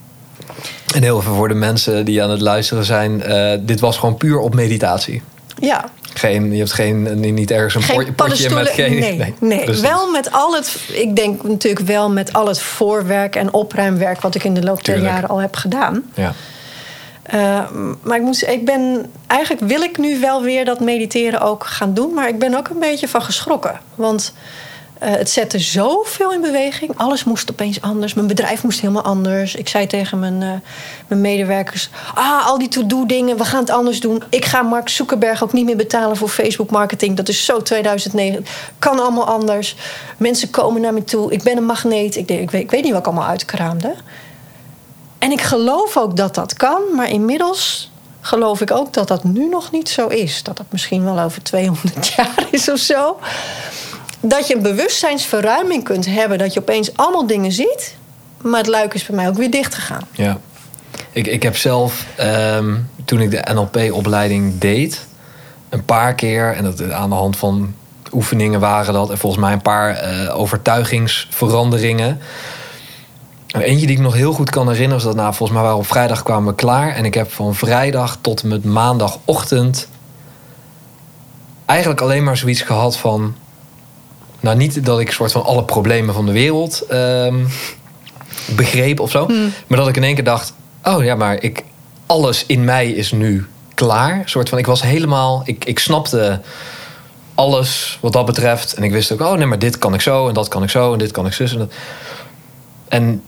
[0.96, 3.24] En heel even voor de mensen die aan het luisteren zijn.
[3.24, 5.22] eh, dit was gewoon puur op meditatie.
[5.60, 5.86] Ja,
[6.18, 9.00] Geen, je hebt geen, niet ergens een geen potje, met geen...
[9.00, 9.82] nee, nee.
[9.82, 10.90] wel met al het.
[10.94, 14.84] Ik denk natuurlijk wel met al het voorwerk en opruimwerk wat ik in de loop
[14.84, 16.04] der jaren al heb gedaan.
[16.14, 16.34] Ja.
[17.34, 17.70] Uh,
[18.02, 19.06] maar ik, zeggen, ik ben.
[19.28, 22.14] Eigenlijk wil ik nu wel weer dat mediteren ook gaan doen.
[22.14, 23.80] Maar ik ben ook een beetje van geschrokken.
[23.96, 24.34] Want
[25.04, 26.98] uh, het zette zoveel in beweging.
[26.98, 28.14] Alles moest opeens anders.
[28.14, 29.56] Mijn bedrijf moest helemaal anders.
[29.56, 30.50] Ik zei tegen mijn, uh,
[31.08, 34.24] mijn medewerkers: Ah, al die to-do-dingen, we gaan het anders doen.
[34.30, 37.18] Ik ga Mark Zuckerberg ook niet meer betalen voor Facebook marketing.
[37.18, 38.46] Dat is zo 2009.
[38.80, 39.76] Kan allemaal anders.
[40.18, 41.32] Mensen komen naar me toe.
[41.32, 42.16] Ik ben een magneet.
[42.16, 43.96] Ik, ik, weet, ik weet niet wat ik allemaal uitkraamde.
[45.20, 47.92] En ik geloof ook dat dat kan, maar inmiddels
[48.22, 50.44] geloof ik ook dat dat nu nog niet zo is.
[50.44, 53.18] Dat dat misschien wel over 200 jaar is of zo.
[54.28, 57.96] Dat je een bewustzijnsverruiming kunt hebben, dat je opeens allemaal dingen ziet,
[58.42, 60.08] maar het luik is bij mij ook weer dicht gegaan.
[60.12, 60.38] Ja.
[61.12, 65.06] Ik, ik heb zelf, um, toen ik de NLP-opleiding deed,
[65.70, 67.74] een paar keer, en dat aan de hand van
[68.14, 72.20] oefeningen waren dat, en volgens mij een paar uh, overtuigingsveranderingen.
[73.48, 74.98] Eentje die ik nog heel goed kan herinneren...
[74.98, 76.96] is dat nou, volgens mij waren op vrijdag kwamen we klaar...
[76.96, 79.88] en ik heb van vrijdag tot en met maandagochtend...
[81.66, 83.36] eigenlijk alleen maar zoiets gehad van...
[84.46, 87.48] nou, niet dat ik soort van alle problemen van de wereld um,
[88.56, 89.26] begreep of zo...
[89.26, 89.54] Hmm.
[89.68, 90.54] maar dat ik in één keer dacht...
[90.84, 91.64] oh ja, maar ik,
[92.06, 94.22] alles in mij is nu klaar.
[94.26, 95.42] Soort van, ik was helemaal...
[95.46, 96.42] Ik, ik snapte
[97.36, 98.74] alles wat dat betreft.
[98.74, 100.28] En ik wist ook, oh nee, maar dit kan ik zo...
[100.28, 101.74] en dat kan ik zo en dit kan ik zus en dat...
[102.88, 103.24] En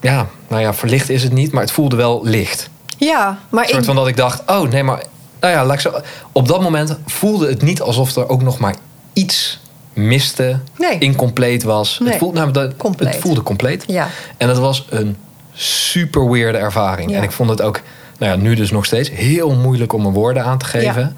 [0.00, 2.70] ja, nou ja, verlicht is het niet, maar het voelde wel licht.
[2.96, 3.86] Ja, maar Een soort ik...
[3.86, 5.02] van dat ik dacht, oh nee, maar
[5.40, 5.92] nou ja, laat ik zo.
[6.32, 8.74] Op dat moment voelde het niet alsof er ook nog maar
[9.12, 9.60] iets
[9.92, 10.98] miste, nee.
[10.98, 11.98] incompleet was.
[11.98, 12.08] Nee.
[12.08, 13.08] Het, voelde, nou, dat, compleet.
[13.08, 13.84] het voelde compleet.
[13.86, 14.08] Ja.
[14.36, 15.16] En dat was een
[15.52, 17.10] super weirde ervaring.
[17.10, 17.16] Ja.
[17.16, 17.80] En ik vond het ook,
[18.18, 21.16] nou ja, nu dus nog steeds heel moeilijk om mijn woorden aan te geven.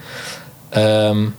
[0.71, 1.09] Ja.
[1.09, 1.35] Um,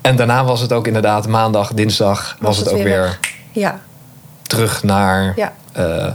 [0.00, 3.18] en daarna was het ook inderdaad maandag, dinsdag was, was het, het, ook weer, weer
[3.52, 3.80] ja.
[4.42, 5.34] terug naar
[5.76, 6.12] uh,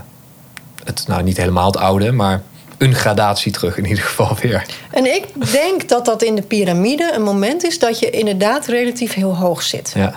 [0.84, 2.42] het, nou niet helemaal het oude, maar
[2.78, 4.66] een gradatie terug in ieder geval weer.
[4.92, 9.14] En ik denk dat dat in de piramide een moment is dat je inderdaad relatief
[9.14, 9.92] heel hoog zit.
[9.96, 10.14] Ja.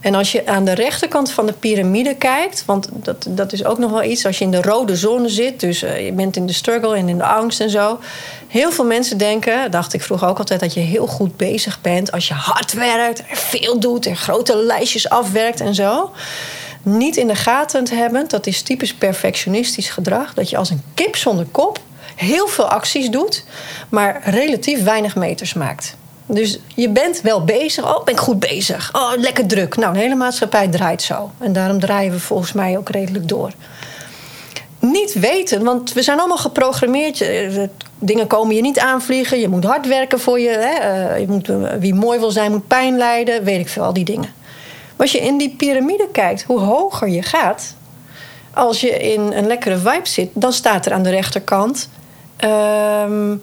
[0.00, 3.78] En als je aan de rechterkant van de piramide kijkt, want dat, dat is ook
[3.78, 6.46] nog wel iets, als je in de rode zone zit, dus uh, je bent in
[6.46, 7.98] de struggle en in de angst en zo.
[8.48, 12.12] Heel veel mensen denken, dacht ik vroeger ook altijd, dat je heel goed bezig bent
[12.12, 16.10] als je hard werkt, er veel doet, er grote lijstjes afwerkt en zo
[16.82, 20.34] niet in de gaten te hebben, dat is typisch perfectionistisch gedrag.
[20.34, 21.78] Dat je als een kip zonder kop
[22.20, 23.44] heel veel acties doet,
[23.88, 25.96] maar relatief weinig meters maakt.
[26.26, 27.96] Dus je bent wel bezig.
[27.96, 28.90] Oh, ben ik goed bezig.
[28.92, 29.76] Oh, lekker druk.
[29.76, 31.30] Nou, de hele maatschappij draait zo.
[31.38, 33.52] En daarom draaien we volgens mij ook redelijk door.
[34.78, 37.24] Niet weten, want we zijn allemaal geprogrammeerd.
[37.98, 39.40] Dingen komen je niet aanvliegen.
[39.40, 40.48] Je moet hard werken voor je.
[40.48, 41.14] Hè?
[41.14, 43.44] je moet, wie mooi wil zijn, moet pijn lijden.
[43.44, 44.32] Weet ik veel, al die dingen.
[44.96, 47.74] Maar als je in die piramide kijkt, hoe hoger je gaat,
[48.54, 51.88] als je in een lekkere vibe zit, dan staat er aan de rechterkant.
[52.44, 53.42] Um,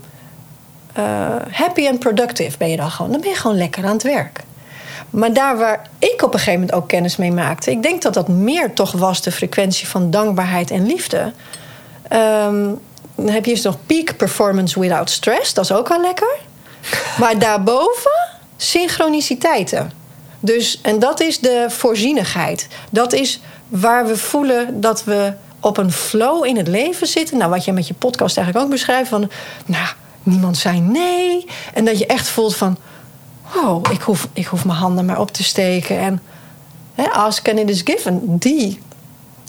[0.97, 3.11] uh, happy and productive ben je dan gewoon.
[3.11, 4.43] Dan ben je gewoon lekker aan het werk.
[5.09, 8.13] Maar daar waar ik op een gegeven moment ook kennis mee maakte, ik denk dat
[8.13, 11.31] dat meer toch was de frequentie van dankbaarheid en liefde.
[12.13, 12.79] Um,
[13.15, 16.35] dan heb je dus nog peak performance without stress, dat is ook wel lekker.
[17.19, 19.91] Maar daarboven synchroniciteiten.
[20.39, 22.67] Dus, en dat is de voorzienigheid.
[22.89, 27.37] Dat is waar we voelen dat we op een flow in het leven zitten.
[27.37, 29.09] Nou, wat je met je podcast eigenlijk ook beschrijft.
[29.09, 29.29] Van,
[29.65, 29.87] nou,
[30.23, 31.45] niemand zei nee.
[31.73, 32.77] En dat je echt voelt van...
[33.53, 35.99] Wow, ik hoef, ik hoef mijn handen maar op te steken.
[35.99, 36.21] En
[36.95, 38.21] hè, ask and it is given.
[38.37, 38.79] Die.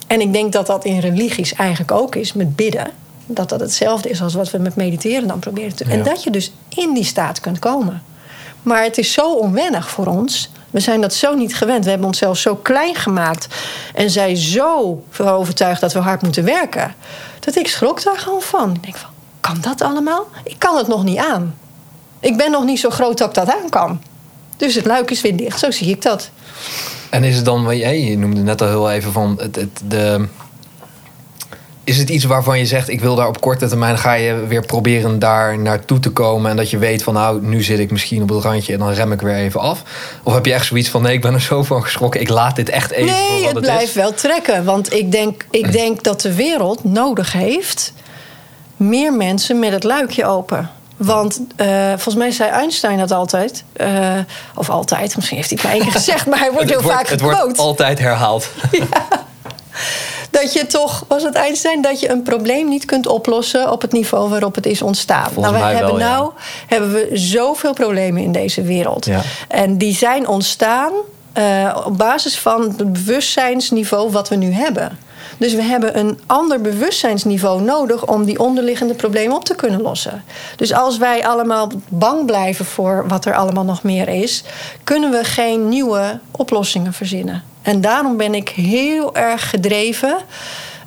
[0.07, 2.91] En ik denk dat dat in religies eigenlijk ook is met bidden.
[3.27, 5.93] Dat dat hetzelfde is als wat we met mediteren dan proberen te doen.
[5.93, 8.03] En dat je dus in die staat kunt komen.
[8.63, 10.51] Maar het is zo onwennig voor ons.
[10.71, 11.85] We zijn dat zo niet gewend.
[11.85, 13.47] We hebben onszelf zo klein gemaakt.
[13.95, 16.95] En zijn zo overtuigd dat we hard moeten werken.
[17.41, 18.75] Dat ik schrok daar gewoon van.
[18.75, 19.11] Ik denk van,
[19.41, 20.27] kan dat allemaal?
[20.45, 21.55] Ik kan het nog niet aan.
[22.21, 24.03] Ik ben nog niet zo groot dat ik dat aan kan.
[24.57, 25.59] Dus het luik is weer dicht.
[25.59, 26.31] Zo zie ik dat.
[27.11, 30.29] En is het dan, je noemde net al heel even van het, het, de.
[31.89, 34.67] Is het iets waarvan je zegt, ik wil daar op korte termijn ga je weer
[34.67, 36.51] proberen daar naartoe te komen.
[36.51, 38.93] En dat je weet van nou, nu zit ik misschien op het randje en dan
[38.93, 39.83] rem ik weer even af.
[40.23, 42.57] Of heb je echt zoiets van nee, ik ben er zo van geschrokken, ik laat
[42.57, 44.65] dit echt even Nee, het het blijft wel trekken.
[44.65, 47.93] Want ik denk, ik denk dat de wereld nodig heeft
[48.77, 50.71] meer mensen met het luikje open.
[50.97, 53.65] Want eh, volgens mij zei Einstein dat altijd.
[53.73, 54.19] eh,
[54.55, 56.91] of altijd, misschien heeft hij het maar één keer gezegd, maar hij wordt Het heel
[56.91, 57.43] vaak het gequote.
[57.45, 58.49] wordt altijd herhaald.
[60.31, 63.93] Dat je toch, was het Einstein, dat je een probleem niet kunt oplossen op het
[63.93, 65.31] niveau waarop het is ontstaan.
[65.33, 66.17] Volgens nou, we mij hebben wel, ja.
[66.17, 66.33] nou
[66.67, 69.05] hebben we zoveel problemen in deze wereld.
[69.05, 69.21] Ja.
[69.49, 70.93] En die zijn ontstaan
[71.33, 74.99] eh, op basis van het bewustzijnsniveau wat we nu hebben.
[75.39, 80.25] Dus we hebben een ander bewustzijnsniveau nodig om die onderliggende problemen op te kunnen lossen.
[80.57, 84.45] Dus als wij allemaal bang blijven voor wat er allemaal nog meer is,
[84.85, 87.43] kunnen we geen nieuwe oplossingen verzinnen.
[87.63, 90.17] En daarom ben ik heel erg gedreven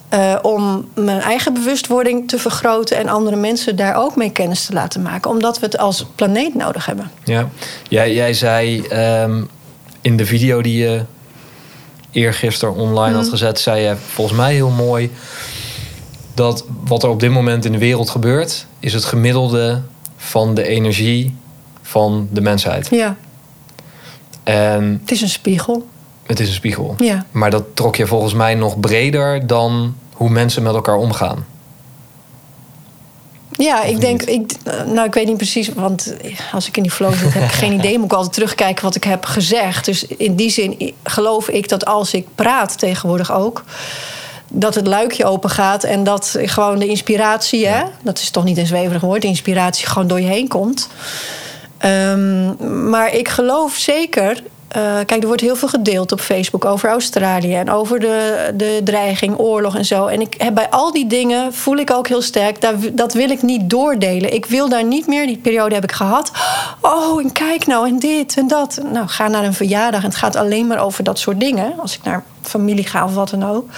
[0.10, 4.74] eh, om mijn eigen bewustwording te vergroten en andere mensen daar ook mee kennis te
[4.74, 7.12] laten maken, omdat we het als planeet nodig hebben.
[7.24, 7.50] Ja,
[7.88, 9.44] jij, jij zei ehm,
[10.02, 11.06] in de video die je
[12.12, 15.12] eergisteren online had gezet, zei je volgens mij heel mooi
[16.34, 19.82] dat wat er op dit moment in de wereld gebeurt, is het gemiddelde
[20.18, 21.36] van de energie
[21.82, 22.88] van de mensheid.
[22.90, 23.16] Ja,
[24.44, 25.88] En het is een spiegel.
[26.32, 26.96] Het is een spiegel.
[26.98, 27.26] Ja.
[27.32, 31.46] Maar dat trok je volgens mij nog breder dan hoe mensen met elkaar omgaan.
[33.52, 34.52] Ja, ik denk, ik,
[34.86, 36.14] nou ik weet niet precies, want
[36.52, 37.98] als ik in die flow zit, heb ik geen idee.
[37.98, 39.86] Moet ik altijd terugkijken wat ik heb gezegd.
[39.86, 43.64] Dus in die zin geloof ik dat als ik praat tegenwoordig ook,
[44.48, 48.58] dat het luikje open gaat en dat gewoon de inspiratie, hè, dat is toch niet
[48.58, 50.90] een zweverig woord, de inspiratie gewoon door je heen komt.
[51.78, 54.44] Ehm, maar ik geloof zeker.
[54.72, 58.82] Eh, kijk, er wordt heel veel gedeeld op Facebook over Australië en over de, de
[58.84, 60.06] dreiging, oorlog en zo.
[60.06, 63.30] En ik heb bij al die dingen voel ik ook heel sterk, daar, dat wil
[63.30, 64.34] ik niet doordelen.
[64.34, 66.32] Ik wil daar niet meer, die periode heb ik gehad.
[66.82, 68.80] Oh, en kijk nou, en dit en dat.
[68.92, 71.74] Nou, ga naar een verjaardag en het gaat alleen maar over dat soort dingen.
[71.78, 73.70] Als ik naar familie ga of wat dan ook.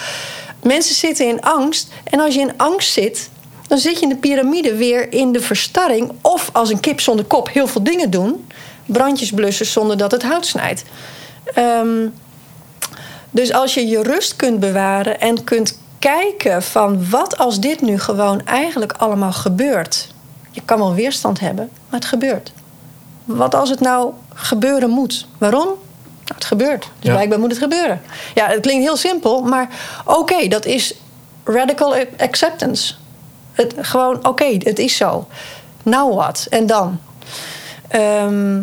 [0.64, 1.92] Mensen zitten in angst.
[2.04, 3.30] En als je in angst zit,
[3.68, 6.12] dan zit je in de piramide weer in de verstarring.
[6.22, 8.46] Of als een kip zonder kop heel veel dingen doen.
[8.86, 10.84] Brandjes blussen zonder dat het hout snijdt.
[11.54, 12.08] Ehm,
[13.32, 18.00] dus als je je rust kunt bewaren en kunt kijken van wat als dit nu
[18.00, 20.08] gewoon eigenlijk allemaal gebeurt.
[20.52, 22.52] Je kan wel weerstand hebben, maar het gebeurt.
[23.26, 25.28] Wat als het nou gebeuren moet?
[25.38, 25.66] Waarom?
[25.66, 26.82] Nou, het gebeurt.
[26.82, 27.12] Dus Ja.
[27.12, 28.02] blijkbaar moet het gebeuren.
[28.34, 29.68] Ja, het klinkt heel simpel, maar
[30.06, 30.94] oké, dat is
[31.44, 32.94] radical acceptance.
[33.52, 35.28] Het, gewoon, oké, het is zo.
[35.84, 36.48] Nou wat?
[36.50, 37.00] En dan?
[37.94, 38.62] Ehm,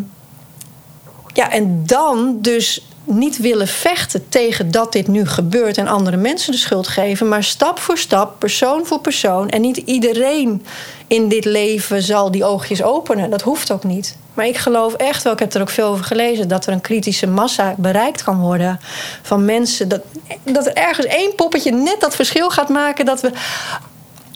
[1.33, 6.51] ja, en dan dus niet willen vechten tegen dat dit nu gebeurt en andere mensen
[6.51, 9.49] de schuld geven, maar stap voor stap, persoon voor persoon.
[9.49, 10.65] En niet iedereen
[11.07, 13.29] in dit leven zal die oogjes openen.
[13.29, 14.17] Dat hoeft ook niet.
[14.33, 16.81] Maar ik geloof echt wel, ik heb er ook veel over gelezen, dat er een
[16.81, 18.79] kritische massa bereikt kan worden
[19.21, 19.87] van mensen.
[19.87, 20.01] Dat,
[20.43, 23.05] dat er ergens één poppetje net dat verschil gaat maken.
[23.05, 23.31] Dat we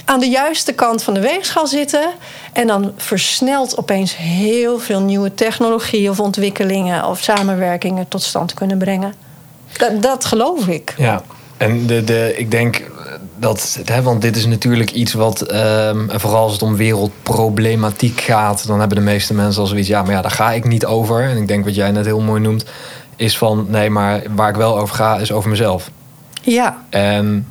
[0.06, 2.10] aan de juiste kant van de weegschaal zitten.
[2.54, 8.78] En dan versnelt opeens heel veel nieuwe technologie of ontwikkelingen of samenwerkingen tot stand kunnen
[8.78, 9.14] brengen.
[9.78, 10.94] Dat, dat geloof ik.
[10.98, 11.22] Ja,
[11.58, 12.84] en de, de, ik denk
[13.36, 18.22] dat, hè, want dit is natuurlijk iets wat, ehm, en vooral als het om wereldproblematiek
[18.22, 20.86] gaat, dan hebben de meeste mensen al zoiets, ja, maar ja, daar ga ik niet
[20.86, 21.24] over.
[21.24, 22.66] En ik denk wat jij net heel mooi noemt,
[23.16, 25.92] is van, nee, maar waar ik wel over ga, is over mezelf.
[26.42, 27.48] Ja, En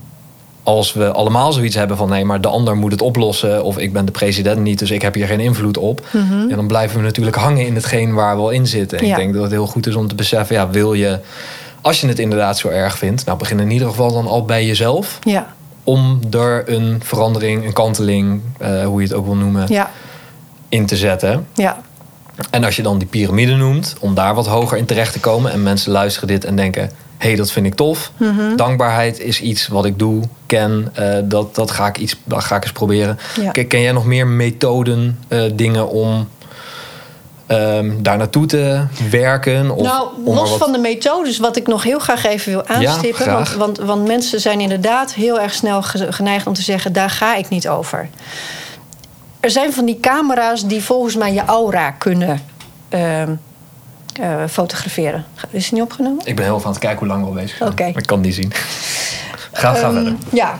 [0.65, 3.65] als we allemaal zoiets hebben van nee, maar de ander moet het oplossen.
[3.65, 6.07] Of ik ben de president niet, dus ik heb hier geen invloed op.
[6.51, 8.99] En dan blijven we natuurlijk hangen in hetgeen waar we al in zitten.
[8.99, 9.11] En Ja.
[9.11, 11.19] ik denk dat het heel goed is om te beseffen, ja, wil je,
[11.81, 14.67] als je het inderdaad zo erg vindt, nou begin in ieder geval dan al bij
[14.67, 15.19] jezelf.
[15.23, 15.55] ja,
[15.85, 19.91] Om er een verandering, een kanteling, eh, hoe je het ook wil noemen, ja,
[20.69, 21.47] in te zetten.
[21.55, 21.77] ja.
[22.51, 25.53] En als je dan die piramide noemt, om daar wat hoger in terecht te komen.
[25.53, 28.13] En mensen luisteren dit en denken: hey, dat vind ik tof.
[28.17, 28.57] Mhm.
[28.57, 30.91] Dankbaarheid is iets wat ik doe, ken.
[30.95, 33.19] eh, dat, dat, ga ik iets, dat ga ik eens proberen.
[33.41, 33.51] Ja.
[33.51, 36.29] Ken, ken jij nog meer methoden, eh, dingen om
[37.47, 39.71] ehm, daar naartoe te werken?
[39.71, 43.33] Of nou, los wat- van de methodes, wat ik nog heel graag even wil aanstippen.
[43.33, 47.11] want, want, want mensen zijn inderdaad heel erg snel ge- geneigd om te zeggen: daar
[47.11, 48.09] ga ik niet over.
[49.41, 52.41] Er zijn van die camera's die volgens mij je aura kunnen
[52.89, 53.31] ehm,
[54.21, 55.27] eh, fotograferen.
[55.51, 56.27] Is het niet opgenomen?
[56.27, 57.71] Ik ben heel aan het kijken hoe lang we al bezig zijn.
[57.71, 57.83] Oké.
[57.83, 58.53] Maar ik kan niet zien.
[58.53, 60.15] ga ga Ehm, verder.
[60.33, 60.59] Ja.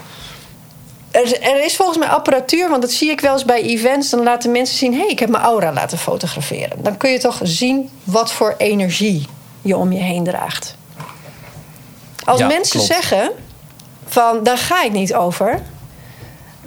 [1.11, 4.11] Er, is- er is volgens mij apparatuur, want dat zie ik wel eens bij events.
[4.11, 6.83] Dan laten mensen zien: hé, hey, ik heb mijn aura laten fotograferen.
[6.83, 9.27] Dan kun je toch zien wat voor energie
[9.63, 10.77] je om je heen draagt.
[12.25, 12.87] Als Ja, mensen klopt.
[12.87, 13.31] zeggen:
[14.07, 15.63] van daar ga ik niet over,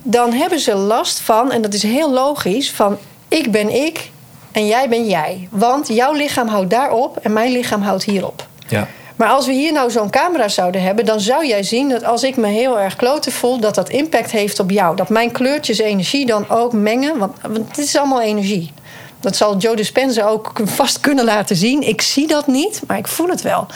[0.04, 2.98] dan hebben ze last van, en dat is heel logisch, van
[3.28, 4.12] ik ben ik
[4.58, 5.48] en jij ben jij.
[5.52, 8.48] Want jouw lichaam houdt daarop en mijn lichaam houdt hierop.
[8.68, 8.88] Ja.
[9.16, 12.24] Maar als we hier nou zo'n camera zouden hebben, dan zou jij zien dat als
[12.24, 14.96] ik me heel erg kloten voel, dat dat impact heeft op jou.
[14.96, 18.72] Dat mijn kleurtjes energie dan ook mengen, want, want dit is allemaal energie.
[19.20, 21.88] Dat zal Joe Dispenza ook vast kunnen laten zien.
[21.88, 23.68] Ik zie dat niet, maar ik voel het wel.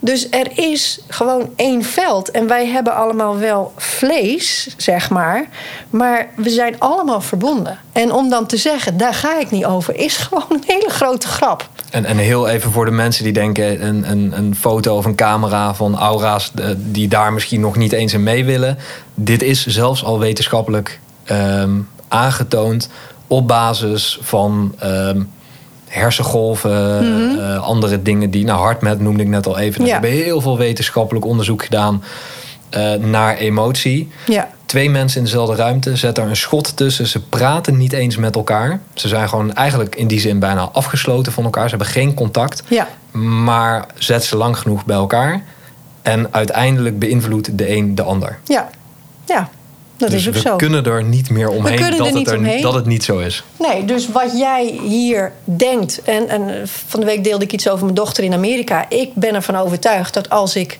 [0.00, 2.30] Dus er is gewoon één veld.
[2.30, 5.48] En wij hebben allemaal wel vlees, zeg maar.
[5.90, 7.78] Maar we zijn allemaal verbonden.
[7.92, 11.26] En om dan te zeggen, daar ga ik niet over, is gewoon een hele grote
[11.26, 11.68] grap.
[11.90, 13.86] En, en heel even voor de mensen die denken...
[13.86, 16.50] een, een, een foto of een camera van aura's...
[16.54, 18.78] eh, die daar misschien nog niet eens in mee willen.
[19.14, 21.70] Dit is zelfs al wetenschappelijk ehm,
[22.08, 22.88] aangetoond...
[23.30, 25.22] op basis van ehm,
[25.86, 28.44] hersengolven, eh, andere dingen die...
[28.44, 29.80] Nou, HeartMath noemde ik net al even.
[29.80, 29.86] Ja.
[29.86, 32.02] We hebben heel veel wetenschappelijk onderzoek gedaan...
[32.70, 34.10] eh, naar emotie.
[34.26, 34.50] Ja.
[34.66, 37.06] Twee mensen in dezelfde ruimte, zet er een schot tussen.
[37.06, 38.80] Ze praten niet eens met elkaar.
[38.94, 41.64] Ze zijn gewoon eigenlijk in die zin bijna afgesloten van elkaar.
[41.68, 42.62] Ze hebben geen contact.
[42.68, 42.88] Ja.
[43.12, 45.42] Maar zet ze lang genoeg bij elkaar.
[46.02, 48.38] En uiteindelijk beïnvloedt de een de ander.
[48.44, 48.70] Ja,
[49.26, 49.50] ja
[50.00, 50.56] dat dus is ook we zo.
[50.56, 53.44] kunnen er niet meer omheen, dat, het er, dat het niet zo is.
[53.56, 56.02] Nee, dus wat jij hier denkt.
[56.02, 58.86] En, en van de week deelde ik iets over mijn dochter in Amerika.
[58.88, 60.78] Ik ben ervan overtuigd dat als ik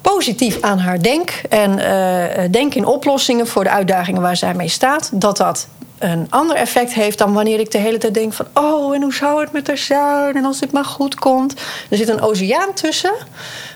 [0.00, 1.30] positief aan haar denk.
[1.48, 5.10] en eh, denk in oplossingen voor de uitdagingen waar zij mee staat.
[5.12, 5.68] dat dat
[5.98, 8.46] een ander effect heeft dan wanneer ik de hele tijd denk van...
[8.54, 10.36] oh, en hoe zou het met haar zijn?
[10.36, 11.54] En als dit maar goed komt.
[11.90, 13.12] Er zit een oceaan tussen.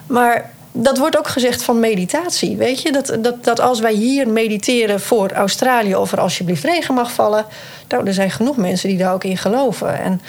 [0.06, 2.56] Maar dat wordt ook gezegd van meditatie.
[2.56, 6.94] Weet je, dat, dat, dat als wij hier mediteren voor Australië of er alsjeblieft regen
[6.94, 7.46] mag vallen.
[7.88, 9.98] Nou, er zijn genoeg mensen die daar ook in geloven.
[9.98, 10.20] En,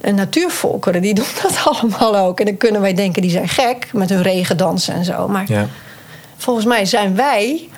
[0.00, 2.40] en natuurvolkeren die doen dat allemaal ook.
[2.40, 5.28] En dan kunnen wij denken, die zijn gek met hun regendansen en zo.
[5.28, 5.66] Maar Ja.
[6.36, 7.68] volgens mij zijn wij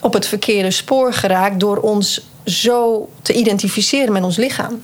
[0.00, 4.82] op het verkeerde spoor geraakt door ons zo te identificeren met ons lichaam.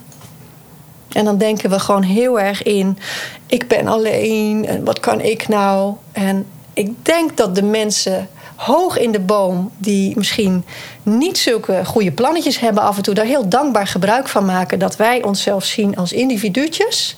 [1.12, 2.98] En dan denken we gewoon heel erg in:
[3.47, 5.94] ik ben alleen en wat kan ik nou?
[6.12, 6.47] En
[6.78, 10.64] ik denk dat de mensen hoog in de boom, die misschien
[11.02, 14.96] niet zulke goede plannetjes hebben, af en toe daar heel dankbaar gebruik van maken dat
[14.96, 17.16] wij onszelf zien als individuutjes.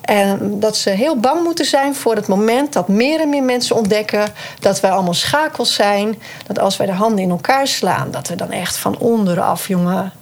[0.00, 3.76] En dat ze heel bang moeten zijn voor het moment dat meer en meer mensen
[3.76, 4.28] ontdekken
[4.60, 6.22] dat wij allemaal schakels zijn.
[6.46, 10.12] Dat als wij de handen in elkaar slaan, dat we dan echt van onderaf, jongen.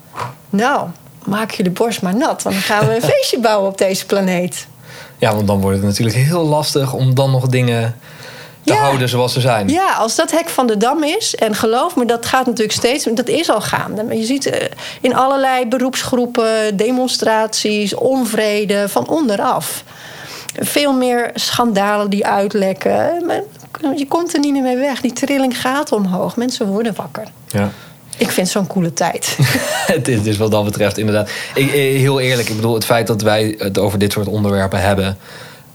[0.51, 0.89] Nou,
[1.25, 2.43] maak je de borst maar nat.
[2.43, 4.67] Want dan gaan we een feestje bouwen op deze planeet.
[5.19, 7.97] ja, want dan wordt het natuurlijk heel lastig om dan nog dingen
[8.69, 8.81] te Ja.
[8.81, 9.69] houden zoals ze zijn.
[9.69, 13.05] Ja, als dat hek van de dam is, en geloof me, dat gaat natuurlijk steeds,
[13.15, 14.17] dat is al gaande.
[14.17, 14.67] Je ziet eh,
[15.01, 19.83] in allerlei beroepsgroepen demonstraties, onvrede van onderaf.
[20.61, 23.31] Veel meer schandalen die uitlekken.
[23.97, 25.01] Je komt er niet meer mee weg.
[25.01, 26.37] Die trilling gaat omhoog.
[26.37, 27.25] Mensen worden wakker.
[27.49, 27.71] Ja.
[28.17, 29.37] Ik vind zo'n coole tijd.
[29.97, 31.31] het is dus wat dat betreft inderdaad.
[31.55, 34.81] Ik, eh, heel eerlijk, ik bedoel, het feit dat wij het over dit soort onderwerpen
[34.81, 35.19] hebben.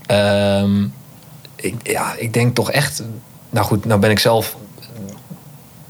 [0.06, 0.72] ehm,
[1.64, 3.03] ik, ja, ik denk toch echt.
[3.49, 4.56] Nou goed, nou ben ik zelf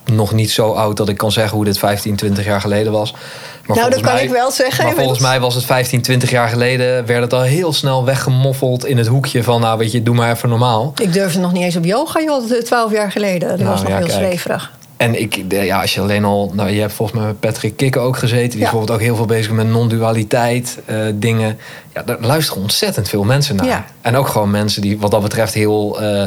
[0.05, 3.11] nog niet zo oud dat ik kan zeggen hoe dit 15, 20 jaar geleden was.
[3.11, 4.85] Maar nou, volgens dat kan mij- ik wel zeggen.
[4.85, 7.05] Maar volgens mij was het 15, 20 jaar geleden.
[7.05, 9.61] werd het al heel snel weggemoffeld in het hoekje van.
[9.61, 10.93] Nou, weet je, doe maar even normaal.
[11.01, 13.49] Ik durfde nog niet eens op yoga, joh, twaalf jaar geleden.
[13.49, 14.17] Dat Nou, was nog ja, heel kijk.
[14.19, 14.71] zweverig.
[15.03, 16.51] En ik, ja, als je alleen al.
[16.53, 18.39] Nou, je hebt volgens mij met Patrick Kikken ook gezeten.
[18.41, 18.59] Die is Ja.
[18.61, 21.57] bijvoorbeeld ook heel veel bezig met non-dualiteit eh, dingen.
[21.93, 23.65] Ja, daar luisteren ontzettend veel mensen naar.
[23.65, 23.85] Ja.
[24.01, 26.01] En ook gewoon mensen die wat dat betreft heel.
[26.01, 26.25] eh,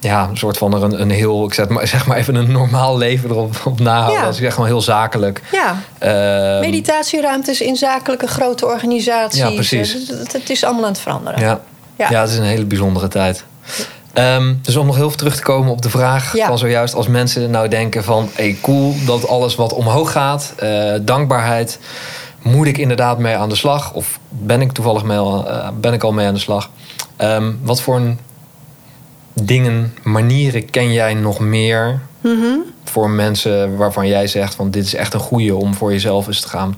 [0.00, 1.44] ja, een soort van er een, een heel.
[1.46, 4.20] Ik zet maar, zeg maar even een normaal leven erop op nahouden.
[4.20, 4.26] Ja.
[4.26, 5.40] Als ik zeg gewoon heel zakelijk.
[5.52, 9.40] Ja, Ehm, meditatieruimtes in zakelijke grote organisaties.
[9.40, 9.96] Ja, precies.
[10.32, 11.40] Het is allemaal aan het veranderen.
[11.40, 11.60] Ja.
[11.96, 12.10] Ja.
[12.10, 12.20] Ja.
[12.20, 13.44] het is een hele bijzondere tijd.
[14.12, 16.46] Ehm, dus om nog heel veel terug te komen op de vraag Ja.
[16.46, 16.94] van zojuist...
[16.94, 18.28] als mensen nou denken van...
[18.34, 21.78] hey, cool dat alles wat omhoog gaat, eh, dankbaarheid...
[22.42, 23.92] moet ik inderdaad mee aan de slag?
[23.92, 26.70] Of ben ik toevallig mee, eh, ben ik al mee aan de slag?
[27.16, 28.18] Ehm, wat voor een
[29.32, 32.58] dingen, manieren ken jij nog meer Mhm.
[32.84, 36.40] voor mensen waarvan jij zegt van dit is echt een goede om voor jezelf eens
[36.40, 36.74] te gaan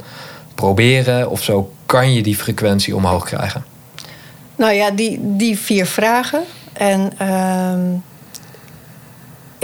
[0.54, 1.30] proberen?
[1.30, 3.64] Of zo kan je die frequentie omhoog krijgen?
[4.56, 6.42] Nou ja, die, die vier vragen.
[6.74, 7.96] En ehm,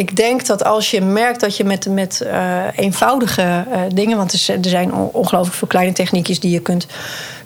[0.00, 4.16] ik denk dat als je merkt dat je met, met eh, eenvoudige eh, dingen...
[4.16, 6.86] want er zijn on- ongelooflijk veel kleine techniekjes die je kunt,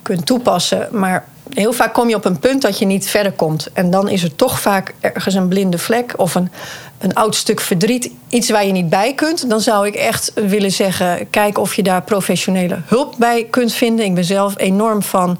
[0.02, 0.88] kunt toepassen...
[0.90, 1.24] maar
[1.54, 3.70] heel vaak kom je op een punt dat je niet verder komt.
[3.72, 6.50] En dan is er toch vaak ergens een blinde vlek of een,
[6.98, 8.10] een oud stuk verdriet...
[8.28, 9.50] iets waar je niet bij kunt.
[9.50, 11.30] Dan zou ik echt willen zeggen...
[11.30, 14.04] kijk of je daar professionele hulp bij kunt vinden.
[14.04, 15.38] Ik ben zelf enorm van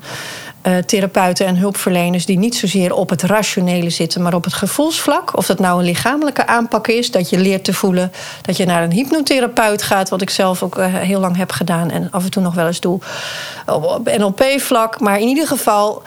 [0.65, 5.37] eh, therapeuten en hulpverleners die niet zozeer op het rationele zitten, maar op het gevoelsvlak.
[5.37, 8.13] Of dat nou een lichamelijke aanpak is, dat je leert te voelen,
[8.43, 11.91] dat je naar een hypnotherapeut gaat, wat ik zelf ook eh, heel lang heb gedaan
[11.91, 12.99] en af en toe nog wel eens doe.
[13.67, 15.01] Op NLP-vlak.
[15.01, 16.03] Maar in ieder geval.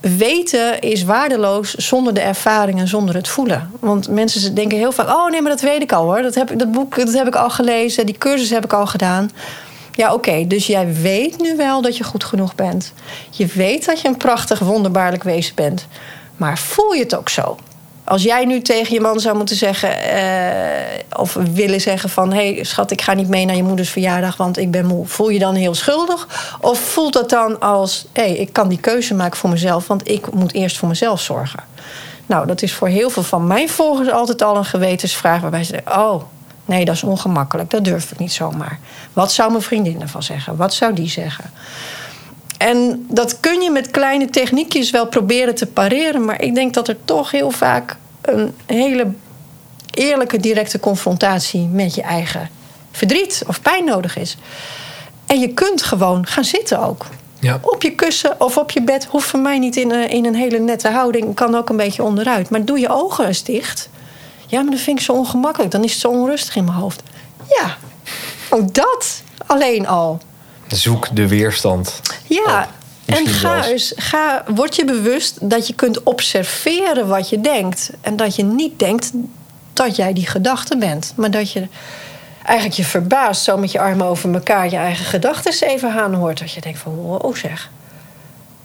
[0.00, 3.70] Weten is waardeloos zonder de ervaring en zonder het voelen.
[3.80, 6.22] Want mensen denken heel vaak: oh nee, maar dat weet ik al hoor.
[6.22, 9.30] Dat, heb, dat boek dat heb ik al gelezen, die cursus heb ik al gedaan.
[9.98, 10.46] Ja, oké.
[10.46, 12.92] dus jij weet nu wel dat je goed genoeg bent.
[13.30, 15.86] Je weet dat je een prachtig, wonderbaarlijk wezen bent.
[16.36, 17.56] Maar voel je het ook zo?
[18.04, 20.02] Als jij nu tegen je man zou moeten zeggen...
[20.02, 22.32] eh, of willen zeggen van...
[22.32, 24.36] hé hey, schat, ik ga niet mee naar je moeders verjaardag...
[24.36, 25.06] want ik ben moe.
[25.06, 26.28] Voel je dan heel schuldig?
[26.60, 28.06] Of voelt dat dan als...
[28.12, 29.86] hé, hey, ik kan die keuze maken voor mezelf...
[29.86, 31.60] want ik moet eerst voor mezelf zorgen.
[32.26, 35.40] Nou, dat is voor heel veel van mijn volgers altijd al een gewetensvraag...
[35.40, 36.22] waarbij ze zeggen, oh,
[36.68, 37.70] nee, dat is ongemakkelijk.
[37.70, 38.78] Dat durf ik niet zomaar.
[39.12, 40.56] Wat zou mijn vriendin ervan zeggen?
[40.56, 41.50] Wat zou die zeggen?
[42.58, 46.24] En dat kun je met kleine techniekjes wel proberen te pareren.
[46.24, 49.06] Maar ik denk dat er toch heel vaak een hele
[49.90, 52.48] eerlijke, directe confrontatie met je eigen
[52.90, 54.36] verdriet of pijn nodig is.
[55.26, 57.06] En je kunt gewoon gaan zitten ook.
[57.40, 57.58] Ja.
[57.62, 60.34] Op je kussen of op je bed hoeft voor mij niet in een, in een
[60.34, 61.34] hele nette houding.
[61.34, 62.50] Kan ook een beetje onderuit.
[62.50, 63.88] Maar doe je ogen eens dicht.
[64.48, 65.70] Ja, maar dat vind ik zo ongemakkelijk.
[65.70, 67.02] Dan is het zo onrustig in mijn hoofd.
[67.48, 67.76] Ja,
[68.50, 70.20] ook dat alleen al.
[70.66, 72.00] Zoek de weerstand.
[72.26, 72.68] Ja,
[73.06, 73.14] op.
[73.14, 77.90] en ga eens, ga, word je bewust dat je kunt observeren wat je denkt.
[78.00, 79.10] En dat je niet denkt
[79.72, 81.12] dat jij die gedachte bent.
[81.16, 81.68] Maar dat je
[82.44, 86.38] eigenlijk je verbaast, zo met je armen over elkaar, je eigen gedachten even aanhoort.
[86.38, 87.70] Dat je denkt van, wow zeg.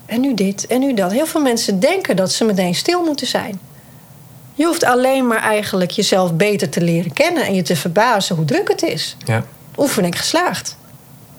[0.06, 1.12] En nu dit, en nu dat.
[1.12, 3.60] Heel veel mensen denken dat ze meteen stil moeten zijn.
[4.54, 7.46] Je hoeft alleen maar eigenlijk jezelf beter te leren kennen...
[7.46, 9.44] en je te verbazen hoe druk het is Ja.
[9.78, 10.78] oefening geslaagd.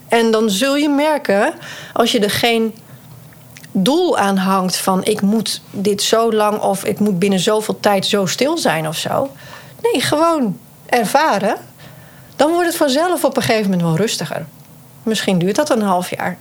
[0.09, 1.55] En dan zul je merken,
[1.93, 2.75] als je er geen
[3.73, 8.07] doel aan hangt van ik moet dit zo lang of ik moet binnen zoveel tijd
[8.07, 9.31] zo stil zijn of zo.
[9.83, 11.57] Nee, gewoon ervaren.
[12.37, 14.47] Dan wordt het vanzelf op een gegeven moment wel rustiger.
[15.03, 16.39] Misschien duurt dat een half jaar.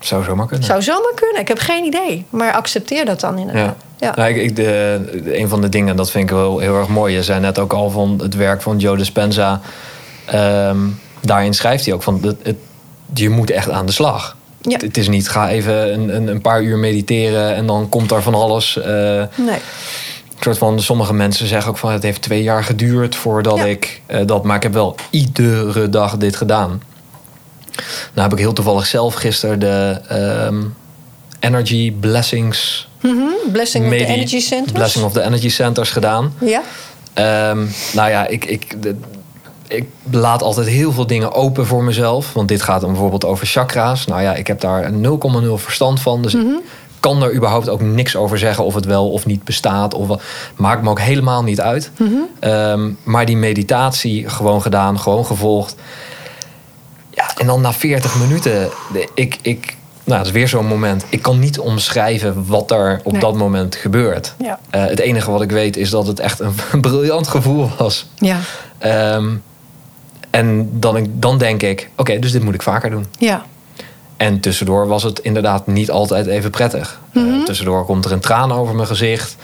[0.00, 0.66] Zou zomaar kunnen.
[0.66, 2.26] Zou zomaar kunnen, ik heb geen idee.
[2.30, 3.64] Maar accepteer dat dan inderdaad.
[3.78, 3.90] Ja.
[4.02, 4.12] Ja.
[4.16, 7.14] Nou, ik, de, een van de dingen, dat vind ik wel heel erg mooi.
[7.14, 9.60] Je zei net ook al van het werk van Joe Dispenza.
[10.26, 10.76] Ehm,
[11.20, 12.56] daarin schrijft hij ook van het, het,
[13.14, 14.36] je moet echt aan de slag.
[14.60, 14.72] Ja.
[14.72, 18.10] Het, het is niet ga even een, een, een paar uur mediteren en dan komt
[18.10, 18.76] er van alles.
[18.78, 19.28] eh, Nee.
[19.36, 23.64] een soort van, sommige mensen zeggen ook van het heeft twee jaar geduurd voordat Ja.
[23.64, 24.44] ik eh, dat.
[24.44, 26.82] Maar ik heb wel iedere dag dit gedaan.
[28.14, 30.62] Nou heb ik heel toevallig zelf gisteren de ehm,
[31.42, 34.72] Energy Blessings Mhm, Blessing of the Energy Centers.
[34.72, 36.34] Blessing of the Energy Centers gedaan.
[36.40, 36.62] Ja,
[37.14, 38.96] Ehm, nou ja, ik, ik, de-
[39.68, 42.32] ik laat altijd heel veel dingen open voor mezelf.
[42.32, 44.06] Want dit gaat dan bijvoorbeeld over chakra's.
[44.06, 46.22] Nou ja, ik heb daar 0,0 verstand van.
[46.22, 46.40] Dus ik
[47.00, 49.94] kan er überhaupt ook niks over zeggen of het wel of niet bestaat.
[49.94, 50.22] Of, wat.
[50.56, 51.90] maakt me ook helemaal niet uit.
[52.40, 55.74] Ehm, maar die meditatie gewoon gedaan, gewoon gevolgd.
[57.10, 58.68] Ja, en dan na 40 minuten,
[59.14, 61.04] ik, ik, nou, dat is weer zo'n moment.
[61.08, 63.20] Ik kan niet omschrijven wat er op Nee.
[63.20, 64.34] dat moment gebeurt.
[64.38, 64.58] Ja.
[64.70, 68.06] Eh, het enige wat ik weet is dat het echt een briljant gevoel was.
[68.16, 68.38] ja,
[68.78, 69.28] Ehm,
[70.30, 73.06] en dan, dan denk ik, oké, dus dit moet ik vaker doen.
[73.18, 73.42] ja.
[74.16, 77.00] En tussendoor was het inderdaad niet altijd even prettig.
[77.12, 79.36] Eh, tussendoor komt er een traan over mijn gezicht.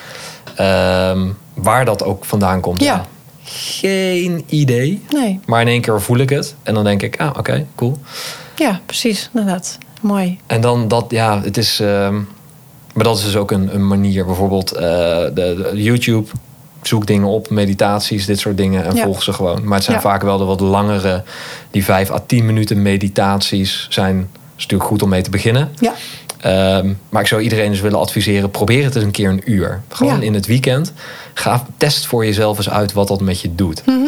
[0.56, 2.82] Ehm, waar dat ook vandaan komt.
[2.82, 3.04] Ja.
[3.44, 5.02] Geen idee.
[5.10, 6.54] Nee, Maar in één keer voel ik het.
[6.62, 7.98] En dan denk ik, ah, oké, cool.
[8.56, 9.30] ja, precies.
[9.34, 9.78] Inderdaad.
[10.00, 10.38] Mooi.
[10.46, 11.80] En dan dat, ja, het is.
[11.80, 12.14] ehm,
[12.94, 14.24] maar dat is dus ook een, een manier.
[14.26, 16.28] Bijvoorbeeld eh, de, de YouTube.
[16.82, 18.84] Zoek dingen op, meditaties, dit soort dingen.
[18.84, 19.02] En Ja.
[19.04, 19.64] volg ze gewoon.
[19.64, 20.02] Maar het zijn Ja.
[20.02, 21.22] vaak wel de wat langere.
[21.70, 24.28] Die 5 à 10 minuten meditaties zijn.
[24.56, 25.70] is natuurlijk goed om mee te beginnen.
[25.78, 25.92] Ja,
[26.38, 29.82] Ehm, maar ik zou iedereen dus willen adviseren: probeer het eens een keer een uur.
[29.88, 30.22] Gewoon Ja.
[30.26, 30.92] in het weekend.
[31.34, 33.82] Ga test voor jezelf eens uit wat dat met je doet.
[33.86, 33.98] Mhm.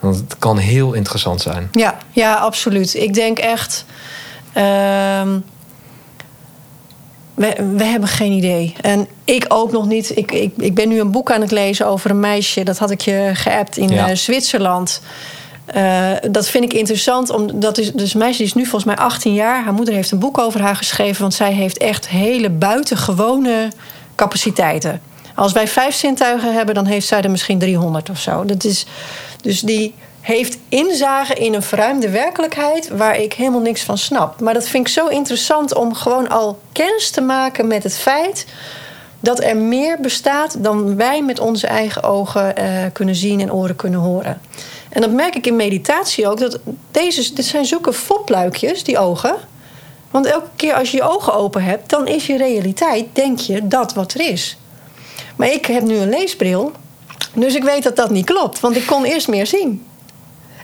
[0.00, 1.68] Want het kan heel interessant zijn.
[1.72, 2.94] Ja, ja, absoluut.
[2.94, 3.84] Ik denk echt.
[4.52, 5.38] Ehm,
[7.34, 8.74] We, we hebben geen idee.
[8.80, 10.16] En ik ook nog niet.
[10.16, 12.62] Ik, ik, ik ben nu een boek aan het lezen over een meisje.
[12.64, 14.08] Dat had ik je geappt in Ja.
[14.08, 15.00] eh, Zwitserland.
[15.64, 17.30] Eh, dat vind ik interessant.
[17.30, 19.64] Om, dat is, dus een meisje die is nu volgens mij 18 jaar.
[19.64, 21.20] Haar moeder heeft een boek over haar geschreven.
[21.20, 23.68] Want zij heeft echt hele buitengewone
[24.14, 25.00] capaciteiten.
[25.34, 28.44] Als wij vijf zintuigen hebben, dan heeft zij er misschien 300 of zo.
[28.44, 28.86] Dat is,
[29.42, 29.94] dus die
[30.28, 34.40] heeft inzage in een verruimde werkelijkheid waar ik helemaal niks van snap.
[34.40, 38.46] Maar dat vind ik zo interessant om gewoon al kennis te maken met het feit
[39.20, 43.76] dat er meer bestaat dan wij met onze eigen ogen eh, kunnen zien en oren
[43.76, 44.40] kunnen horen.
[44.88, 46.38] En dat merk ik in meditatie ook.
[46.38, 46.58] Dat
[46.90, 49.36] deze, dit zijn zulke fopluikjes, die ogen.
[50.10, 53.68] Want elke keer als je je ogen open hebt, dan is je realiteit, denk je,
[53.68, 54.58] dat wat er is.
[55.36, 56.72] Maar ik heb nu een leesbril,
[57.34, 58.60] dus ik weet dat dat niet klopt.
[58.60, 59.87] Want ik kon eerst meer zien.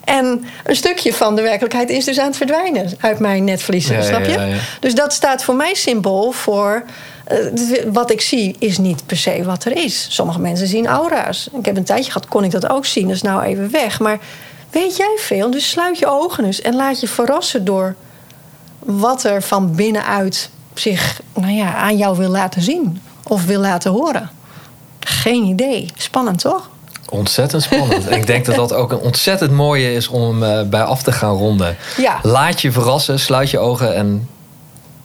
[0.05, 4.03] En een stukje van de werkelijkheid is dus aan het verdwijnen uit mijn netvliezen, Ja,
[4.03, 4.31] snap je?
[4.33, 4.57] ja, ja.
[4.81, 6.85] Dus dat staat voor mij symbool voor.
[7.25, 7.37] eh,
[7.93, 10.07] wat ik zie is niet per se wat er is.
[10.11, 11.49] Sommige mensen zien aura's.
[11.59, 13.07] Ik heb een tijdje gehad, kon ik dat ook zien.
[13.07, 14.01] Dat is nou even weg.
[14.01, 14.19] Maar
[14.71, 15.51] weet jij veel?
[15.51, 17.95] Dus sluit je ogen eens en laat je verrassen door
[18.79, 23.91] wat er van binnenuit zich nou ja, aan jou wil laten zien of wil laten
[23.91, 24.31] horen.
[25.01, 25.87] Geen idee.
[25.97, 26.71] Spannend toch?
[27.09, 28.07] Ontzettend spannend.
[28.09, 31.13] En ik denk dat dat ook een ontzettend mooie is om eh, bij af te
[31.13, 31.77] gaan ronden.
[31.97, 32.19] Ja.
[32.23, 34.29] Laat je verrassen, sluit je ogen en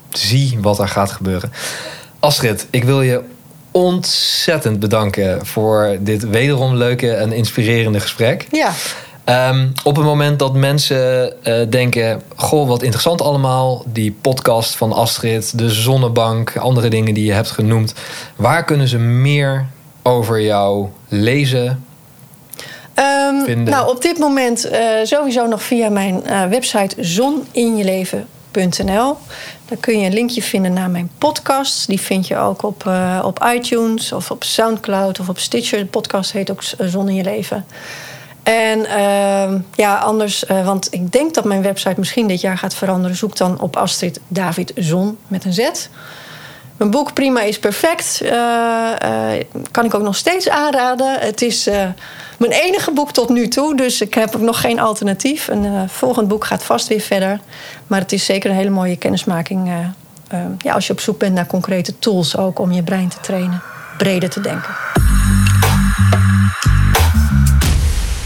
[0.10, 1.52] zie wat er gaat gebeuren.
[2.20, 3.22] Astrid, ik wil je
[3.72, 8.48] ontzettend bedanken voor dit wederom leuke en inspirerende gesprek.
[8.52, 8.72] Ja.
[9.24, 13.84] Ehm, op het moment dat mensen eh, denken: Goh, wat interessant allemaal.
[13.88, 17.94] Die podcast van Astrid, de Zonnebank, andere dingen die je hebt genoemd.
[18.36, 19.66] Waar kunnen ze meer
[20.02, 21.84] over jou lezen?
[23.00, 29.18] Ehm, nou, op dit moment eh, sowieso nog via mijn eh, website zoninjeleven.nl.
[29.66, 31.86] Daar kun je een linkje vinden naar mijn podcasts.
[31.86, 35.80] Die vind je ook op, eh, op iTunes of op Soundcloud of op Stitcher.
[35.80, 37.66] De podcast heet ook Zon in je leven.
[38.44, 43.18] En ehm, ja, anders, want ik denk dat mijn website misschien dit jaar gaat veranderen.
[43.18, 45.70] Zoek dan op Astrid David Zon met een Z.
[46.80, 48.32] Mijn boek Prima is Perfect eh,
[49.34, 51.20] eh, kan ik ook nog steeds aanraden.
[51.20, 51.86] Het is eh,
[52.38, 55.48] mijn enige boek tot nu toe, dus ik heb ook nog geen alternatief.
[55.48, 57.40] Een volgend boek gaat vast weer verder.
[57.88, 59.72] Maar het is zeker een hele mooie kennismaking.
[60.58, 63.62] ja, als je op zoek bent naar concrete tools ook om je brein te trainen,
[63.98, 64.76] breder te denken.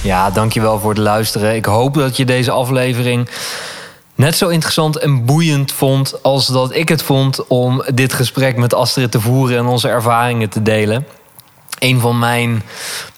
[0.04, 1.56] Ja, dankjewel voor het luisteren.
[1.56, 3.30] Ik hoop dat je deze aflevering
[4.16, 8.74] net zo interessant en boeiend vond als dat ik het vond om dit gesprek met
[8.74, 11.06] Astrid te voeren en onze ervaringen te delen.
[11.80, 12.64] Een van mijn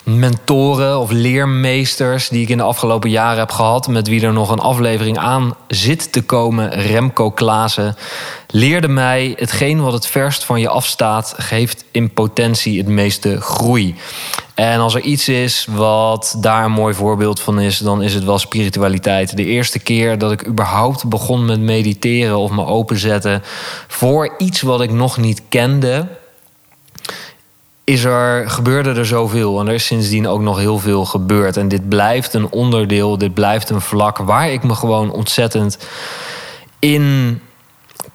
[0.04, 4.50] mentoren of leermeesters die ik in de afgelopen jaren heb gehad, met wie er nog
[4.50, 7.96] een aflevering aan zit te komen, Remco Klaassen,
[8.48, 13.96] leerde mij hetgeen wat het verst van je afstaat, geeft in potentie het meeste groei.
[14.56, 18.24] En als er iets is wat daar een mooi voorbeeld van is, dan is het
[18.24, 19.38] wel spiritualiteit.
[19.38, 23.44] De eerste keer dat ik überhaupt begon met mediteren of me openzetten
[23.88, 26.08] voor iets wat ik nog niet kende,
[27.84, 29.60] is er, gebeurde er zoveel.
[29.60, 31.58] En er is sindsdien ook nog heel veel gebeurd.
[31.58, 35.78] En dit blijft een onderdeel, dit blijft een vlak waar ik me gewoon ontzettend
[36.80, 37.42] in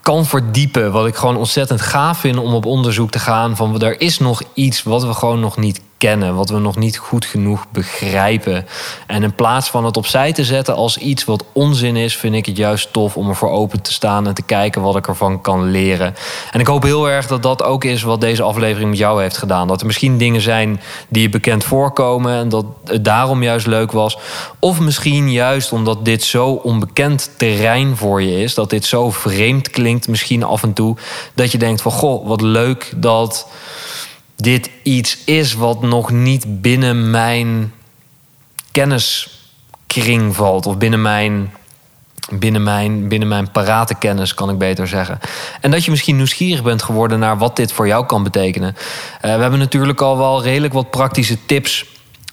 [0.01, 0.93] kan verdiepen.
[0.93, 3.57] Wat ik gewoon ontzettend gaaf vind om op onderzoek te gaan.
[3.57, 6.35] Van er is nog iets wat we gewoon nog niet kennen.
[6.35, 8.67] Wat we nog niet goed genoeg begrijpen.
[9.07, 12.47] En in plaats van het opzij te zetten als iets wat onzin is, vind ik
[12.47, 15.71] het juist tof om ervoor open te staan en te kijken wat ik ervan kan
[15.71, 16.15] leren.
[16.51, 19.37] En ik hoop heel erg dat dat ook is wat deze aflevering met jou heeft
[19.37, 19.69] gedaan.
[19.69, 23.93] Dat er misschien dingen zijn die je bekend voorkomen en dat het daarom juist leuk
[23.93, 24.19] was.
[24.59, 29.71] Of misschien juist omdat dit zo onbekend terrein voor je is, dat dit zo vreemd
[29.71, 30.97] klinkt, misschien af en toe,
[31.35, 33.47] dat je denkt van goh, wat leuk dat
[34.41, 37.73] dit iets is wat nog niet binnen mijn
[38.71, 40.67] kenniskring valt.
[40.67, 41.55] Of binnen mijn,
[42.31, 45.19] binnen mijn, binnen mijn parate kennis, kan ik beter zeggen.
[45.61, 48.77] En dat je misschien nieuwsgierig bent geworden naar wat dit voor jou kan betekenen.
[49.21, 51.87] Eh, we hebben natuurlijk al wel redelijk wat praktische tips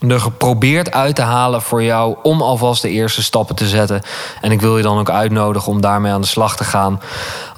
[0.07, 4.01] er geprobeerd uit te halen voor jou om alvast de eerste stappen te zetten.
[4.41, 7.01] En ik wil je dan ook uitnodigen om daarmee aan de slag te gaan.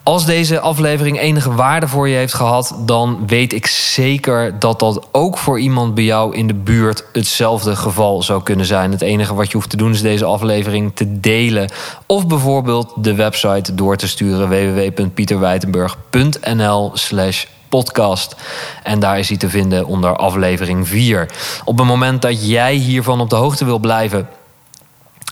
[0.09, 5.07] Als deze aflevering enige waarde voor je heeft gehad, dan weet ik zeker dat dat
[5.11, 8.91] ook voor iemand bij jou in de buurt hetzelfde geval zou kunnen zijn.
[8.91, 11.71] Het enige wat je hoeft te doen is deze aflevering te delen
[12.05, 18.35] of bijvoorbeeld de website door te sturen www.pieterwijtenburg.nl/slash podcast.
[18.83, 21.29] En daar is hij te vinden onder aflevering 4.
[21.65, 24.27] Op het moment dat jij hiervan op de hoogte wil blijven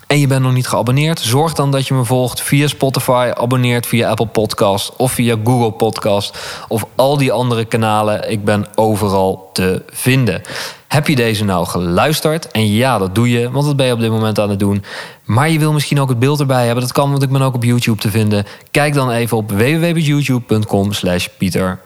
[0.08, 3.86] en je bent nog niet geabonneerd, zorg dan dat je me volgt via Spotify, abonneert
[3.86, 8.32] via Apple Podcast of via Google Podcast of al die andere kanalen.
[8.32, 10.42] Ik ben overal te vinden.
[10.88, 12.52] Heb je deze nou geluisterd?
[12.52, 14.84] En ja, dat doe je, want dat ben je op dit moment aan het doen.
[15.26, 16.84] Maar je wil misschien ook het beeld erbij hebben.
[16.84, 18.46] Dat kan, want ik ben ook op YouTube te vinden.
[18.72, 21.80] Kijk dan even op www.youtube.com slash Pieter.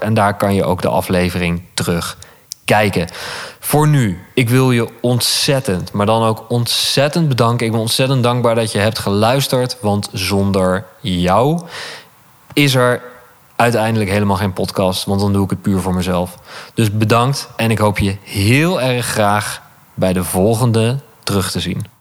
[0.00, 2.16] En daar kan je ook de aflevering terug
[2.72, 3.08] kijken.
[3.60, 7.66] Voor nu, ik wil je ontzettend, maar dan ook ontzettend bedanken.
[7.66, 9.76] Ik ben ontzettend dankbaar dat je hebt geluisterd.
[9.80, 11.60] Want zonder jou
[12.52, 13.02] is er
[13.56, 15.04] uiteindelijk helemaal geen podcast.
[15.04, 16.38] Want dan doe ik het puur voor mezelf.
[16.74, 19.62] Dus bedankt en ik hoop je heel erg graag
[19.94, 21.91] bij de volgende terug te zien.